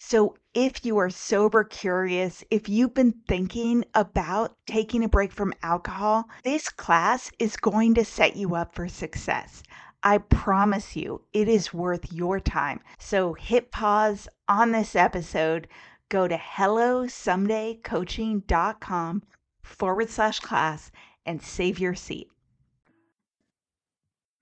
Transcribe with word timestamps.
So, 0.00 0.36
if 0.54 0.86
you 0.86 0.96
are 0.98 1.10
sober 1.10 1.64
curious, 1.64 2.44
if 2.52 2.68
you've 2.68 2.94
been 2.94 3.14
thinking 3.26 3.84
about 3.94 4.56
taking 4.64 5.02
a 5.02 5.08
break 5.08 5.32
from 5.32 5.52
alcohol, 5.60 6.28
this 6.44 6.68
class 6.68 7.32
is 7.40 7.56
going 7.56 7.94
to 7.94 8.04
set 8.04 8.36
you 8.36 8.54
up 8.54 8.76
for 8.76 8.86
success. 8.86 9.64
I 10.04 10.18
promise 10.18 10.94
you, 10.94 11.22
it 11.32 11.48
is 11.48 11.74
worth 11.74 12.12
your 12.12 12.38
time. 12.38 12.78
So, 13.00 13.34
hit 13.34 13.72
pause 13.72 14.28
on 14.48 14.70
this 14.70 14.94
episode, 14.94 15.66
go 16.08 16.28
to 16.28 16.36
hellosomedaycoaching.com 16.36 19.22
forward 19.62 20.10
slash 20.10 20.38
class 20.38 20.92
and 21.26 21.42
save 21.42 21.80
your 21.80 21.96
seat. 21.96 22.28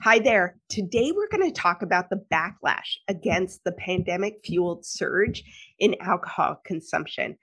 Hi 0.02 0.18
there. 0.18 0.56
Today 0.68 1.10
we're 1.10 1.28
going 1.28 1.50
to 1.50 1.60
talk 1.60 1.80
about 1.80 2.10
the 2.10 2.22
backlash 2.30 2.98
against 3.08 3.64
the 3.64 3.72
pandemic 3.72 4.40
fueled 4.44 4.84
surge 4.84 5.42
in 5.78 5.96
alcohol 6.00 6.60
consumption. 6.64 7.38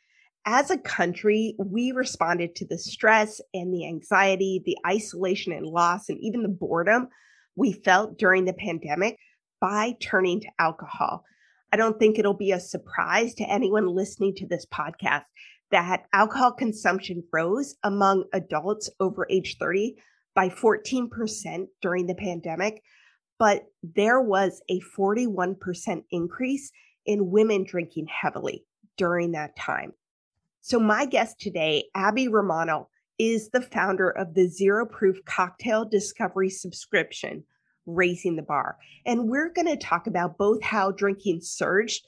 As 0.46 0.70
a 0.70 0.78
country, 0.78 1.56
we 1.58 1.92
responded 1.92 2.56
to 2.56 2.68
the 2.68 2.78
stress 2.78 3.42
and 3.56 3.74
the 3.74 3.88
anxiety, 3.88 4.62
the 4.66 4.78
isolation 4.88 5.52
and 5.52 5.66
loss, 5.66 6.10
and 6.10 6.20
even 6.22 6.44
the 6.44 6.48
boredom 6.48 7.10
we 7.56 7.74
felt 7.74 8.20
during 8.20 8.46
the 8.46 8.54
pandemic 8.54 9.18
by 9.60 9.96
turning 10.00 10.40
to 10.42 10.48
alcohol. 10.60 11.24
I 11.74 11.78
don't 11.78 12.00
think 12.00 12.20
it'll 12.20 12.36
be 12.36 12.52
a 12.52 12.60
surprise 12.60 13.34
to 13.36 13.52
anyone 13.52 13.88
listening 13.88 14.36
to 14.36 14.48
this 14.48 14.68
podcast 14.68 15.24
that 15.72 16.06
alcohol 16.14 16.52
consumption 16.52 17.24
rose 17.34 17.76
among 17.84 18.26
adults 18.32 18.92
over 19.00 19.26
age 19.30 19.58
30 19.60 19.96
by 20.36 20.50
14% 20.50 21.68
during 21.82 22.08
the 22.08 22.16
pandemic, 22.16 22.82
but 23.40 23.66
there 23.84 24.22
was 24.22 24.62
a 24.70 24.80
41% 24.98 26.04
increase 26.12 26.72
in 27.06 27.32
women 27.32 27.64
drinking 27.64 28.08
heavily 28.08 28.66
during 28.98 29.32
that 29.34 29.56
time. 29.56 29.94
So, 30.62 30.80
my 30.80 31.06
guest 31.06 31.40
today, 31.40 31.86
Abby 31.94 32.30
Romano, 32.30 32.88
is 33.20 33.50
the 33.50 33.62
founder 33.62 34.10
of 34.10 34.34
the 34.34 34.48
Zero 34.48 34.86
Proof 34.86 35.24
Cocktail 35.26 35.86
Discovery 35.86 36.50
subscription, 36.50 37.44
Raising 37.86 38.36
the 38.36 38.44
Bar. 38.44 38.78
And 39.06 39.28
we're 39.28 39.50
going 39.50 39.68
to 39.68 39.78
talk 39.78 40.08
about 40.08 40.38
both 40.38 40.62
how 40.64 40.92
drinking 40.92 41.42
surged 41.42 42.06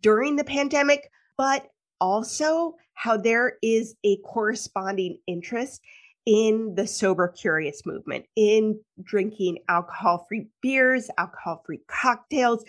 during 0.00 0.36
the 0.36 0.44
pandemic, 0.44 1.10
but 1.36 1.66
also 2.00 2.76
how 2.94 3.16
there 3.16 3.54
is 3.62 3.96
a 4.04 4.18
corresponding 4.18 5.18
interest 5.26 5.80
in 6.26 6.74
the 6.74 6.86
sober 6.86 7.28
curious 7.28 7.84
movement, 7.84 8.24
in 8.34 8.80
drinking 9.02 9.58
alcohol 9.68 10.24
free 10.28 10.46
beers, 10.62 11.10
alcohol 11.18 11.62
free 11.66 11.80
cocktails, 11.88 12.64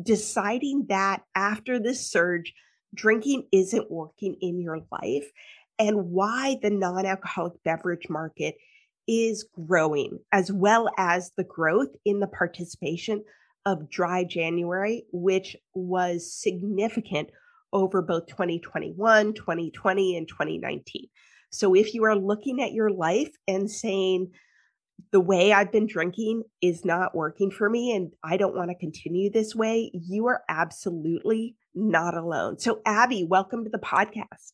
deciding 0.00 0.86
that 0.88 1.22
after 1.34 1.78
this 1.78 2.10
surge, 2.10 2.54
drinking 2.94 3.46
isn't 3.52 3.90
working 3.90 4.36
in 4.40 4.60
your 4.60 4.80
life, 4.92 5.30
and 5.78 6.10
why 6.10 6.58
the 6.62 6.70
non 6.70 7.04
alcoholic 7.04 7.54
beverage 7.64 8.08
market 8.08 8.54
is 9.08 9.44
growing, 9.66 10.18
as 10.30 10.52
well 10.52 10.88
as 10.96 11.32
the 11.36 11.44
growth 11.44 11.88
in 12.04 12.20
the 12.20 12.28
participation 12.28 13.24
of 13.66 13.90
dry 13.90 14.24
January, 14.24 15.04
which 15.12 15.56
was 15.74 16.32
significant 16.32 17.28
over 17.72 18.02
both 18.02 18.26
2021, 18.26 19.34
2020, 19.34 20.16
and 20.16 20.28
2019. 20.28 21.08
So 21.50 21.74
if 21.74 21.94
you 21.94 22.04
are 22.04 22.16
looking 22.16 22.62
at 22.62 22.72
your 22.72 22.90
life 22.90 23.30
and 23.46 23.70
saying, 23.70 24.30
the 25.12 25.20
way 25.20 25.52
I've 25.52 25.72
been 25.72 25.86
drinking 25.86 26.44
is 26.60 26.84
not 26.84 27.14
working 27.14 27.50
for 27.50 27.68
me 27.68 27.94
and 27.94 28.12
I 28.22 28.36
don't 28.36 28.54
want 28.54 28.70
to 28.70 28.76
continue 28.76 29.30
this 29.30 29.54
way, 29.54 29.90
you 29.94 30.26
are 30.26 30.42
absolutely 30.48 31.56
not 31.74 32.16
alone. 32.16 32.58
So, 32.58 32.80
Abby, 32.86 33.24
welcome 33.24 33.64
to 33.64 33.70
the 33.70 33.78
podcast. 33.78 34.52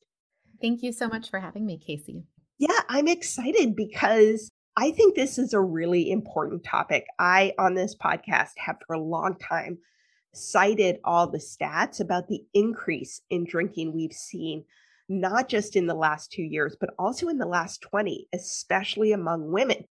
Thank 0.61 0.83
you 0.83 0.93
so 0.93 1.09
much 1.09 1.31
for 1.31 1.41
having 1.41 1.67
me, 1.67 1.79
Casey. 1.79 2.25
Yeah, 2.59 2.81
I'm 2.89 3.09
excited 3.09 3.77
because 3.77 4.51
I 4.77 4.91
think 4.91 5.15
this 5.15 5.39
is 5.39 5.53
a 5.53 5.61
really 5.61 6.11
important 6.11 6.65
topic. 6.65 7.07
I, 7.19 7.53
on 7.59 7.75
this 7.75 7.95
podcast, 7.95 8.53
have 8.57 8.77
for 8.87 8.95
a 8.95 9.03
long 9.03 9.37
time 9.39 9.79
cited 10.33 10.99
all 11.05 11.31
the 11.31 11.39
stats 11.39 12.01
about 12.01 12.29
the 12.29 12.43
increase 12.55 13.21
in 13.31 13.45
drinking 13.45 13.95
we've 13.95 14.13
seen, 14.13 14.65
not 15.09 15.49
just 15.49 15.77
in 15.77 15.87
the 15.87 15.95
last 15.95 16.33
two 16.33 16.43
years, 16.43 16.77
but 16.79 16.91
also 16.99 17.29
in 17.29 17.39
the 17.39 17.47
last 17.47 17.81
20, 17.83 18.29
especially 18.33 19.13
among 19.13 19.51
women. 19.51 19.85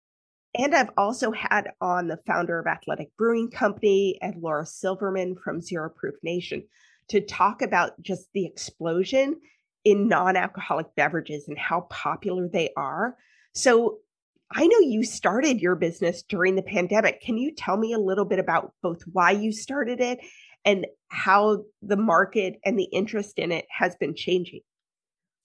And 0.56 0.74
I've 0.74 0.90
also 0.96 1.32
had 1.32 1.72
on 1.80 2.06
the 2.08 2.20
founder 2.26 2.58
of 2.58 2.66
Athletic 2.66 3.10
Brewing 3.16 3.50
Company 3.50 4.18
and 4.22 4.40
Laura 4.40 4.64
Silverman 4.64 5.36
from 5.42 5.60
Zero 5.60 5.90
Proof 5.90 6.14
Nation 6.22 6.64
to 7.08 7.20
talk 7.20 7.60
about 7.60 8.00
just 8.00 8.28
the 8.34 8.46
explosion 8.46 9.40
in 9.84 10.08
non 10.08 10.36
alcoholic 10.36 10.94
beverages 10.96 11.48
and 11.48 11.58
how 11.58 11.82
popular 11.90 12.48
they 12.48 12.70
are. 12.76 13.16
So, 13.54 13.98
I 14.56 14.66
know 14.66 14.78
you 14.78 15.02
started 15.02 15.60
your 15.60 15.74
business 15.74 16.22
during 16.22 16.54
the 16.54 16.62
pandemic. 16.62 17.20
Can 17.20 17.38
you 17.38 17.52
tell 17.52 17.76
me 17.76 17.92
a 17.92 17.98
little 17.98 18.26
bit 18.26 18.38
about 18.38 18.72
both 18.82 19.02
why 19.10 19.32
you 19.32 19.50
started 19.50 20.00
it 20.00 20.20
and 20.64 20.86
how 21.08 21.64
the 21.82 21.96
market 21.96 22.60
and 22.64 22.78
the 22.78 22.84
interest 22.84 23.38
in 23.38 23.50
it 23.50 23.64
has 23.70 23.96
been 23.96 24.14
changing? 24.14 24.60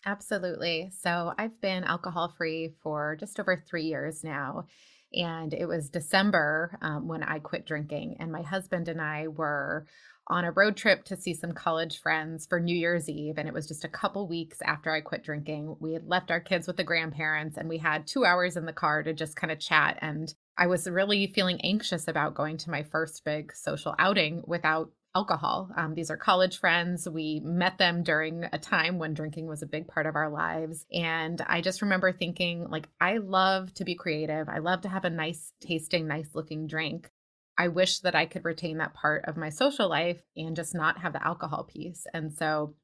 Absolutely. 0.06 0.92
So 0.98 1.34
I've 1.38 1.60
been 1.62 1.84
alcohol 1.84 2.34
free 2.38 2.74
for 2.82 3.18
just 3.20 3.40
over 3.40 3.58
three 3.58 3.84
years 3.84 4.24
now. 4.24 4.66
And 5.14 5.54
it 5.54 5.66
was 5.66 5.90
December 5.90 6.78
um, 6.82 7.08
when 7.08 7.24
I 7.24 7.40
quit 7.40 7.66
drinking. 7.66 8.18
And 8.20 8.32
my 8.32 8.42
husband 8.44 8.88
and 8.88 9.02
I 9.02 9.28
were 9.28 9.88
on 10.28 10.46
a 10.46 10.52
road 10.52 10.78
trip 10.78 11.04
to 11.06 11.18
see 11.18 11.34
some 11.34 11.52
college 11.52 12.00
friends 12.00 12.46
for 12.46 12.60
New 12.60 12.76
Year's 12.76 13.10
Eve. 13.10 13.38
And 13.38 13.48
it 13.48 13.54
was 13.54 13.68
just 13.68 13.84
a 13.84 13.90
couple 13.90 14.28
weeks 14.28 14.62
after 14.64 14.92
I 14.92 15.02
quit 15.02 15.24
drinking. 15.24 15.76
We 15.80 15.94
had 15.94 16.08
left 16.08 16.30
our 16.30 16.40
kids 16.40 16.68
with 16.68 16.78
the 16.78 16.84
grandparents 16.84 17.58
and 17.58 17.68
we 17.68 17.80
had 17.80 18.06
two 18.06 18.24
hours 18.26 18.56
in 18.56 18.66
the 18.66 18.74
car 18.74 19.02
to 19.02 19.12
just 19.12 19.36
kind 19.36 19.52
of 19.52 19.60
chat. 19.60 19.98
And 20.02 20.34
I 20.56 20.68
was 20.68 20.88
really 20.88 21.28
feeling 21.28 21.60
anxious 21.62 22.08
about 22.08 22.36
going 22.36 22.58
to 22.58 22.70
my 22.70 22.84
first 22.84 23.26
big 23.26 23.56
social 23.56 23.96
outing 23.98 24.44
without 24.46 24.92
alcohol. 25.16 25.70
Um, 25.76 25.96
these 25.96 26.12
are 26.12 26.18
college 26.18 26.60
friends. 26.60 27.10
We 27.10 27.42
met 27.44 27.78
them 27.78 28.04
during 28.04 28.46
a 28.52 28.60
time 28.60 29.00
when 29.00 29.14
drinking 29.14 29.48
was 29.48 29.62
a 29.62 29.68
big 29.68 29.88
part 29.88 30.06
of 30.06 30.16
our 30.16 30.30
lives. 30.30 30.86
And 30.94 31.42
I 31.48 31.62
just 31.62 31.82
remember 31.82 32.12
thinking, 32.12 32.70
like, 32.70 32.88
I 33.02 33.18
love 33.18 33.74
to 33.76 33.86
be 33.86 33.96
creative. 33.96 34.48
I 34.48 34.60
love 34.60 34.82
to 34.82 34.90
have 34.90 35.06
a 35.06 35.10
nice 35.10 35.52
tasting, 35.62 36.08
nice 36.08 36.30
looking 36.34 36.68
drink. 36.68 37.10
I 37.58 37.68
wish 37.68 38.00
that 38.00 38.16
I 38.16 38.26
could 38.26 38.46
retain 38.46 38.78
that 38.78 38.94
part 38.94 39.26
of 39.26 39.36
my 39.36 39.50
social 39.50 39.90
life 39.90 40.22
and 40.38 40.56
just 40.56 40.76
not 40.76 41.00
have 41.00 41.14
the 41.14 41.26
alcohol 41.26 41.66
piece. 41.66 42.06
And 42.14 42.32
so 42.32 42.76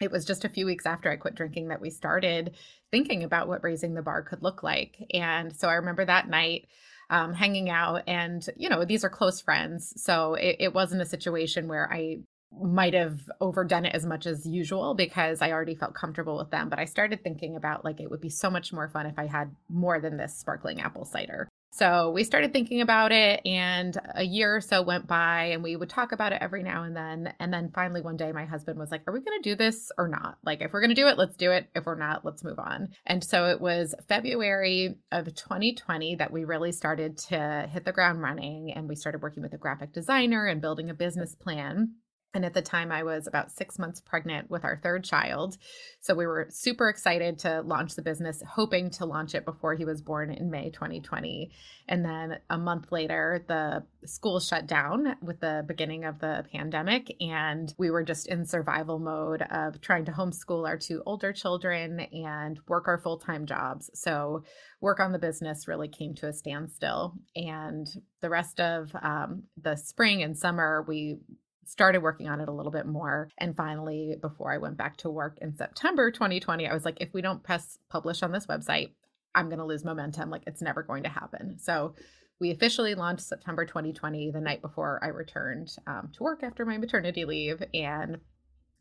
it 0.00 0.10
was 0.10 0.24
just 0.24 0.44
a 0.44 0.48
few 0.48 0.66
weeks 0.66 0.86
after 0.86 1.10
I 1.10 1.16
quit 1.16 1.34
drinking 1.34 1.68
that 1.68 1.80
we 1.80 1.90
started 1.90 2.54
thinking 2.90 3.22
about 3.24 3.48
what 3.48 3.62
raising 3.62 3.94
the 3.94 4.02
bar 4.02 4.22
could 4.22 4.42
look 4.42 4.62
like. 4.62 4.96
And 5.12 5.54
so 5.54 5.68
I 5.68 5.74
remember 5.74 6.04
that 6.04 6.28
night 6.28 6.68
um, 7.14 7.32
hanging 7.32 7.70
out. 7.70 8.02
And, 8.08 8.44
you 8.56 8.68
know, 8.68 8.84
these 8.84 9.04
are 9.04 9.08
close 9.08 9.40
friends. 9.40 9.94
So 10.02 10.34
it, 10.34 10.56
it 10.58 10.74
wasn't 10.74 11.00
a 11.00 11.06
situation 11.06 11.68
where 11.68 11.90
I 11.92 12.18
might 12.60 12.94
have 12.94 13.20
overdone 13.40 13.84
it 13.84 13.94
as 13.94 14.04
much 14.04 14.26
as 14.26 14.44
usual 14.46 14.94
because 14.94 15.40
I 15.40 15.52
already 15.52 15.76
felt 15.76 15.94
comfortable 15.94 16.36
with 16.36 16.50
them. 16.50 16.68
But 16.68 16.80
I 16.80 16.86
started 16.86 17.22
thinking 17.22 17.54
about 17.54 17.84
like 17.84 18.00
it 18.00 18.10
would 18.10 18.20
be 18.20 18.30
so 18.30 18.50
much 18.50 18.72
more 18.72 18.88
fun 18.88 19.06
if 19.06 19.16
I 19.16 19.26
had 19.26 19.54
more 19.68 20.00
than 20.00 20.16
this 20.16 20.34
sparkling 20.34 20.80
apple 20.80 21.04
cider. 21.04 21.48
So 21.76 22.12
we 22.12 22.22
started 22.22 22.52
thinking 22.52 22.82
about 22.82 23.10
it, 23.10 23.44
and 23.44 23.98
a 24.14 24.22
year 24.22 24.54
or 24.54 24.60
so 24.60 24.80
went 24.80 25.08
by, 25.08 25.46
and 25.46 25.60
we 25.60 25.74
would 25.74 25.90
talk 25.90 26.12
about 26.12 26.32
it 26.32 26.38
every 26.40 26.62
now 26.62 26.84
and 26.84 26.96
then. 26.96 27.34
And 27.40 27.52
then 27.52 27.72
finally, 27.74 28.00
one 28.00 28.16
day, 28.16 28.30
my 28.30 28.44
husband 28.44 28.78
was 28.78 28.92
like, 28.92 29.02
Are 29.08 29.12
we 29.12 29.18
going 29.18 29.42
to 29.42 29.50
do 29.50 29.56
this 29.56 29.90
or 29.98 30.06
not? 30.06 30.38
Like, 30.44 30.60
if 30.60 30.72
we're 30.72 30.80
going 30.80 30.94
to 30.94 30.94
do 30.94 31.08
it, 31.08 31.18
let's 31.18 31.34
do 31.34 31.50
it. 31.50 31.68
If 31.74 31.84
we're 31.84 31.96
not, 31.96 32.24
let's 32.24 32.44
move 32.44 32.60
on. 32.60 32.90
And 33.06 33.24
so 33.24 33.46
it 33.46 33.60
was 33.60 33.92
February 34.06 34.94
of 35.10 35.34
2020 35.34 36.14
that 36.14 36.30
we 36.30 36.44
really 36.44 36.70
started 36.70 37.18
to 37.18 37.68
hit 37.68 37.84
the 37.84 37.92
ground 37.92 38.22
running, 38.22 38.72
and 38.72 38.88
we 38.88 38.94
started 38.94 39.20
working 39.20 39.42
with 39.42 39.52
a 39.52 39.58
graphic 39.58 39.92
designer 39.92 40.46
and 40.46 40.60
building 40.60 40.90
a 40.90 40.94
business 40.94 41.34
plan. 41.34 41.94
And 42.34 42.44
at 42.44 42.52
the 42.52 42.62
time, 42.62 42.90
I 42.90 43.04
was 43.04 43.28
about 43.28 43.52
six 43.52 43.78
months 43.78 44.00
pregnant 44.00 44.50
with 44.50 44.64
our 44.64 44.80
third 44.82 45.04
child. 45.04 45.56
So 46.00 46.14
we 46.14 46.26
were 46.26 46.48
super 46.50 46.88
excited 46.88 47.38
to 47.40 47.62
launch 47.62 47.94
the 47.94 48.02
business, 48.02 48.42
hoping 48.46 48.90
to 48.90 49.06
launch 49.06 49.36
it 49.36 49.44
before 49.44 49.74
he 49.74 49.84
was 49.84 50.02
born 50.02 50.32
in 50.32 50.50
May 50.50 50.70
2020. 50.70 51.52
And 51.88 52.04
then 52.04 52.38
a 52.50 52.58
month 52.58 52.90
later, 52.90 53.44
the 53.46 53.84
school 54.04 54.40
shut 54.40 54.66
down 54.66 55.14
with 55.22 55.38
the 55.38 55.64
beginning 55.66 56.04
of 56.04 56.18
the 56.18 56.44
pandemic. 56.52 57.14
And 57.20 57.72
we 57.78 57.90
were 57.90 58.02
just 58.02 58.26
in 58.26 58.44
survival 58.44 58.98
mode 58.98 59.42
of 59.42 59.80
trying 59.80 60.04
to 60.06 60.12
homeschool 60.12 60.66
our 60.66 60.76
two 60.76 61.04
older 61.06 61.32
children 61.32 62.00
and 62.00 62.58
work 62.66 62.88
our 62.88 62.98
full 62.98 63.18
time 63.18 63.46
jobs. 63.46 63.90
So 63.94 64.42
work 64.80 64.98
on 64.98 65.12
the 65.12 65.18
business 65.20 65.68
really 65.68 65.88
came 65.88 66.14
to 66.16 66.28
a 66.28 66.32
standstill. 66.32 67.14
And 67.36 67.86
the 68.20 68.30
rest 68.30 68.58
of 68.58 68.90
um, 69.00 69.44
the 69.56 69.76
spring 69.76 70.22
and 70.22 70.36
summer, 70.36 70.84
we 70.88 71.18
started 71.66 72.02
working 72.02 72.28
on 72.28 72.40
it 72.40 72.48
a 72.48 72.52
little 72.52 72.72
bit 72.72 72.86
more. 72.86 73.28
And 73.38 73.56
finally, 73.56 74.16
before 74.20 74.52
I 74.52 74.58
went 74.58 74.76
back 74.76 74.96
to 74.98 75.10
work 75.10 75.38
in 75.40 75.54
September 75.54 76.10
2020, 76.10 76.68
I 76.68 76.74
was 76.74 76.84
like, 76.84 76.98
if 77.00 77.12
we 77.12 77.22
don't 77.22 77.42
press 77.42 77.78
publish 77.90 78.22
on 78.22 78.32
this 78.32 78.46
website, 78.46 78.90
I'm 79.34 79.48
going 79.48 79.58
to 79.58 79.64
lose 79.64 79.84
momentum. 79.84 80.30
Like 80.30 80.44
it's 80.46 80.62
never 80.62 80.82
going 80.82 81.02
to 81.04 81.08
happen. 81.08 81.58
So 81.58 81.94
we 82.40 82.50
officially 82.50 82.94
launched 82.94 83.24
September 83.24 83.64
2020, 83.64 84.30
the 84.32 84.40
night 84.40 84.60
before 84.60 85.00
I 85.02 85.08
returned 85.08 85.68
um, 85.86 86.10
to 86.14 86.22
work 86.22 86.42
after 86.42 86.64
my 86.64 86.78
maternity 86.78 87.24
leave. 87.24 87.62
And 87.72 88.18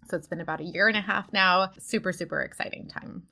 so 0.10 0.18
it's 0.18 0.28
been 0.28 0.42
about 0.42 0.62
a 0.62 0.66
year 0.66 0.88
and 0.88 0.98
a 0.98 1.02
half 1.02 1.32
now. 1.32 1.70
Super, 1.80 2.12
super 2.12 2.42
exciting 2.42 2.90
time. 2.90 3.24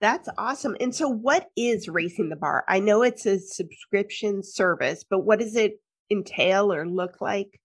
That's 0.00 0.28
awesome. 0.36 0.76
And 0.80 0.92
so, 0.92 1.08
what 1.08 1.48
is 1.56 1.88
Raising 1.88 2.28
the 2.28 2.36
Bar? 2.36 2.64
I 2.68 2.80
know 2.80 3.02
it's 3.02 3.24
a 3.24 3.38
subscription 3.38 4.42
service, 4.42 5.04
but 5.08 5.20
what 5.20 5.38
does 5.38 5.54
it 5.54 5.80
entail 6.10 6.72
or 6.72 6.88
look 6.88 7.20
like? 7.20 7.60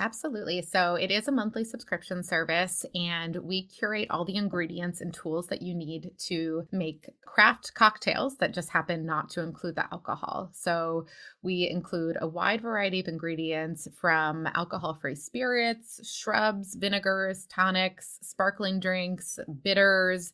Absolutely. 0.00 0.62
So 0.62 0.94
it 0.94 1.10
is 1.10 1.28
a 1.28 1.32
monthly 1.32 1.62
subscription 1.62 2.22
service, 2.22 2.86
and 2.94 3.36
we 3.36 3.66
curate 3.66 4.08
all 4.08 4.24
the 4.24 4.36
ingredients 4.36 5.02
and 5.02 5.12
tools 5.12 5.48
that 5.48 5.60
you 5.60 5.74
need 5.74 6.12
to 6.28 6.66
make 6.72 7.10
craft 7.26 7.74
cocktails 7.74 8.38
that 8.38 8.54
just 8.54 8.70
happen 8.70 9.04
not 9.04 9.28
to 9.30 9.42
include 9.42 9.74
the 9.74 9.84
alcohol. 9.92 10.52
So 10.54 11.04
we 11.42 11.68
include 11.70 12.16
a 12.18 12.26
wide 12.26 12.62
variety 12.62 13.00
of 13.00 13.08
ingredients 13.08 13.88
from 14.00 14.46
alcohol 14.54 14.96
free 14.98 15.16
spirits, 15.16 16.00
shrubs, 16.10 16.76
vinegars, 16.76 17.44
tonics, 17.50 18.18
sparkling 18.22 18.80
drinks, 18.80 19.38
bitters 19.62 20.32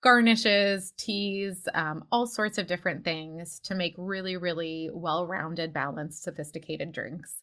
garnishes, 0.00 0.92
teas, 0.96 1.66
um, 1.74 2.04
all 2.12 2.24
sorts 2.24 2.56
of 2.56 2.68
different 2.68 3.02
things 3.02 3.58
to 3.64 3.74
make 3.74 3.94
really, 3.98 4.36
really 4.36 4.88
well 4.92 5.26
rounded, 5.26 5.72
balanced, 5.72 6.22
sophisticated 6.22 6.92
drinks. 6.92 7.42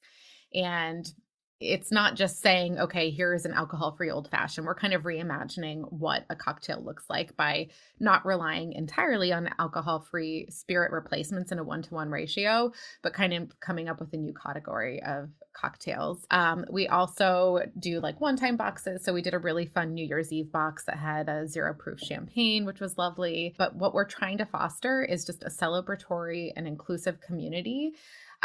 And 0.53 1.05
it's 1.59 1.91
not 1.91 2.15
just 2.15 2.41
saying, 2.41 2.77
okay, 2.79 3.09
here's 3.09 3.45
an 3.45 3.53
alcohol 3.53 3.95
free 3.95 4.11
old 4.11 4.29
fashioned. 4.29 4.67
We're 4.67 4.75
kind 4.75 4.93
of 4.93 5.03
reimagining 5.03 5.89
what 5.91 6.25
a 6.29 6.35
cocktail 6.35 6.83
looks 6.83 7.05
like 7.09 7.35
by 7.37 7.69
not 7.99 8.25
relying 8.25 8.73
entirely 8.73 9.31
on 9.31 9.49
alcohol 9.57 10.01
free 10.01 10.47
spirit 10.49 10.91
replacements 10.91 11.53
in 11.53 11.59
a 11.59 11.63
one 11.63 11.81
to 11.83 11.93
one 11.93 12.09
ratio, 12.09 12.73
but 13.01 13.13
kind 13.13 13.33
of 13.33 13.57
coming 13.61 13.87
up 13.87 14.01
with 14.01 14.13
a 14.13 14.17
new 14.17 14.33
category 14.33 15.01
of 15.03 15.29
cocktails. 15.53 16.25
Um, 16.29 16.65
we 16.69 16.87
also 16.89 17.61
do 17.79 18.01
like 18.01 18.19
one 18.19 18.35
time 18.35 18.57
boxes. 18.57 19.03
So 19.05 19.13
we 19.13 19.21
did 19.21 19.33
a 19.33 19.39
really 19.39 19.65
fun 19.65 19.93
New 19.93 20.05
Year's 20.05 20.33
Eve 20.33 20.51
box 20.51 20.83
that 20.85 20.97
had 20.97 21.29
a 21.29 21.47
zero 21.47 21.73
proof 21.73 21.99
champagne, 21.99 22.65
which 22.65 22.81
was 22.81 22.97
lovely. 22.97 23.55
But 23.57 23.75
what 23.75 23.93
we're 23.93 24.05
trying 24.05 24.39
to 24.39 24.45
foster 24.45 25.03
is 25.03 25.25
just 25.25 25.43
a 25.43 25.49
celebratory 25.49 26.51
and 26.57 26.67
inclusive 26.67 27.21
community 27.21 27.93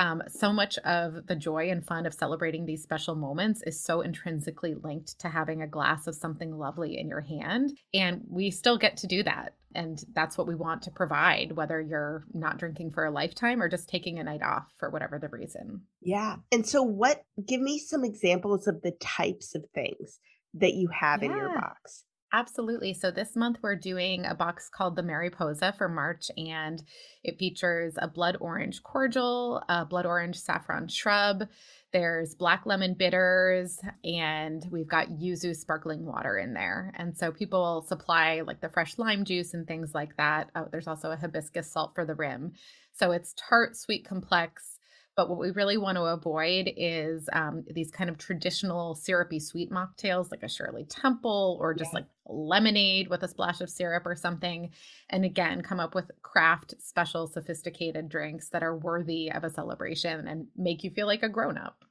um, 0.01 0.23
so 0.29 0.51
much 0.51 0.79
of 0.79 1.27
the 1.27 1.37
joy 1.37 1.69
and 1.69 1.87
fun 1.87 2.07
of 2.07 2.15
celebrating 2.15 2.65
these 2.65 2.83
special 2.83 3.15
moments 3.15 3.63
is 3.67 3.85
so 3.85 4.01
intrinsically 4.01 4.75
linked 4.75 5.21
to 5.21 5.29
having 5.29 5.61
a 5.61 5.67
glass 5.67 6.07
of 6.07 6.15
something 6.15 6.57
lovely 6.57 6.99
in 6.99 7.07
your 7.07 7.21
hand. 7.21 7.77
And 7.93 8.23
we 8.27 8.51
still 8.51 8.79
get 8.79 8.97
to 8.99 9.07
do 9.07 9.23
that. 9.25 9.53
And 9.75 10.03
that's 10.15 10.39
what 10.39 10.49
we 10.49 10.55
want 10.55 10.83
to 10.83 10.91
provide, 10.91 11.53
whether 11.53 11.79
you're 11.83 12.25
not 12.33 12.57
drinking 12.57 12.93
for 12.93 13.05
a 13.05 13.11
lifetime 13.11 13.63
or 13.63 13.69
just 13.69 13.91
taking 13.91 14.19
a 14.19 14.25
night 14.25 14.43
off 14.43 14.73
for 14.79 14.89
whatever 14.89 15.19
the 15.19 15.29
reason. 15.29 15.83
Yeah. 16.01 16.37
And 16.51 16.67
so, 16.67 16.83
what, 16.83 17.23
give 17.47 17.61
me 17.61 17.79
some 17.79 18.03
examples 18.03 18.67
of 18.67 18.81
the 18.81 18.93
types 18.93 19.55
of 19.55 19.67
things 19.75 20.19
that 20.55 20.73
you 20.73 20.89
have 20.89 21.23
yeah. 21.23 21.31
in 21.31 21.37
your 21.37 21.55
box. 21.55 22.05
Absolutely. 22.33 22.95
So 22.95 23.11
this 23.11 23.35
month 23.35 23.59
we're 23.61 23.75
doing 23.75 24.25
a 24.25 24.37
box 24.37 24.69
called 24.69 24.95
the 24.95 25.03
Mariposa 25.03 25.75
for 25.77 25.89
March, 25.89 26.31
and 26.37 26.81
it 27.25 27.39
features 27.39 27.95
a 27.97 28.07
blood 28.07 28.37
orange 28.41 28.85
cordial, 28.85 29.63
a 29.69 29.85
blood 29.85 30.07
orange 30.07 30.37
saffron 30.37 30.87
shrub. 30.87 31.49
There's 31.93 32.37
black 32.37 32.67
lemon 32.67 32.95
bitters, 32.95 33.81
and 34.05 34.65
we've 34.71 34.87
got 34.87 35.09
yuzu 35.09 35.57
sparkling 35.57 36.07
water 36.07 36.39
in 36.39 36.55
there. 36.55 36.93
And 36.97 37.17
so 37.17 37.33
people 37.33 37.83
supply 37.89 38.43
like 38.43 38.61
the 38.61 38.69
fresh 38.69 38.97
lime 38.97 39.25
juice 39.25 39.53
and 39.53 39.67
things 39.67 39.93
like 39.93 40.17
that. 40.17 40.51
Oh, 40.55 40.69
there's 40.71 40.87
also 40.87 41.11
a 41.11 41.17
hibiscus 41.17 41.73
salt 41.73 41.97
for 41.97 42.05
the 42.05 42.15
rim. 42.15 42.53
So 42.93 43.11
it's 43.11 43.35
tart, 43.37 43.77
sweet, 43.77 44.07
complex 44.07 44.79
but 45.17 45.29
what 45.29 45.39
we 45.39 45.51
really 45.51 45.77
want 45.77 45.97
to 45.97 46.03
avoid 46.03 46.71
is 46.77 47.29
um, 47.33 47.65
these 47.71 47.91
kind 47.91 48.09
of 48.09 48.17
traditional 48.17 48.95
syrupy 48.95 49.41
sweet 49.41 49.71
mocktails 49.71 50.31
like 50.31 50.43
a 50.43 50.49
Shirley 50.49 50.85
Temple 50.85 51.59
or 51.61 51.75
just 51.75 51.91
yeah. 51.93 52.01
like 52.01 52.07
lemonade 52.27 53.09
with 53.09 53.23
a 53.23 53.29
splash 53.29 53.61
of 53.61 53.69
syrup 53.69 54.07
or 54.07 54.15
something. 54.15 54.71
And 55.11 55.25
again, 55.25 55.63
come 55.63 55.81
up 55.81 55.95
with 55.95 56.11
craft, 56.23 56.75
special, 56.79 57.27
sophisticated 57.27 58.09
drinks 58.09 58.49
that 58.51 58.63
are 58.63 58.77
worthy 58.77 59.31
of 59.31 59.45
a 59.45 59.51
celebration 59.51 60.29
and 60.29 60.47
make 60.57 60.85
you 60.85 60.91
feel 60.91 61.07
like 61.07 61.23
a 61.23 61.29
grown 61.29 61.59
up. 61.59 61.85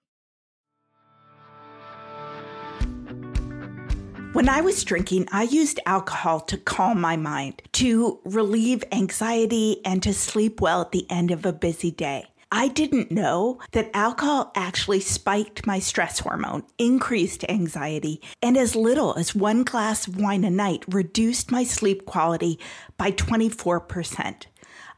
When 4.33 4.47
I 4.47 4.61
was 4.61 4.83
drinking, 4.83 5.27
I 5.31 5.43
used 5.43 5.79
alcohol 5.87 6.39
to 6.41 6.57
calm 6.57 7.01
my 7.01 7.17
mind, 7.17 7.63
to 7.73 8.21
relieve 8.25 8.83
anxiety, 8.91 9.81
and 9.83 10.03
to 10.03 10.13
sleep 10.13 10.61
well 10.61 10.81
at 10.81 10.91
the 10.91 11.09
end 11.09 11.31
of 11.31 11.47
a 11.47 11.51
busy 11.51 11.89
day. 11.89 12.25
I 12.51 12.67
didn't 12.67 13.11
know 13.11 13.59
that 13.73 13.91
alcohol 13.93 14.51
actually 14.55 15.01
spiked 15.01 15.67
my 15.67 15.77
stress 15.77 16.19
hormone, 16.19 16.63
increased 16.79 17.45
anxiety, 17.47 18.21
and 18.41 18.57
as 18.57 18.75
little 18.75 19.13
as 19.19 19.35
one 19.35 19.63
glass 19.63 20.07
of 20.07 20.19
wine 20.19 20.43
a 20.43 20.49
night 20.49 20.83
reduced 20.87 21.51
my 21.51 21.63
sleep 21.63 22.07
quality 22.07 22.59
by 22.97 23.11
24%. 23.11 24.47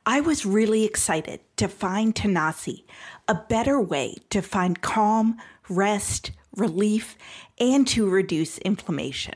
I 0.06 0.22
was 0.22 0.46
really 0.46 0.86
excited 0.86 1.42
to 1.58 1.68
find 1.68 2.16
Tanasi, 2.16 2.86
a 3.28 3.36
better 3.36 3.82
way 3.82 4.16
to 4.30 4.42
find 4.42 4.82
calm, 4.82 5.38
rest, 5.68 6.32
relief, 6.56 7.18
and 7.60 7.86
to 7.90 8.10
reduce 8.10 8.60
inflammation. 8.60 9.36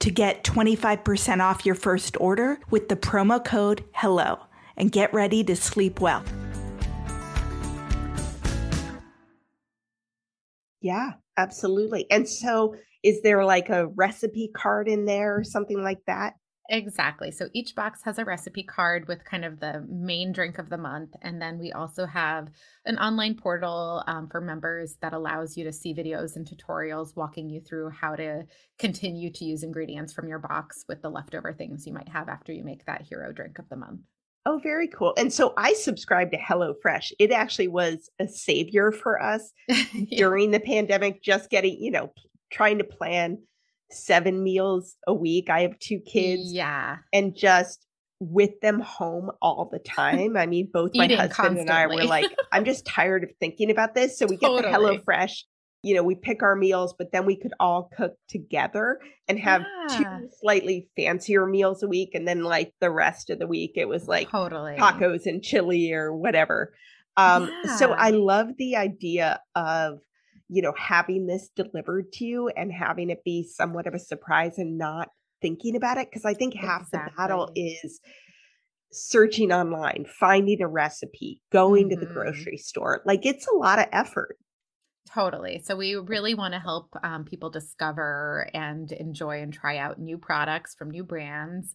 to 0.00 0.10
get 0.10 0.44
25% 0.44 1.40
off 1.40 1.64
your 1.64 1.74
first 1.74 2.16
order 2.20 2.58
with 2.70 2.88
the 2.88 2.96
promo 2.96 3.44
code 3.44 3.84
HELLO 3.92 4.46
and 4.76 4.92
get 4.92 5.12
ready 5.12 5.42
to 5.44 5.56
sleep 5.56 6.00
well. 6.00 6.22
Yeah, 10.80 11.12
absolutely. 11.36 12.06
And 12.10 12.28
so, 12.28 12.76
is 13.02 13.22
there 13.22 13.44
like 13.44 13.68
a 13.70 13.88
recipe 13.88 14.50
card 14.54 14.88
in 14.88 15.04
there 15.04 15.36
or 15.36 15.44
something 15.44 15.82
like 15.82 16.00
that? 16.06 16.34
Exactly. 16.68 17.30
So 17.30 17.48
each 17.52 17.74
box 17.74 18.02
has 18.02 18.18
a 18.18 18.24
recipe 18.24 18.62
card 18.62 19.06
with 19.06 19.24
kind 19.24 19.44
of 19.44 19.60
the 19.60 19.84
main 19.88 20.32
drink 20.32 20.58
of 20.58 20.68
the 20.68 20.78
month. 20.78 21.10
And 21.22 21.40
then 21.40 21.58
we 21.58 21.72
also 21.72 22.06
have 22.06 22.48
an 22.84 22.98
online 22.98 23.36
portal 23.36 24.02
um, 24.06 24.28
for 24.28 24.40
members 24.40 24.96
that 25.00 25.12
allows 25.12 25.56
you 25.56 25.64
to 25.64 25.72
see 25.72 25.94
videos 25.94 26.36
and 26.36 26.46
tutorials 26.46 27.14
walking 27.16 27.48
you 27.48 27.60
through 27.60 27.90
how 27.90 28.16
to 28.16 28.44
continue 28.78 29.30
to 29.32 29.44
use 29.44 29.62
ingredients 29.62 30.12
from 30.12 30.28
your 30.28 30.38
box 30.38 30.84
with 30.88 31.02
the 31.02 31.10
leftover 31.10 31.52
things 31.52 31.86
you 31.86 31.92
might 31.92 32.08
have 32.08 32.28
after 32.28 32.52
you 32.52 32.64
make 32.64 32.84
that 32.86 33.02
hero 33.02 33.32
drink 33.32 33.58
of 33.58 33.68
the 33.68 33.76
month. 33.76 34.00
Oh, 34.44 34.60
very 34.62 34.86
cool. 34.86 35.12
And 35.16 35.32
so 35.32 35.52
I 35.56 35.72
subscribed 35.72 36.32
to 36.32 36.38
HelloFresh. 36.38 37.12
It 37.18 37.32
actually 37.32 37.66
was 37.66 38.08
a 38.20 38.28
savior 38.28 38.92
for 38.92 39.20
us 39.20 39.52
yeah. 39.68 40.18
during 40.18 40.52
the 40.52 40.60
pandemic, 40.60 41.20
just 41.20 41.50
getting, 41.50 41.76
you 41.80 41.90
know, 41.90 42.12
trying 42.52 42.78
to 42.78 42.84
plan 42.84 43.38
seven 43.90 44.42
meals 44.42 44.96
a 45.06 45.14
week. 45.14 45.50
I 45.50 45.62
have 45.62 45.78
two 45.78 46.00
kids. 46.00 46.52
Yeah. 46.52 46.98
And 47.12 47.36
just 47.36 47.86
with 48.18 48.58
them 48.62 48.80
home 48.80 49.30
all 49.42 49.68
the 49.70 49.78
time. 49.78 50.36
I 50.36 50.46
mean, 50.46 50.70
both 50.72 50.92
my 50.94 51.06
husband 51.06 51.32
constantly. 51.32 51.60
and 51.62 51.70
I 51.70 51.86
were 51.86 52.04
like, 52.04 52.34
I'm 52.52 52.64
just 52.64 52.86
tired 52.86 53.24
of 53.24 53.30
thinking 53.40 53.70
about 53.70 53.94
this. 53.94 54.18
So 54.18 54.26
we 54.26 54.36
get 54.36 54.46
totally. 54.46 54.62
the 54.62 54.70
Hello 54.70 54.98
Fresh. 55.04 55.44
You 55.82 55.94
know, 55.94 56.02
we 56.02 56.16
pick 56.16 56.42
our 56.42 56.56
meals, 56.56 56.94
but 56.98 57.12
then 57.12 57.26
we 57.26 57.36
could 57.36 57.52
all 57.60 57.90
cook 57.96 58.14
together 58.28 58.98
and 59.28 59.38
have 59.38 59.62
yeah. 59.90 59.98
two 59.98 60.28
slightly 60.40 60.88
fancier 60.96 61.46
meals 61.46 61.82
a 61.82 61.88
week. 61.88 62.10
And 62.14 62.26
then, 62.26 62.42
like, 62.42 62.72
the 62.80 62.90
rest 62.90 63.30
of 63.30 63.38
the 63.38 63.46
week, 63.46 63.72
it 63.76 63.86
was 63.86 64.08
like 64.08 64.30
totally 64.30 64.76
tacos 64.76 65.26
and 65.26 65.42
chili 65.42 65.92
or 65.92 66.16
whatever. 66.16 66.72
Um, 67.16 67.52
yeah. 67.64 67.76
So 67.76 67.92
I 67.92 68.10
love 68.10 68.48
the 68.58 68.76
idea 68.76 69.40
of 69.54 69.98
you 70.48 70.62
know, 70.62 70.72
having 70.76 71.26
this 71.26 71.50
delivered 71.56 72.12
to 72.12 72.24
you 72.24 72.48
and 72.48 72.72
having 72.72 73.10
it 73.10 73.24
be 73.24 73.42
somewhat 73.42 73.86
of 73.86 73.94
a 73.94 73.98
surprise 73.98 74.58
and 74.58 74.78
not 74.78 75.08
thinking 75.42 75.76
about 75.76 75.98
it. 75.98 76.10
Cause 76.12 76.24
I 76.24 76.34
think 76.34 76.54
half 76.54 76.82
exactly. 76.82 77.10
the 77.10 77.16
battle 77.16 77.50
is 77.54 78.00
searching 78.92 79.52
online, 79.52 80.06
finding 80.08 80.62
a 80.62 80.68
recipe, 80.68 81.42
going 81.52 81.88
mm-hmm. 81.88 81.90
to 81.90 81.96
the 81.96 82.06
mm-hmm. 82.06 82.14
grocery 82.14 82.56
store. 82.56 83.02
Like 83.04 83.26
it's 83.26 83.46
a 83.46 83.54
lot 83.54 83.78
of 83.78 83.86
effort. 83.92 84.36
Totally. 85.12 85.62
So 85.64 85.76
we 85.76 85.94
really 85.94 86.34
want 86.34 86.54
to 86.54 86.60
help 86.60 86.88
um, 87.02 87.24
people 87.24 87.48
discover 87.48 88.50
and 88.52 88.90
enjoy 88.92 89.40
and 89.40 89.52
try 89.52 89.78
out 89.78 89.98
new 89.98 90.18
products 90.18 90.74
from 90.74 90.90
new 90.90 91.04
brands 91.04 91.74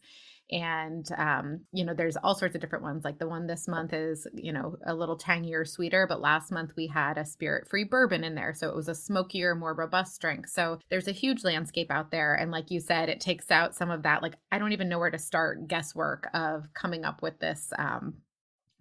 and 0.52 1.08
um, 1.18 1.62
you 1.72 1.86
know 1.86 1.94
there's 1.94 2.18
all 2.18 2.36
sorts 2.36 2.56
of 2.56 2.62
different 2.62 2.84
ones 2.84 3.06
like 3.06 3.20
the 3.20 3.28
one 3.28 3.48
this 3.48 3.68
month 3.68 3.94
is 3.94 4.28
you 4.34 4.52
know 4.52 4.76
a 4.86 4.94
little 4.94 5.16
tangier 5.16 5.64
sweeter 5.64 6.06
but 6.08 6.20
last 6.20 6.52
month 6.52 6.72
we 6.76 6.88
had 6.88 7.18
a 7.18 7.26
spirit 7.26 7.68
free 7.70 7.84
bourbon 7.84 8.24
in 8.24 8.36
there 8.36 8.54
so 8.54 8.70
it 8.70 8.76
was 8.76 8.90
a 8.90 8.96
smokier 8.96 9.56
more 9.56 9.74
robust 9.74 10.20
drink. 10.20 10.48
So 10.48 10.80
there's 10.90 11.08
a 11.08 11.14
huge 11.14 11.44
landscape 11.44 11.92
out 11.92 12.12
there 12.12 12.36
and 12.36 12.52
like 12.52 12.70
you 12.70 12.80
said 12.80 13.10
it 13.10 13.22
takes 13.22 13.50
out 13.50 13.76
some 13.76 13.90
of 13.90 14.04
that 14.04 14.22
like 14.22 14.36
i 14.52 14.60
don't 14.60 14.74
even 14.74 14.90
know 14.90 15.00
where 15.00 15.12
to 15.12 15.20
start 15.20 15.68
guesswork 15.68 16.30
of 16.34 16.66
coming 16.74 17.06
up 17.06 17.22
with 17.22 17.40
this 17.40 17.72
um, 17.78 18.16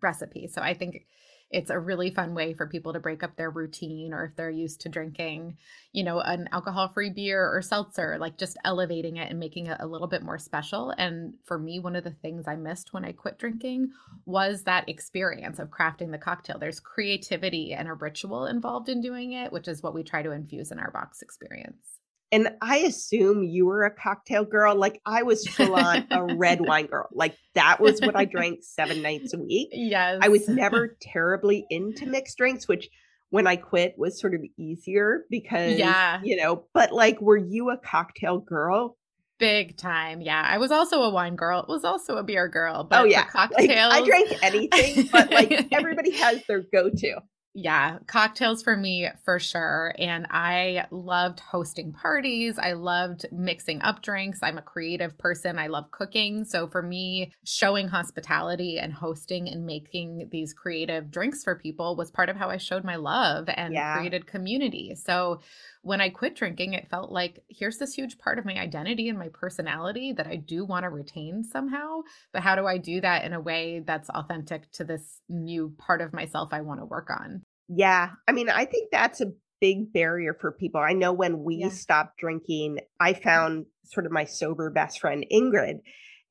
recipe. 0.03 0.49
So 0.49 0.63
i 0.63 0.75
think 0.75 1.07
it's 1.51 1.71
a 1.71 1.79
really 1.79 2.11
fun 2.11 2.35
way 2.35 2.55
for 2.55 2.67
people 2.67 2.93
to 2.93 3.01
break 3.01 3.23
up 3.23 3.37
their 3.37 3.51
routine 3.51 4.15
or 4.15 4.25
if 4.25 4.37
they're 4.37 4.51
used 4.51 4.81
to 4.83 4.89
drinking, 4.89 5.57
you 5.93 6.05
know, 6.05 6.21
an 6.21 6.49
alcohol 6.53 6.89
free 6.89 7.11
beer 7.11 7.45
or 7.53 7.61
seltzer, 7.61 8.17
like 8.19 8.39
just 8.39 8.57
elevating 8.65 9.17
it 9.17 9.31
and 9.31 9.41
making 9.41 9.67
it 9.67 9.77
a 9.81 9.87
little 9.87 10.07
bit 10.07 10.23
more 10.23 10.39
special. 10.39 10.95
And 10.97 11.35
for 11.45 11.59
me, 11.59 11.81
one 11.81 11.97
of 11.97 12.05
the 12.05 12.11
things 12.11 12.47
I 12.47 12.55
missed 12.55 12.93
when 12.93 13.05
I 13.05 13.13
quit 13.13 13.39
drinking 13.39 13.91
was 14.27 14.63
that 14.63 14.89
experience 14.89 15.59
of 15.59 15.71
crafting 15.71 16.13
the 16.13 16.19
cocktail. 16.19 16.59
There's 16.59 16.81
creativity 16.81 17.73
and 17.73 17.89
a 17.89 17.95
ritual 17.95 18.47
involved 18.47 18.89
in 18.89 19.01
doing 19.01 19.33
it, 19.33 19.53
which 19.53 19.67
is 19.67 19.83
what 19.83 19.95
we 19.95 20.05
try 20.05 20.23
to 20.23 20.31
infuse 20.31 20.71
in 20.71 20.79
our 20.79 20.93
box 20.93 21.21
experience. 21.21 22.00
And 22.33 22.51
I 22.63 22.79
assume 22.79 23.43
you 23.43 23.67
were 23.67 23.85
a 23.85 23.91
cocktail 23.91 24.45
girl. 24.45 24.77
Like 24.77 25.01
I 25.05 25.25
was 25.25 25.47
full 25.47 25.75
on 25.75 26.07
a 26.11 26.37
red 26.37 26.61
wine 26.67 26.87
girl. 26.87 27.09
Like 27.13 27.37
that 27.55 27.81
was 27.81 28.01
what 28.01 28.15
I 28.15 28.25
drank 28.25 28.61
seven 28.63 29.03
nights 29.03 29.35
a 29.35 29.39
week. 29.39 29.71
Yes. 29.73 30.21
I 30.23 30.29
was 30.29 30.49
never 30.49 30.97
terribly 31.03 31.67
into 31.71 32.07
mixed 32.07 32.37
drinks, 32.39 32.69
which 32.69 32.89
when 33.31 33.47
I 33.47 33.57
quit 33.57 33.95
was 33.97 34.21
sort 34.21 34.35
of 34.35 34.43
easier 34.57 35.25
because, 35.29 35.77
yeah. 35.77 36.21
you 36.23 36.37
know, 36.37 36.65
but 36.73 36.93
like, 36.93 37.21
were 37.21 37.37
you 37.37 37.71
a 37.71 37.79
cocktail 37.79 38.39
girl? 38.39 38.97
Big 39.39 39.77
time. 39.77 40.21
Yeah. 40.21 40.45
I 40.47 40.59
was 40.59 40.71
also 40.71 41.03
a 41.03 41.11
wine 41.11 41.35
girl. 41.35 41.61
It 41.61 41.69
Was 41.69 41.85
also 41.85 42.17
a 42.17 42.23
beer 42.23 42.47
girl. 42.47 42.81
Oh, 42.81 42.85
but 42.85 43.01
oh, 43.01 43.05
yeah. 43.05 43.25
cocktails. 43.25 43.69
Like, 43.69 44.03
I 44.03 44.05
drank 44.05 44.43
anything, 44.43 45.09
but 45.11 45.33
like 45.33 45.69
everybody 45.73 46.13
has 46.13 46.45
their 46.47 46.63
go 46.73 46.91
to. 46.91 47.21
Yeah, 47.53 47.99
cocktails 48.07 48.63
for 48.63 48.77
me 48.77 49.09
for 49.25 49.41
sure. 49.41 49.93
And 49.99 50.29
I 50.31 50.87
loved 50.93 51.41
hosting 51.41 51.93
parties. 51.93 52.59
I 52.61 52.75
loved 52.75 53.27
mixing 53.33 53.83
up 53.83 54.03
drinks. 54.03 54.39
I'm 54.41 54.57
a 54.57 54.63
creative 54.63 55.19
person. 55.19 55.59
I 55.59 55.67
love 55.67 55.91
cooking. 55.91 56.45
So 56.45 56.69
for 56.69 56.81
me, 56.81 57.33
showing 57.45 57.89
hospitality 57.89 58.79
and 58.79 58.93
hosting 58.93 59.49
and 59.49 59.67
making 59.67 60.29
these 60.31 60.55
creative 60.55 61.11
drinks 61.11 61.43
for 61.43 61.57
people 61.57 61.97
was 61.97 62.13
part 62.13 62.29
of 62.29 62.37
how 62.37 62.51
I 62.51 62.57
showed 62.57 62.85
my 62.85 62.97
love 62.97 63.49
and 63.49 63.75
yeah. 63.75 63.97
created 63.97 64.29
community. 64.29 64.95
So 64.95 65.41
when 65.83 66.01
I 66.01 66.11
quit 66.11 66.37
drinking, 66.37 66.75
it 66.75 66.91
felt 66.91 67.11
like 67.11 67.43
here's 67.49 67.79
this 67.79 67.95
huge 67.95 68.19
part 68.19 68.39
of 68.39 68.45
my 68.45 68.55
identity 68.55 69.09
and 69.09 69.19
my 69.19 69.29
personality 69.33 70.13
that 70.13 70.27
I 70.27 70.37
do 70.37 70.65
want 70.65 70.85
to 70.85 70.91
retain 70.91 71.43
somehow. 71.43 72.01
But 72.33 72.43
how 72.43 72.55
do 72.55 72.67
I 72.67 72.79
do 72.79 73.01
that 73.01 73.25
in 73.25 73.33
a 73.33 73.41
way 73.41 73.83
that's 73.87 74.11
authentic 74.11 74.71
to 74.73 74.85
this 74.85 75.21
new 75.29 75.75
part 75.79 76.01
of 76.01 76.13
myself 76.13 76.51
I 76.53 76.61
want 76.61 76.81
to 76.81 76.87
work 76.87 77.09
on? 77.11 77.43
Yeah. 77.69 78.11
I 78.29 78.33
mean, 78.33 78.51
I 78.51 78.65
think 78.65 78.91
that's 78.91 79.21
a 79.21 79.33
big 79.61 79.93
barrier 79.93 80.37
for 80.39 80.53
people. 80.53 80.81
I 80.81 80.93
know 80.93 81.13
when 81.13 81.45
we 81.45 81.57
yeah. 81.57 81.69
stopped 81.71 82.19
drinking, 82.19 82.79
I 82.99 83.13
mm-hmm. 83.13 83.23
found 83.23 83.67
sort 83.85 84.07
of 84.07 84.13
my 84.13 84.25
sober 84.25 84.71
best 84.71 85.01
friend, 85.01 85.25
Ingrid 85.33 85.81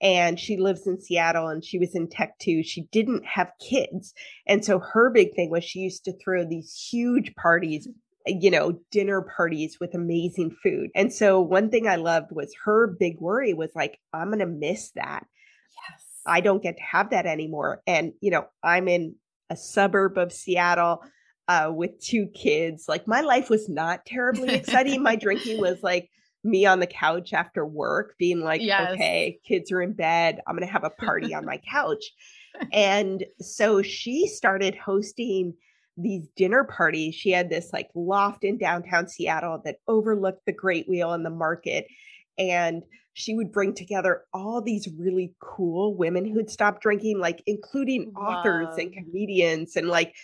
and 0.01 0.39
she 0.39 0.57
lives 0.57 0.87
in 0.87 0.99
Seattle 0.99 1.47
and 1.47 1.63
she 1.63 1.77
was 1.77 1.93
in 1.93 2.07
tech 2.07 2.37
too. 2.39 2.63
She 2.63 2.83
didn't 2.91 3.25
have 3.25 3.51
kids. 3.59 4.13
And 4.47 4.63
so 4.63 4.79
her 4.79 5.09
big 5.09 5.35
thing 5.35 5.49
was 5.49 5.63
she 5.63 5.79
used 5.79 6.05
to 6.05 6.13
throw 6.23 6.45
these 6.45 6.87
huge 6.89 7.35
parties 7.35 7.87
you 8.25 8.51
know, 8.51 8.79
dinner 8.91 9.21
parties 9.21 9.77
with 9.79 9.95
amazing 9.95 10.55
food. 10.61 10.89
And 10.95 11.11
so 11.11 11.39
one 11.39 11.69
thing 11.69 11.87
I 11.87 11.95
loved 11.95 12.31
was 12.31 12.53
her 12.65 12.87
big 12.87 13.19
worry 13.19 13.53
was 13.53 13.71
like, 13.75 13.99
I'm 14.13 14.27
going 14.27 14.39
to 14.39 14.45
miss 14.45 14.91
that. 14.91 15.25
Yes. 15.89 16.03
I 16.25 16.41
don't 16.41 16.61
get 16.61 16.77
to 16.77 16.83
have 16.83 17.11
that 17.11 17.25
anymore. 17.25 17.81
And, 17.87 18.13
you 18.21 18.31
know, 18.31 18.45
I'm 18.63 18.87
in 18.87 19.15
a 19.49 19.55
suburb 19.55 20.17
of 20.17 20.33
Seattle 20.33 21.03
uh, 21.47 21.71
with 21.73 21.99
two 21.99 22.27
kids. 22.27 22.85
Like 22.87 23.07
my 23.07 23.21
life 23.21 23.49
was 23.49 23.69
not 23.69 24.05
terribly 24.05 24.49
exciting. 24.53 25.01
my 25.01 25.15
drinking 25.15 25.59
was 25.61 25.81
like, 25.81 26.09
me 26.43 26.65
on 26.65 26.79
the 26.79 26.87
couch 26.87 27.33
after 27.33 27.65
work 27.65 28.15
being 28.17 28.39
like, 28.39 28.61
yes. 28.61 28.91
okay, 28.93 29.39
kids 29.45 29.73
are 29.73 29.81
in 29.81 29.93
bed. 29.93 30.39
I'm 30.47 30.55
going 30.55 30.65
to 30.65 30.71
have 30.71 30.85
a 30.85 30.89
party 30.89 31.33
on 31.33 31.45
my 31.45 31.57
couch. 31.57 32.03
And 32.73 33.23
so 33.39 33.83
she 33.83 34.27
started 34.27 34.75
hosting 34.75 35.53
these 36.01 36.27
dinner 36.35 36.63
parties. 36.63 37.15
She 37.15 37.31
had 37.31 37.49
this 37.49 37.71
like 37.73 37.89
loft 37.95 38.43
in 38.43 38.57
downtown 38.57 39.07
Seattle 39.07 39.61
that 39.65 39.77
overlooked 39.87 40.45
the 40.45 40.53
Great 40.53 40.87
Wheel 40.87 41.13
and 41.13 41.25
the 41.25 41.29
market. 41.29 41.87
and 42.37 42.83
she 43.13 43.35
would 43.35 43.51
bring 43.51 43.73
together 43.73 44.23
all 44.33 44.61
these 44.61 44.87
really 44.97 45.35
cool 45.41 45.95
women 45.95 46.25
who'd 46.25 46.49
stopped 46.49 46.81
drinking, 46.81 47.19
like 47.19 47.43
including 47.45 48.13
authors 48.15 48.77
and 48.77 48.93
comedians. 48.93 49.75
And 49.75 49.89
like, 49.89 50.15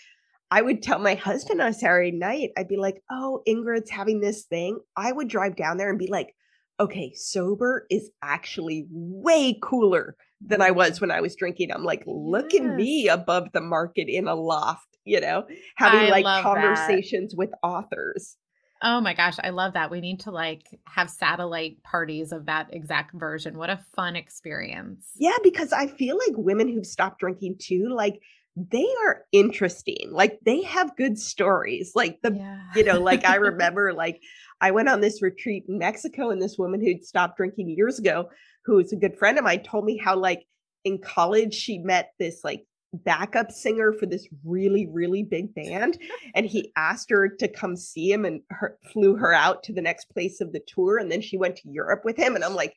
I 0.50 0.62
would 0.62 0.82
tell 0.82 0.98
my 0.98 1.14
husband 1.14 1.60
on 1.60 1.74
Saturday 1.74 2.12
night, 2.12 2.50
I'd 2.56 2.68
be 2.68 2.78
like, 2.78 3.02
oh, 3.10 3.42
Ingrid's 3.46 3.90
having 3.90 4.20
this 4.20 4.44
thing. 4.44 4.78
I 4.96 5.12
would 5.12 5.28
drive 5.28 5.56
down 5.56 5.76
there 5.76 5.90
and 5.90 5.98
be 5.98 6.06
like, 6.06 6.34
okay, 6.80 7.12
sober 7.14 7.86
is 7.90 8.10
actually 8.22 8.86
way 8.90 9.58
cooler 9.62 10.16
than 10.40 10.62
I 10.62 10.70
was 10.70 11.00
when 11.00 11.10
I 11.10 11.20
was 11.20 11.36
drinking. 11.36 11.72
I'm 11.72 11.84
like, 11.84 12.02
look 12.06 12.52
yes. 12.52 12.62
at 12.62 12.76
me 12.76 13.08
above 13.08 13.48
the 13.52 13.60
market 13.60 14.08
in 14.08 14.26
a 14.26 14.34
loft, 14.34 14.95
you 15.06 15.20
know, 15.20 15.46
having 15.76 16.00
I 16.00 16.20
like 16.20 16.42
conversations 16.42 17.30
that. 17.30 17.38
with 17.38 17.50
authors. 17.62 18.36
Oh 18.82 19.00
my 19.00 19.14
gosh, 19.14 19.36
I 19.42 19.50
love 19.50 19.72
that. 19.72 19.90
We 19.90 20.00
need 20.00 20.20
to 20.20 20.30
like 20.30 20.66
have 20.84 21.08
satellite 21.08 21.82
parties 21.82 22.32
of 22.32 22.46
that 22.46 22.68
exact 22.72 23.14
version. 23.14 23.56
What 23.56 23.70
a 23.70 23.80
fun 23.94 24.16
experience. 24.16 25.12
Yeah, 25.16 25.36
because 25.42 25.72
I 25.72 25.86
feel 25.86 26.18
like 26.18 26.36
women 26.36 26.68
who've 26.68 26.84
stopped 26.84 27.20
drinking 27.20 27.56
too, 27.58 27.88
like 27.88 28.20
they 28.54 28.86
are 29.04 29.24
interesting. 29.32 30.10
Like 30.12 30.40
they 30.44 30.62
have 30.62 30.96
good 30.96 31.18
stories. 31.18 31.92
Like 31.94 32.20
the, 32.22 32.34
yeah. 32.34 32.60
you 32.74 32.84
know, 32.84 33.00
like 33.00 33.24
I 33.24 33.36
remember 33.36 33.94
like 33.94 34.20
I 34.60 34.72
went 34.72 34.88
on 34.88 35.00
this 35.00 35.22
retreat 35.22 35.64
in 35.68 35.78
Mexico 35.78 36.30
and 36.30 36.42
this 36.42 36.58
woman 36.58 36.84
who'd 36.84 37.04
stopped 37.04 37.38
drinking 37.38 37.70
years 37.70 37.98
ago, 37.98 38.28
who 38.64 38.78
is 38.78 38.92
a 38.92 38.96
good 38.96 39.18
friend 39.18 39.38
of 39.38 39.44
mine, 39.44 39.62
told 39.62 39.84
me 39.84 39.96
how 39.96 40.16
like 40.16 40.46
in 40.84 40.98
college 40.98 41.54
she 41.54 41.78
met 41.78 42.12
this 42.18 42.42
like 42.44 42.66
backup 43.04 43.50
singer 43.50 43.92
for 43.92 44.06
this 44.06 44.26
really 44.44 44.86
really 44.86 45.22
big 45.22 45.54
band 45.54 45.98
and 46.34 46.46
he 46.46 46.72
asked 46.76 47.10
her 47.10 47.28
to 47.28 47.48
come 47.48 47.76
see 47.76 48.10
him 48.10 48.24
and 48.24 48.40
her, 48.50 48.78
flew 48.92 49.16
her 49.16 49.32
out 49.32 49.62
to 49.62 49.72
the 49.72 49.82
next 49.82 50.06
place 50.10 50.40
of 50.40 50.52
the 50.52 50.60
tour 50.66 50.98
and 50.98 51.10
then 51.10 51.20
she 51.20 51.36
went 51.36 51.56
to 51.56 51.68
Europe 51.68 52.02
with 52.04 52.16
him 52.16 52.34
and 52.34 52.44
I'm 52.44 52.54
like 52.54 52.74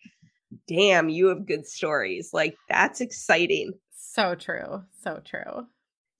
damn 0.68 1.10
you 1.10 1.28
have 1.28 1.46
good 1.46 1.68
stories. 1.68 2.32
Like 2.34 2.56
that's 2.70 3.02
exciting. 3.02 3.74
So 3.96 4.36
true 4.36 4.84
so 5.04 5.22
true. 5.24 5.68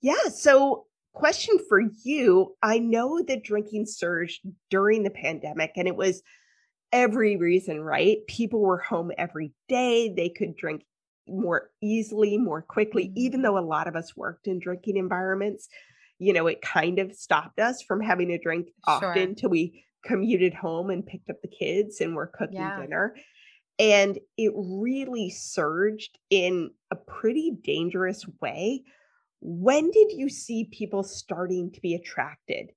Yeah 0.00 0.28
so 0.32 0.86
question 1.12 1.58
for 1.68 1.82
you. 2.04 2.54
I 2.62 2.78
know 2.78 3.22
that 3.22 3.44
drinking 3.44 3.86
surged 3.86 4.40
during 4.70 5.02
the 5.02 5.10
pandemic 5.10 5.72
and 5.76 5.88
it 5.88 5.96
was 5.96 6.22
every 6.92 7.36
reason 7.36 7.80
right? 7.80 8.18
People 8.28 8.60
were 8.60 8.78
home 8.78 9.10
every 9.18 9.52
day 9.68 10.12
they 10.14 10.28
could 10.28 10.56
drink 10.56 10.84
more 11.30 11.70
easily, 11.82 12.36
more 12.38 12.62
quickly, 12.62 13.12
even 13.16 13.38
mm-hmm. 13.38 13.44
though 13.44 13.58
a 13.58 13.60
lot 13.60 13.86
of 13.86 13.96
us 13.96 14.16
worked 14.16 14.46
in 14.46 14.58
drinking 14.58 14.96
environments. 14.96 15.68
You 16.18 16.32
know, 16.32 16.46
it 16.46 16.60
kind 16.60 16.98
of 16.98 17.14
stopped 17.14 17.58
us 17.58 17.82
from 17.82 18.00
having 18.00 18.28
to 18.28 18.38
drink 18.38 18.68
often 18.86 19.28
sure. 19.28 19.34
till 19.34 19.50
we 19.50 19.84
commuted 20.04 20.54
home 20.54 20.90
and 20.90 21.06
picked 21.06 21.30
up 21.30 21.40
the 21.42 21.48
kids 21.48 22.00
and 22.00 22.14
were 22.14 22.26
cooking 22.26 22.56
yeah. 22.56 22.80
dinner. 22.80 23.14
And 23.78 24.18
it 24.36 24.52
really 24.54 25.30
surged 25.30 26.18
in 26.28 26.70
a 26.90 26.96
pretty 26.96 27.52
dangerous 27.62 28.26
way. 28.42 28.82
When 29.40 29.90
did 29.90 30.12
you 30.12 30.28
see 30.28 30.68
people 30.70 31.02
starting 31.02 31.72
to 31.72 31.80
be 31.80 31.94
attracted 31.94 32.72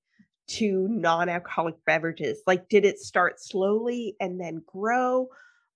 to 0.48 0.88
non 0.89 1.27
alcoholic 1.27 1.75
beverages? 1.86 2.41
Like, 2.48 2.69
did 2.69 2.86
it 2.86 3.00
start 3.00 3.41
slowly 3.41 4.15
and 4.22 4.39
then 4.39 4.63
grow? 4.65 5.27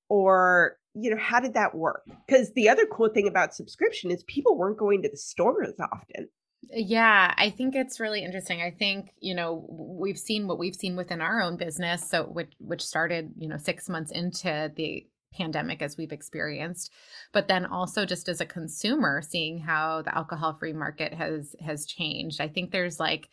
Or 0.07 0.77
you 0.93 1.09
know, 1.11 1.17
how 1.17 1.39
did 1.39 1.53
that 1.53 1.75
work? 1.75 2.03
Because 2.25 2.53
the 2.53 2.69
other 2.69 2.85
cool 2.85 3.09
thing 3.09 3.27
about 3.27 3.53
subscription 3.53 4.11
is 4.11 4.23
people 4.23 4.57
weren't 4.57 4.77
going 4.77 5.01
to 5.03 5.09
the 5.09 5.17
store 5.17 5.63
as 5.63 5.79
often. 5.79 6.29
Yeah, 6.69 7.33
I 7.37 7.51
think 7.51 7.75
it's 7.75 7.99
really 7.99 8.23
interesting. 8.23 8.61
I 8.61 8.71
think, 8.71 9.11
you 9.19 9.35
know, 9.35 9.65
we've 9.69 10.17
seen 10.17 10.47
what 10.47 10.57
we've 10.57 10.75
seen 10.75 10.95
within 10.95 11.21
our 11.21 11.41
own 11.41 11.55
business, 11.55 12.09
so 12.09 12.23
which 12.23 12.51
which 12.59 12.83
started, 12.83 13.31
you 13.37 13.47
know, 13.47 13.57
6 13.57 13.89
months 13.89 14.11
into 14.11 14.71
the 14.75 15.07
pandemic 15.33 15.81
as 15.81 15.97
we've 15.97 16.11
experienced, 16.11 16.91
but 17.31 17.47
then 17.47 17.65
also 17.65 18.05
just 18.05 18.27
as 18.27 18.41
a 18.41 18.45
consumer 18.45 19.21
seeing 19.21 19.59
how 19.59 20.01
the 20.01 20.15
alcohol-free 20.17 20.73
market 20.73 21.13
has 21.13 21.55
has 21.63 21.85
changed. 21.85 22.41
I 22.41 22.47
think 22.47 22.71
there's 22.71 22.99
like 22.99 23.29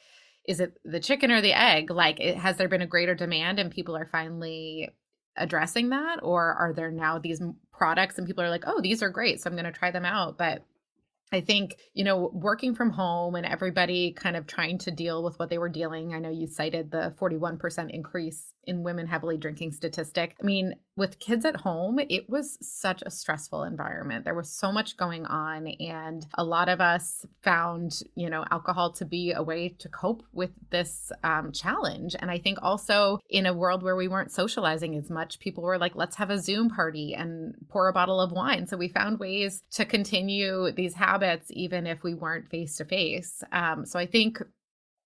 is 0.46 0.60
it 0.60 0.78
the 0.84 1.00
chicken 1.00 1.30
or 1.30 1.40
the 1.40 1.58
egg? 1.58 1.90
Like 1.90 2.20
it, 2.20 2.36
has 2.36 2.58
there 2.58 2.68
been 2.68 2.82
a 2.82 2.86
greater 2.86 3.14
demand 3.14 3.58
and 3.58 3.70
people 3.70 3.96
are 3.96 4.06
finally 4.06 4.90
addressing 5.36 5.90
that 5.90 6.20
or 6.22 6.54
are 6.54 6.72
there 6.72 6.90
now 6.90 7.18
these 7.18 7.42
products 7.72 8.18
and 8.18 8.26
people 8.26 8.44
are 8.44 8.50
like 8.50 8.64
oh 8.66 8.80
these 8.80 9.02
are 9.02 9.10
great 9.10 9.40
so 9.40 9.48
i'm 9.48 9.56
going 9.56 9.64
to 9.64 9.72
try 9.72 9.90
them 9.90 10.04
out 10.04 10.38
but 10.38 10.64
I 11.34 11.40
think, 11.40 11.78
you 11.94 12.04
know, 12.04 12.30
working 12.32 12.74
from 12.74 12.90
home 12.90 13.34
and 13.34 13.44
everybody 13.44 14.12
kind 14.12 14.36
of 14.36 14.46
trying 14.46 14.78
to 14.78 14.92
deal 14.92 15.24
with 15.24 15.36
what 15.38 15.50
they 15.50 15.58
were 15.58 15.68
dealing. 15.68 16.14
I 16.14 16.20
know 16.20 16.30
you 16.30 16.46
cited 16.46 16.92
the 16.92 17.12
41% 17.20 17.90
increase 17.90 18.52
in 18.64 18.84
women 18.84 19.08
heavily 19.08 19.36
drinking 19.36 19.72
statistic. 19.72 20.36
I 20.40 20.46
mean, 20.46 20.74
with 20.96 21.18
kids 21.18 21.44
at 21.44 21.56
home, 21.56 21.98
it 22.08 22.30
was 22.30 22.56
such 22.60 23.02
a 23.04 23.10
stressful 23.10 23.64
environment. 23.64 24.24
There 24.24 24.34
was 24.34 24.50
so 24.50 24.70
much 24.70 24.96
going 24.96 25.26
on 25.26 25.66
and 25.80 26.24
a 26.34 26.44
lot 26.44 26.68
of 26.68 26.80
us 26.80 27.26
found, 27.42 28.00
you 28.14 28.30
know, 28.30 28.44
alcohol 28.50 28.92
to 28.92 29.04
be 29.04 29.32
a 29.32 29.42
way 29.42 29.70
to 29.80 29.88
cope 29.88 30.22
with 30.32 30.50
this 30.70 31.10
um, 31.24 31.50
challenge. 31.52 32.14
And 32.18 32.30
I 32.30 32.38
think 32.38 32.58
also 32.62 33.18
in 33.28 33.46
a 33.46 33.54
world 33.54 33.82
where 33.82 33.96
we 33.96 34.06
weren't 34.06 34.30
socializing 34.30 34.96
as 34.96 35.10
much, 35.10 35.40
people 35.40 35.64
were 35.64 35.78
like, 35.78 35.96
let's 35.96 36.16
have 36.16 36.30
a 36.30 36.38
Zoom 36.38 36.70
party 36.70 37.14
and 37.14 37.54
pour 37.68 37.88
a 37.88 37.92
bottle 37.92 38.20
of 38.20 38.30
wine. 38.30 38.66
So 38.66 38.76
we 38.76 38.88
found 38.88 39.18
ways 39.18 39.62
to 39.72 39.84
continue 39.84 40.70
these 40.70 40.94
habits 40.94 41.48
even 41.50 41.86
if 41.86 42.04
we 42.04 42.14
weren't 42.14 42.50
face 42.50 42.76
to 42.76 42.84
face. 42.84 43.42
So 43.84 43.98
I 43.98 44.06
think 44.06 44.40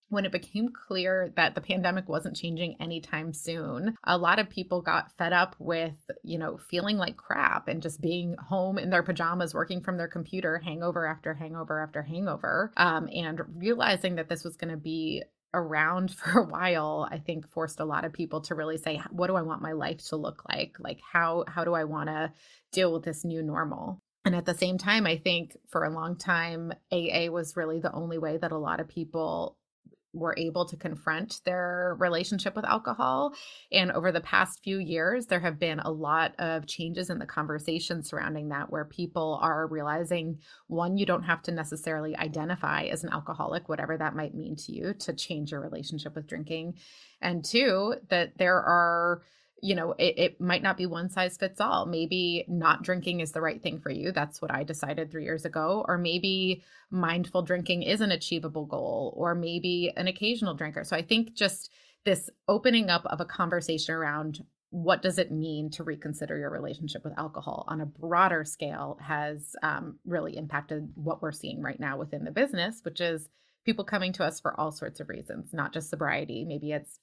when 0.09 0.25
it 0.25 0.33
became 0.33 0.71
clear 0.71 1.33
that 1.37 1.55
the 1.55 1.61
pandemic 1.61 2.09
wasn't 2.09 2.37
changing 2.37 2.77
anytime 2.81 3.33
soon, 3.33 3.97
a 4.05 4.17
lot 4.17 4.39
of 4.39 4.49
people 4.49 4.81
got 4.81 5.13
fed 5.17 5.33
up 5.33 5.55
with, 5.59 6.11
you 6.23 6.39
know, 6.39 6.59
feeling 6.71 6.97
like 6.97 7.17
crap 7.17 7.69
and 7.69 7.83
just 7.83 8.01
being 8.01 8.35
home 8.37 8.79
in 8.79 8.91
their 8.91 9.03
pajamas, 9.03 9.55
working 9.55 9.81
from 9.81 9.97
their 9.97 10.09
computer, 10.09 10.59
hangover 10.59 11.07
after 11.07 11.35
hangover 11.35 11.81
after 11.81 12.03
hangover, 12.03 12.73
um, 12.77 13.09
and 13.15 13.41
realizing 13.57 14.17
that 14.17 14.29
this 14.29 14.45
was 14.45 14.57
going 14.57 14.71
to 14.71 14.77
be 14.77 15.23
around 15.55 16.11
for 16.15 16.41
a 16.41 16.45
while 16.45 17.09
i 17.11 17.19
think 17.19 17.49
forced 17.49 17.81
a 17.81 17.85
lot 17.85 18.05
of 18.05 18.13
people 18.13 18.43
to 18.43 18.55
really 18.55 18.77
say 18.77 19.01
what 19.11 19.29
do 19.29 19.35
i 19.35 19.43
want 19.43 19.63
my 19.63 19.73
life 19.73 20.07
to 20.07 20.17
look 20.17 20.43
like? 20.49 20.77
Like 20.79 21.01
how 21.01 21.45
how 21.49 21.65
do 21.65 21.75
i 21.75 21.85
want 21.85 22.09
to 22.09 22.33
deal 22.73 22.93
with 22.93 23.03
this 23.03 23.25
new 23.25 23.43
normal? 23.43 23.99
And 24.25 24.37
at 24.37 24.45
the 24.45 24.55
same 24.55 24.77
time 24.77 25.07
i 25.07 25.17
think 25.17 25.57
for 25.69 25.85
a 25.85 25.91
long 25.91 26.17
time 26.17 26.73
aa 26.93 27.31
was 27.31 27.57
really 27.57 27.81
the 27.81 27.93
only 27.93 28.19
way 28.19 28.37
that 28.37 28.53
a 28.53 28.59
lot 28.59 28.81
of 28.81 28.89
people 28.89 29.57
were 30.19 30.35
able 30.37 30.65
to 30.67 30.77
confront 30.77 31.41
their 31.45 31.97
relationship 31.99 32.57
with 32.57 32.65
alcohol. 32.65 33.33
And 33.73 33.93
over 33.93 34.13
the 34.13 34.21
past 34.21 34.63
few 34.63 34.79
years, 34.79 35.27
there 35.27 35.41
have 35.41 35.59
been 35.59 35.81
a 35.81 35.91
lot 35.91 36.35
of 36.39 36.67
changes 36.67 37.11
in 37.11 37.19
the 37.19 37.27
conversation 37.27 38.03
surrounding 38.03 38.49
that, 38.49 38.71
where 38.71 38.85
people 38.85 39.39
are 39.41 39.67
realizing 39.67 40.39
one, 40.67 40.97
you 40.97 41.07
don't 41.07 41.23
have 41.23 41.43
to 41.43 41.53
necessarily 41.53 42.17
identify 42.17 42.85
as 42.85 43.05
an 43.05 43.11
alcoholic, 43.13 43.69
whatever 43.69 43.97
that 43.97 44.17
might 44.17 44.35
mean 44.35 44.57
to 44.57 44.73
you, 44.73 44.95
to 44.95 45.13
change 45.13 45.53
your 45.53 45.61
relationship 45.61 46.15
with 46.15 46.27
drinking. 46.27 46.75
And 47.21 47.45
two, 47.45 47.95
that 48.09 48.39
there 48.39 48.57
are 48.57 49.23
you 49.63 49.75
know, 49.75 49.93
it, 49.99 50.19
it, 50.19 50.41
might 50.41 50.63
not 50.63 50.77
be 50.77 50.87
one 50.87 51.11
size 51.11 51.37
fits 51.37 51.61
all. 51.61 51.87
Maybe 51.87 52.45
not 52.49 52.83
drinking 52.83 53.21
is 53.21 53.33
the 53.33 53.41
right 53.41 53.63
thing 53.63 53.81
for 53.81 53.91
you. 53.91 54.13
That's 54.13 54.41
what 54.41 54.53
I 54.53 54.63
decided 54.63 55.11
three 55.11 55.25
years 55.25 55.45
ago. 55.45 55.85
Or 55.89 55.99
maybe 55.99 56.63
mindful 56.91 57.43
drinking 57.43 57.83
is 57.83 58.01
an 58.01 58.13
achievable 58.13 58.67
goal, 58.67 59.15
or 59.17 59.35
maybe 59.35 59.93
an 59.97 60.07
occasional 60.07 60.55
drinker. 60.55 60.85
So 60.85 60.97
I 60.97 61.03
think 61.03 61.35
just 61.35 61.71
this 62.05 62.31
opening 62.47 62.89
up 62.89 63.05
of 63.07 63.21
a 63.21 63.25
conversation 63.25 63.95
around 63.95 64.45
what 64.71 65.03
does 65.03 65.19
it 65.19 65.33
mean 65.33 65.71
to 65.71 65.83
reconsider 65.83 66.37
your 66.37 66.51
relationship 66.51 67.03
with 67.03 67.19
alcohol 67.19 67.65
on 67.69 67.81
a 67.81 67.87
broader 67.87 68.45
scale 68.45 68.99
has 69.01 69.57
um, 69.63 69.99
really 70.05 70.37
impacted 70.37 70.89
what 70.95 71.23
we're 71.23 71.33
seeing 71.33 71.63
right 71.63 71.81
now 71.81 71.97
within 71.97 72.25
the 72.25 72.31
business, 72.31 72.81
which 72.83 73.01
is 73.01 73.29
people 73.65 73.85
coming 73.85 74.13
to 74.13 74.25
us 74.25 74.41
for 74.41 74.59
all 74.61 74.71
sorts 74.71 75.01
of 75.01 75.09
reasons, 75.09 75.53
not 75.53 75.73
just 75.73 75.89
sobriety. 75.89 76.45
Maybe 76.45 76.73
it's 76.73 77.01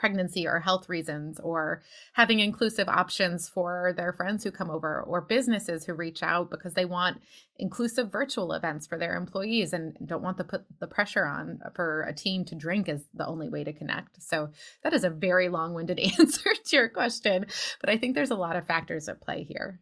pregnancy 0.00 0.46
or 0.46 0.58
health 0.58 0.88
reasons 0.88 1.38
or 1.40 1.82
having 2.14 2.40
inclusive 2.40 2.88
options 2.88 3.50
for 3.50 3.92
their 3.98 4.14
friends 4.14 4.42
who 4.42 4.50
come 4.50 4.70
over 4.70 5.02
or 5.02 5.20
businesses 5.20 5.84
who 5.84 5.92
reach 5.92 6.22
out 6.22 6.50
because 6.50 6.72
they 6.72 6.86
want 6.86 7.20
inclusive 7.58 8.10
virtual 8.10 8.54
events 8.54 8.86
for 8.86 8.98
their 8.98 9.14
employees 9.14 9.74
and 9.74 9.94
don't 10.04 10.22
want 10.22 10.38
to 10.38 10.44
put 10.44 10.64
the 10.80 10.86
pressure 10.86 11.26
on 11.26 11.60
for 11.74 12.02
a 12.04 12.14
team 12.14 12.46
to 12.46 12.54
drink 12.54 12.88
is 12.88 13.02
the 13.12 13.26
only 13.26 13.50
way 13.50 13.62
to 13.62 13.74
connect. 13.74 14.22
So 14.22 14.48
that 14.82 14.94
is 14.94 15.04
a 15.04 15.10
very 15.10 15.50
long-winded 15.50 15.98
answer 16.18 16.50
to 16.64 16.76
your 16.76 16.88
question, 16.88 17.44
but 17.80 17.90
I 17.90 17.98
think 17.98 18.14
there's 18.14 18.30
a 18.30 18.34
lot 18.36 18.56
of 18.56 18.66
factors 18.66 19.06
at 19.06 19.20
play 19.20 19.44
here. 19.44 19.80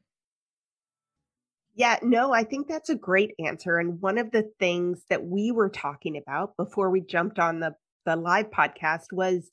Yeah, 1.76 1.96
no, 2.02 2.32
I 2.32 2.42
think 2.42 2.66
that's 2.66 2.90
a 2.90 2.96
great 2.96 3.34
answer. 3.38 3.78
And 3.78 4.02
one 4.02 4.18
of 4.18 4.32
the 4.32 4.50
things 4.58 5.04
that 5.10 5.24
we 5.24 5.52
were 5.52 5.68
talking 5.68 6.16
about 6.16 6.56
before 6.56 6.90
we 6.90 7.00
jumped 7.00 7.38
on 7.38 7.60
the 7.60 7.76
the 8.08 8.16
live 8.16 8.50
podcast 8.50 9.12
was 9.12 9.50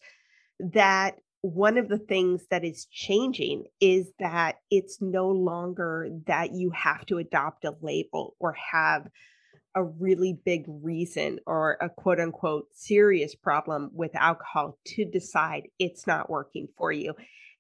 that 0.59 1.15
one 1.41 1.77
of 1.77 1.89
the 1.89 1.99
things 1.99 2.43
that 2.49 2.63
is 2.63 2.87
changing 2.91 3.65
is 3.79 4.07
that 4.19 4.55
it's 4.71 4.97
no 4.99 5.29
longer 5.29 6.09
that 6.25 6.53
you 6.53 6.71
have 6.71 7.05
to 7.05 7.19
adopt 7.19 7.65
a 7.65 7.75
label 7.81 8.35
or 8.39 8.53
have 8.53 9.07
a 9.75 9.83
really 9.83 10.39
big 10.45 10.63
reason 10.67 11.39
or 11.45 11.77
a 11.81 11.89
quote 11.89 12.19
unquote 12.19 12.67
serious 12.73 13.35
problem 13.35 13.91
with 13.93 14.15
alcohol 14.15 14.79
to 14.85 15.05
decide 15.05 15.67
it's 15.77 16.07
not 16.07 16.29
working 16.29 16.67
for 16.77 16.91
you. 16.91 17.13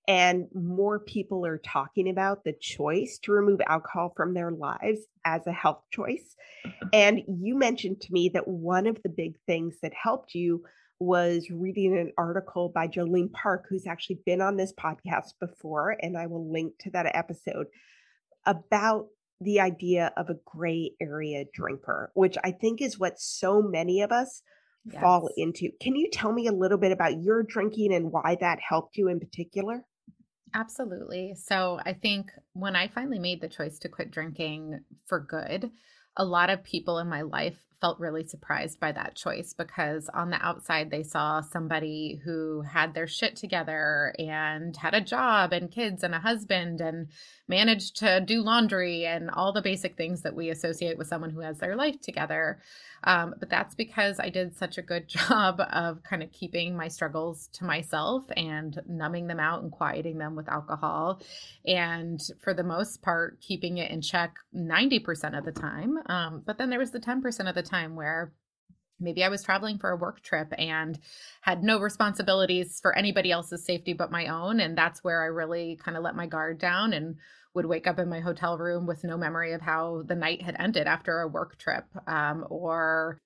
and 0.07 0.47
more 0.53 0.99
people 0.99 1.45
are 1.45 1.57
talking 1.57 2.09
about 2.09 2.43
the 2.43 2.53
choice 2.53 3.19
to 3.23 3.31
remove 3.31 3.59
alcohol 3.67 4.13
from 4.15 4.33
their 4.33 4.51
lives 4.51 5.01
as 5.25 5.45
a 5.47 5.51
health 5.51 5.81
choice. 5.91 6.35
Mm-hmm. 6.65 6.87
And 6.93 7.21
you 7.27 7.57
mentioned 7.57 8.01
to 8.01 8.13
me 8.13 8.29
that 8.29 8.47
one 8.47 8.87
of 8.87 9.01
the 9.03 9.09
big 9.09 9.35
things 9.47 9.75
that 9.81 9.93
helped 9.93 10.35
you 10.35 10.63
was 10.99 11.49
reading 11.49 11.97
an 11.97 12.11
article 12.17 12.71
by 12.73 12.87
Jolene 12.87 13.31
Park, 13.31 13.65
who's 13.69 13.87
actually 13.87 14.19
been 14.25 14.41
on 14.41 14.57
this 14.57 14.73
podcast 14.73 15.33
before, 15.39 15.97
and 16.01 16.17
I 16.17 16.27
will 16.27 16.51
link 16.51 16.73
to 16.79 16.91
that 16.91 17.13
episode 17.13 17.67
about 18.45 19.07
the 19.41 19.59
idea 19.59 20.13
of 20.15 20.29
a 20.29 20.37
gray 20.45 20.93
area 21.01 21.45
drinker, 21.53 22.11
which 22.13 22.37
I 22.43 22.51
think 22.51 22.81
is 22.81 22.97
what 22.97 23.19
so 23.19 23.61
many 23.61 24.01
of 24.01 24.11
us 24.11 24.41
yes. 24.85 25.01
fall 25.01 25.29
into. 25.35 25.71
Can 25.81 25.95
you 25.95 26.09
tell 26.09 26.31
me 26.31 26.47
a 26.47 26.53
little 26.53 26.77
bit 26.77 26.91
about 26.91 27.21
your 27.21 27.43
drinking 27.43 27.93
and 27.93 28.11
why 28.11 28.37
that 28.39 28.59
helped 28.59 28.97
you 28.97 29.09
in 29.09 29.19
particular? 29.19 29.83
Absolutely. 30.53 31.35
So 31.35 31.79
I 31.85 31.93
think 31.93 32.31
when 32.53 32.77
I 32.77 32.87
finally 32.87 33.19
made 33.19 33.41
the 33.41 33.49
choice 33.49 33.77
to 33.79 33.89
quit 33.89 34.11
drinking 34.11 34.79
for 35.05 35.19
good, 35.19 35.69
a 36.15 36.23
lot 36.23 36.49
of 36.49 36.63
people 36.63 36.99
in 36.99 37.09
my 37.09 37.23
life 37.23 37.61
felt 37.79 37.99
really 37.99 38.23
surprised 38.23 38.79
by 38.79 38.91
that 38.91 39.15
choice 39.15 39.53
because 39.53 40.09
on 40.13 40.29
the 40.29 40.45
outside 40.45 40.89
they 40.89 41.03
saw 41.03 41.41
somebody 41.41 42.21
who 42.23 42.61
had 42.61 42.93
their 42.93 43.07
shit 43.07 43.35
together 43.35 44.13
and 44.19 44.75
had 44.77 44.93
a 44.93 45.01
job 45.01 45.53
and 45.53 45.71
kids 45.71 46.03
and 46.03 46.15
a 46.15 46.19
husband 46.19 46.81
and 46.81 47.07
managed 47.47 47.97
to 47.97 48.21
do 48.21 48.41
laundry 48.41 49.05
and 49.05 49.29
all 49.29 49.53
the 49.53 49.61
basic 49.61 49.95
things 49.95 50.21
that 50.21 50.35
we 50.35 50.49
associate 50.49 50.97
with 50.97 51.07
someone 51.07 51.29
who 51.29 51.41
has 51.41 51.59
their 51.59 51.75
life 51.75 51.99
together. 52.01 52.59
Um, 53.03 53.35
but 53.39 53.49
that's 53.49 53.75
because 53.75 54.19
I 54.19 54.29
did 54.29 54.57
such 54.57 54.77
a 54.77 54.81
good 54.81 55.07
job 55.07 55.61
of 55.71 56.01
kind 56.03 56.23
of 56.23 56.31
keeping 56.31 56.75
my 56.75 56.87
struggles 56.87 57.49
to 57.53 57.63
myself 57.63 58.23
and 58.35 58.79
numbing 58.87 59.27
them 59.27 59.39
out 59.39 59.61
and 59.61 59.71
quieting 59.71 60.17
them 60.17 60.35
with 60.35 60.49
alcohol. 60.49 61.21
And 61.65 62.19
for 62.41 62.53
the 62.53 62.63
most 62.63 63.01
part, 63.01 63.39
keeping 63.41 63.77
it 63.77 63.91
in 63.91 64.01
check 64.01 64.33
90% 64.55 65.37
of 65.37 65.45
the 65.45 65.51
time. 65.51 65.99
Um, 66.07 66.41
but 66.45 66.57
then 66.57 66.69
there 66.69 66.79
was 66.79 66.91
the 66.91 66.99
10% 66.99 67.47
of 67.47 67.55
the 67.55 67.63
time 67.65 67.95
where 67.95 68.33
maybe 68.99 69.23
I 69.23 69.29
was 69.29 69.43
traveling 69.43 69.77
for 69.77 69.91
a 69.91 69.97
work 69.97 70.21
trip 70.21 70.53
and 70.57 70.97
had 71.41 71.63
no 71.63 71.79
responsibilities 71.79 72.79
for 72.81 72.97
anybody 72.97 73.31
else's 73.31 73.65
safety 73.65 73.93
but 73.93 74.11
my 74.11 74.27
own. 74.27 74.59
And 74.59 74.77
that's 74.77 75.03
where 75.03 75.21
I 75.21 75.27
really 75.27 75.77
kind 75.83 75.97
of 75.97 76.03
let 76.03 76.15
my 76.15 76.27
guard 76.27 76.59
down 76.59 76.93
and 76.93 77.17
would 77.53 77.65
wake 77.65 77.87
up 77.87 77.99
in 77.99 78.09
my 78.09 78.19
hotel 78.19 78.57
room 78.57 78.85
with 78.85 79.03
no 79.03 79.17
memory 79.17 79.53
of 79.53 79.61
how 79.61 80.03
the 80.05 80.15
night 80.15 80.41
had 80.41 80.55
ended 80.59 80.87
after 80.87 81.21
a 81.21 81.27
work 81.27 81.57
trip 81.57 81.85
um, 82.07 82.45
or 82.49 83.17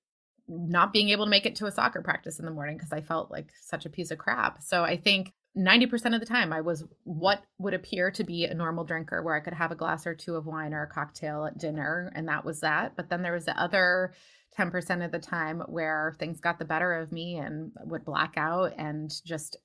not 0.48 0.92
being 0.92 1.10
able 1.10 1.24
to 1.24 1.30
make 1.30 1.46
it 1.46 1.56
to 1.56 1.66
a 1.66 1.72
soccer 1.72 2.02
practice 2.02 2.38
in 2.38 2.44
the 2.44 2.50
morning 2.50 2.76
because 2.76 2.92
I 2.92 3.00
felt 3.00 3.30
like 3.30 3.50
such 3.60 3.86
a 3.86 3.90
piece 3.90 4.10
of 4.10 4.18
crap. 4.18 4.62
So 4.62 4.82
I 4.82 4.96
think 4.96 5.32
90% 5.56 6.14
of 6.14 6.20
the 6.20 6.26
time 6.26 6.52
I 6.52 6.60
was 6.60 6.84
what 7.02 7.42
would 7.58 7.74
appear 7.74 8.10
to 8.12 8.24
be 8.24 8.44
a 8.44 8.54
normal 8.54 8.84
drinker 8.84 9.22
where 9.22 9.34
I 9.34 9.40
could 9.40 9.54
have 9.54 9.72
a 9.72 9.76
glass 9.76 10.06
or 10.06 10.14
two 10.14 10.36
of 10.36 10.46
wine 10.46 10.72
or 10.72 10.84
a 10.84 10.88
cocktail 10.88 11.44
at 11.44 11.58
dinner 11.58 12.12
and 12.14 12.28
that 12.28 12.44
was 12.44 12.60
that. 12.60 12.96
But 12.96 13.08
then 13.08 13.22
there 13.22 13.32
was 13.32 13.46
the 13.46 13.60
other 13.60 14.14
10% 14.58 15.04
of 15.04 15.10
the 15.10 15.18
time 15.18 15.60
where 15.66 16.14
things 16.18 16.40
got 16.40 16.58
the 16.58 16.64
better 16.64 16.94
of 16.94 17.12
me 17.12 17.36
and 17.36 17.72
would 17.84 18.04
black 18.04 18.34
out 18.36 18.74
and 18.78 19.10
just 19.24 19.56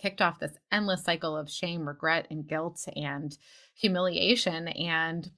kicked 0.00 0.22
off 0.22 0.38
this 0.38 0.56
endless 0.72 1.04
cycle 1.04 1.36
of 1.36 1.50
shame, 1.50 1.86
regret, 1.86 2.26
and 2.30 2.46
guilt 2.46 2.86
and 2.96 3.36
humiliation. 3.74 4.68
And 4.68 5.30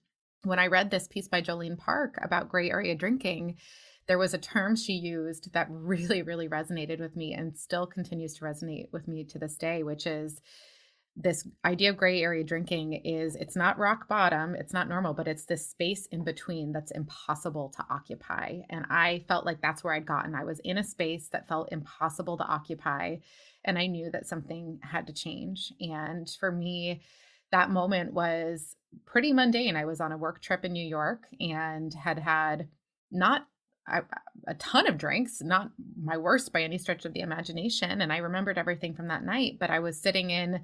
when 0.45 0.59
I 0.59 0.67
read 0.69 0.91
this 0.91 1.09
piece 1.09 1.29
by 1.29 1.43
Jolene 1.43 1.79
Park 1.79 2.19
about 2.23 2.49
gray 2.49 2.71
area 2.71 2.95
drinking, 2.95 3.57
there 4.07 4.19
was 4.19 4.35
a 4.35 4.39
term 4.39 4.77
she 4.77 4.95
used 4.95 5.53
that 5.53 5.69
really, 5.71 6.23
really 6.23 6.49
resonated 6.49 7.01
with 7.01 7.17
me 7.17 7.35
and 7.35 7.57
still 7.57 7.87
continues 7.87 8.35
to 8.35 8.45
resonate 8.45 8.93
with 8.93 9.07
me 9.07 9.25
to 9.25 9.39
this 9.39 9.57
day, 9.57 9.83
which 9.83 10.07
is 10.07 10.41
this 11.15 11.47
idea 11.65 11.91
of 11.91 11.97
gray 11.97 12.23
area 12.23 12.43
drinking 12.43 12.95
is 13.05 13.37
it's 13.37 13.55
not 13.55 13.79
rock 13.79 14.09
bottom, 14.09 14.55
it's 14.55 14.73
not 14.73 14.89
normal, 14.89 15.13
but 15.13 15.29
it's 15.29 15.45
this 15.45 15.69
space 15.69 16.07
in 16.07 16.25
between 16.25 16.73
that's 16.73 16.91
impossible 16.91 17.69
to 17.77 17.85
occupy. 17.91 18.61
And 18.71 18.87
I 18.89 19.25
felt 19.29 19.45
like 19.45 19.61
that's 19.61 19.85
where 19.85 19.93
I'd 19.93 20.07
gotten. 20.07 20.35
I 20.35 20.45
was 20.45 20.59
in 20.61 20.79
a 20.79 20.85
space 20.85 21.29
that 21.29 21.49
felt 21.49 21.71
impossible 21.71 22.39
to 22.39 22.45
occupy. 22.45 23.17
And 23.65 23.79
I 23.79 23.87
knew 23.87 24.11
that 24.11 24.27
something 24.27 24.81
had 24.83 25.07
to 25.07 25.13
change. 25.13 25.73
And 25.81 26.29
for 26.41 26.51
me, 26.51 27.03
that 27.51 27.71
moment 27.71 28.15
was 28.15 28.75
pretty 29.05 29.35
mundane. 29.35 29.77
I 29.77 29.85
was 29.85 30.01
on 30.01 30.13
a 30.13 30.19
work 30.19 30.41
trip 30.41 30.65
in 30.65 30.73
New 30.73 30.87
York 30.87 31.25
and 31.39 31.93
had 31.93 32.19
had 32.19 32.69
not 33.11 33.47
a, 33.89 34.03
a 34.47 34.55
ton 34.55 34.87
of 34.87 34.99
drinks, 34.99 35.43
not 35.43 35.71
my 36.01 36.17
worst 36.17 36.53
by 36.53 36.63
any 36.63 36.79
stretch 36.79 37.05
of 37.05 37.13
the 37.13 37.21
imagination. 37.21 38.01
And 38.01 38.13
I 38.13 38.19
remembered 38.19 38.59
everything 38.59 38.95
from 38.95 39.09
that 39.09 39.25
night, 39.25 39.59
but 39.59 39.71
I 39.71 39.81
was 39.81 40.01
sitting 40.01 40.31
in 40.31 40.61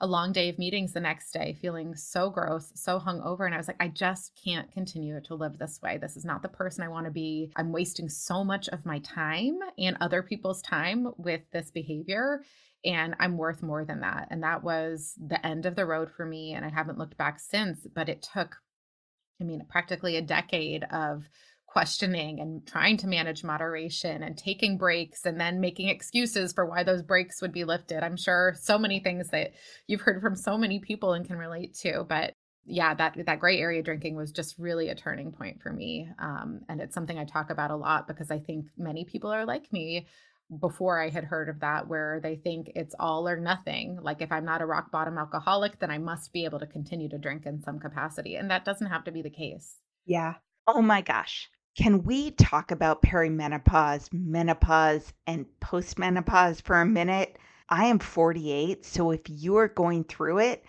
a 0.00 0.06
long 0.06 0.32
day 0.32 0.48
of 0.48 0.58
meetings 0.58 0.92
the 0.92 1.00
next 1.00 1.32
day, 1.32 1.56
feeling 1.60 1.94
so 1.94 2.28
gross, 2.28 2.72
so 2.74 2.98
hungover. 2.98 3.46
And 3.46 3.54
I 3.54 3.58
was 3.58 3.68
like, 3.68 3.80
I 3.80 3.88
just 3.88 4.32
can't 4.42 4.70
continue 4.72 5.20
to 5.20 5.34
live 5.34 5.58
this 5.58 5.80
way. 5.82 5.98
This 5.98 6.16
is 6.16 6.24
not 6.24 6.42
the 6.42 6.48
person 6.48 6.82
I 6.82 6.88
want 6.88 7.06
to 7.06 7.12
be. 7.12 7.52
I'm 7.56 7.72
wasting 7.72 8.08
so 8.08 8.42
much 8.44 8.68
of 8.68 8.84
my 8.84 8.98
time 9.00 9.58
and 9.78 9.96
other 10.00 10.22
people's 10.22 10.62
time 10.62 11.08
with 11.16 11.42
this 11.52 11.70
behavior. 11.70 12.42
And 12.84 13.14
I'm 13.18 13.38
worth 13.38 13.62
more 13.62 13.84
than 13.84 14.00
that. 14.00 14.28
And 14.30 14.42
that 14.42 14.62
was 14.62 15.14
the 15.24 15.44
end 15.46 15.64
of 15.64 15.76
the 15.76 15.86
road 15.86 16.10
for 16.10 16.26
me. 16.26 16.52
And 16.52 16.64
I 16.64 16.68
haven't 16.68 16.98
looked 16.98 17.16
back 17.16 17.38
since, 17.40 17.86
but 17.94 18.08
it 18.08 18.28
took, 18.34 18.56
I 19.40 19.44
mean, 19.44 19.64
practically 19.70 20.16
a 20.16 20.22
decade 20.22 20.84
of 20.90 21.28
questioning 21.74 22.38
and 22.38 22.64
trying 22.68 22.96
to 22.96 23.08
manage 23.08 23.42
moderation 23.42 24.22
and 24.22 24.38
taking 24.38 24.78
breaks 24.78 25.26
and 25.26 25.40
then 25.40 25.60
making 25.60 25.88
excuses 25.88 26.52
for 26.52 26.64
why 26.64 26.84
those 26.84 27.02
breaks 27.02 27.42
would 27.42 27.50
be 27.50 27.64
lifted. 27.64 28.04
I'm 28.04 28.16
sure 28.16 28.54
so 28.56 28.78
many 28.78 29.00
things 29.00 29.26
that 29.30 29.54
you've 29.88 30.02
heard 30.02 30.22
from 30.22 30.36
so 30.36 30.56
many 30.56 30.78
people 30.78 31.14
and 31.14 31.26
can 31.26 31.36
relate 31.36 31.74
to, 31.82 32.06
but 32.08 32.32
yeah, 32.64 32.94
that 32.94 33.16
that 33.26 33.40
gray 33.40 33.58
area 33.58 33.82
drinking 33.82 34.14
was 34.14 34.30
just 34.30 34.56
really 34.56 34.88
a 34.88 34.94
turning 34.94 35.32
point 35.32 35.60
for 35.60 35.72
me. 35.72 36.08
Um, 36.20 36.60
and 36.68 36.80
it's 36.80 36.94
something 36.94 37.18
I 37.18 37.24
talk 37.24 37.50
about 37.50 37.72
a 37.72 37.76
lot 37.76 38.06
because 38.06 38.30
I 38.30 38.38
think 38.38 38.66
many 38.78 39.04
people 39.04 39.32
are 39.32 39.44
like 39.44 39.72
me 39.72 40.06
before 40.60 41.02
I 41.02 41.08
had 41.08 41.24
heard 41.24 41.48
of 41.48 41.58
that, 41.58 41.88
where 41.88 42.20
they 42.22 42.36
think 42.36 42.70
it's 42.76 42.94
all 43.00 43.28
or 43.28 43.36
nothing. 43.36 43.98
Like 44.00 44.22
if 44.22 44.30
I'm 44.30 44.44
not 44.44 44.62
a 44.62 44.66
rock 44.66 44.92
bottom 44.92 45.18
alcoholic, 45.18 45.80
then 45.80 45.90
I 45.90 45.98
must 45.98 46.32
be 46.32 46.44
able 46.44 46.60
to 46.60 46.68
continue 46.68 47.08
to 47.08 47.18
drink 47.18 47.46
in 47.46 47.60
some 47.60 47.80
capacity. 47.80 48.36
And 48.36 48.48
that 48.52 48.64
doesn't 48.64 48.86
have 48.86 49.02
to 49.04 49.10
be 49.10 49.22
the 49.22 49.28
case. 49.30 49.74
Yeah. 50.06 50.34
Oh 50.68 50.80
my 50.80 51.00
gosh. 51.02 51.50
Can 51.76 52.04
we 52.04 52.30
talk 52.30 52.70
about 52.70 53.02
perimenopause, 53.02 54.12
menopause, 54.12 55.12
and 55.26 55.44
postmenopause 55.60 56.62
for 56.62 56.80
a 56.80 56.86
minute? 56.86 57.36
I 57.68 57.86
am 57.86 57.98
48, 57.98 58.84
so 58.84 59.10
if 59.10 59.22
you're 59.28 59.66
going 59.66 60.04
through 60.04 60.38
it, 60.38 60.64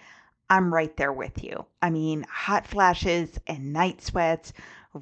I'm 0.50 0.74
right 0.74 0.98
there 0.98 1.14
with 1.14 1.44
you. 1.44 1.64
I 1.84 1.92
mean, 1.92 2.26
hot 2.28 2.66
flashes 2.66 3.40
and 3.46 3.72
night 3.72 4.02
sweats, 4.02 4.52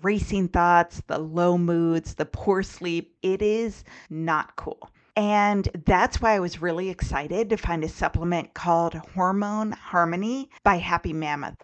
racing 0.02 0.50
thoughts, 0.50 1.02
the 1.08 1.20
low 1.20 1.58
moods, 1.58 2.16
the 2.16 2.26
poor 2.26 2.64
sleep, 2.64 3.16
it 3.22 3.42
is 3.42 3.86
not 4.10 4.58
cool. 4.58 4.90
And 5.16 5.70
that's 5.86 6.20
why 6.20 6.34
I 6.34 6.40
was 6.40 6.62
really 6.62 6.90
excited 6.90 7.50
to 7.50 7.58
find 7.58 7.82
a 7.84 7.88
supplement 7.88 8.54
called 8.54 8.96
Hormone 9.14 9.72
Harmony 9.72 10.50
by 10.64 10.78
Happy 10.78 11.14
Mammoth. 11.14 11.64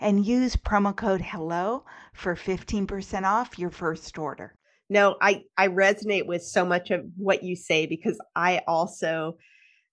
and 0.00 0.24
use 0.24 0.56
promo 0.56 0.94
code 0.94 1.20
HELLO 1.20 1.84
for 2.12 2.34
15% 2.34 3.24
off 3.24 3.58
your 3.58 3.70
first 3.70 4.18
order. 4.18 4.54
No, 4.90 5.16
I, 5.20 5.44
I 5.56 5.68
resonate 5.68 6.26
with 6.26 6.42
so 6.42 6.64
much 6.64 6.90
of 6.90 7.04
what 7.16 7.42
you 7.42 7.56
say 7.56 7.86
because 7.86 8.18
I 8.36 8.62
also 8.68 9.36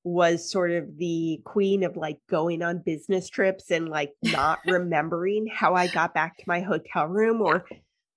was 0.03 0.49
sort 0.49 0.71
of 0.71 0.97
the 0.97 1.41
queen 1.45 1.83
of 1.83 1.95
like 1.95 2.17
going 2.29 2.61
on 2.61 2.81
business 2.85 3.29
trips 3.29 3.69
and 3.71 3.87
like 3.89 4.11
not 4.23 4.59
remembering 4.65 5.47
how 5.47 5.75
I 5.75 5.87
got 5.87 6.13
back 6.13 6.37
to 6.37 6.43
my 6.47 6.61
hotel 6.61 7.07
room 7.07 7.41
or 7.41 7.65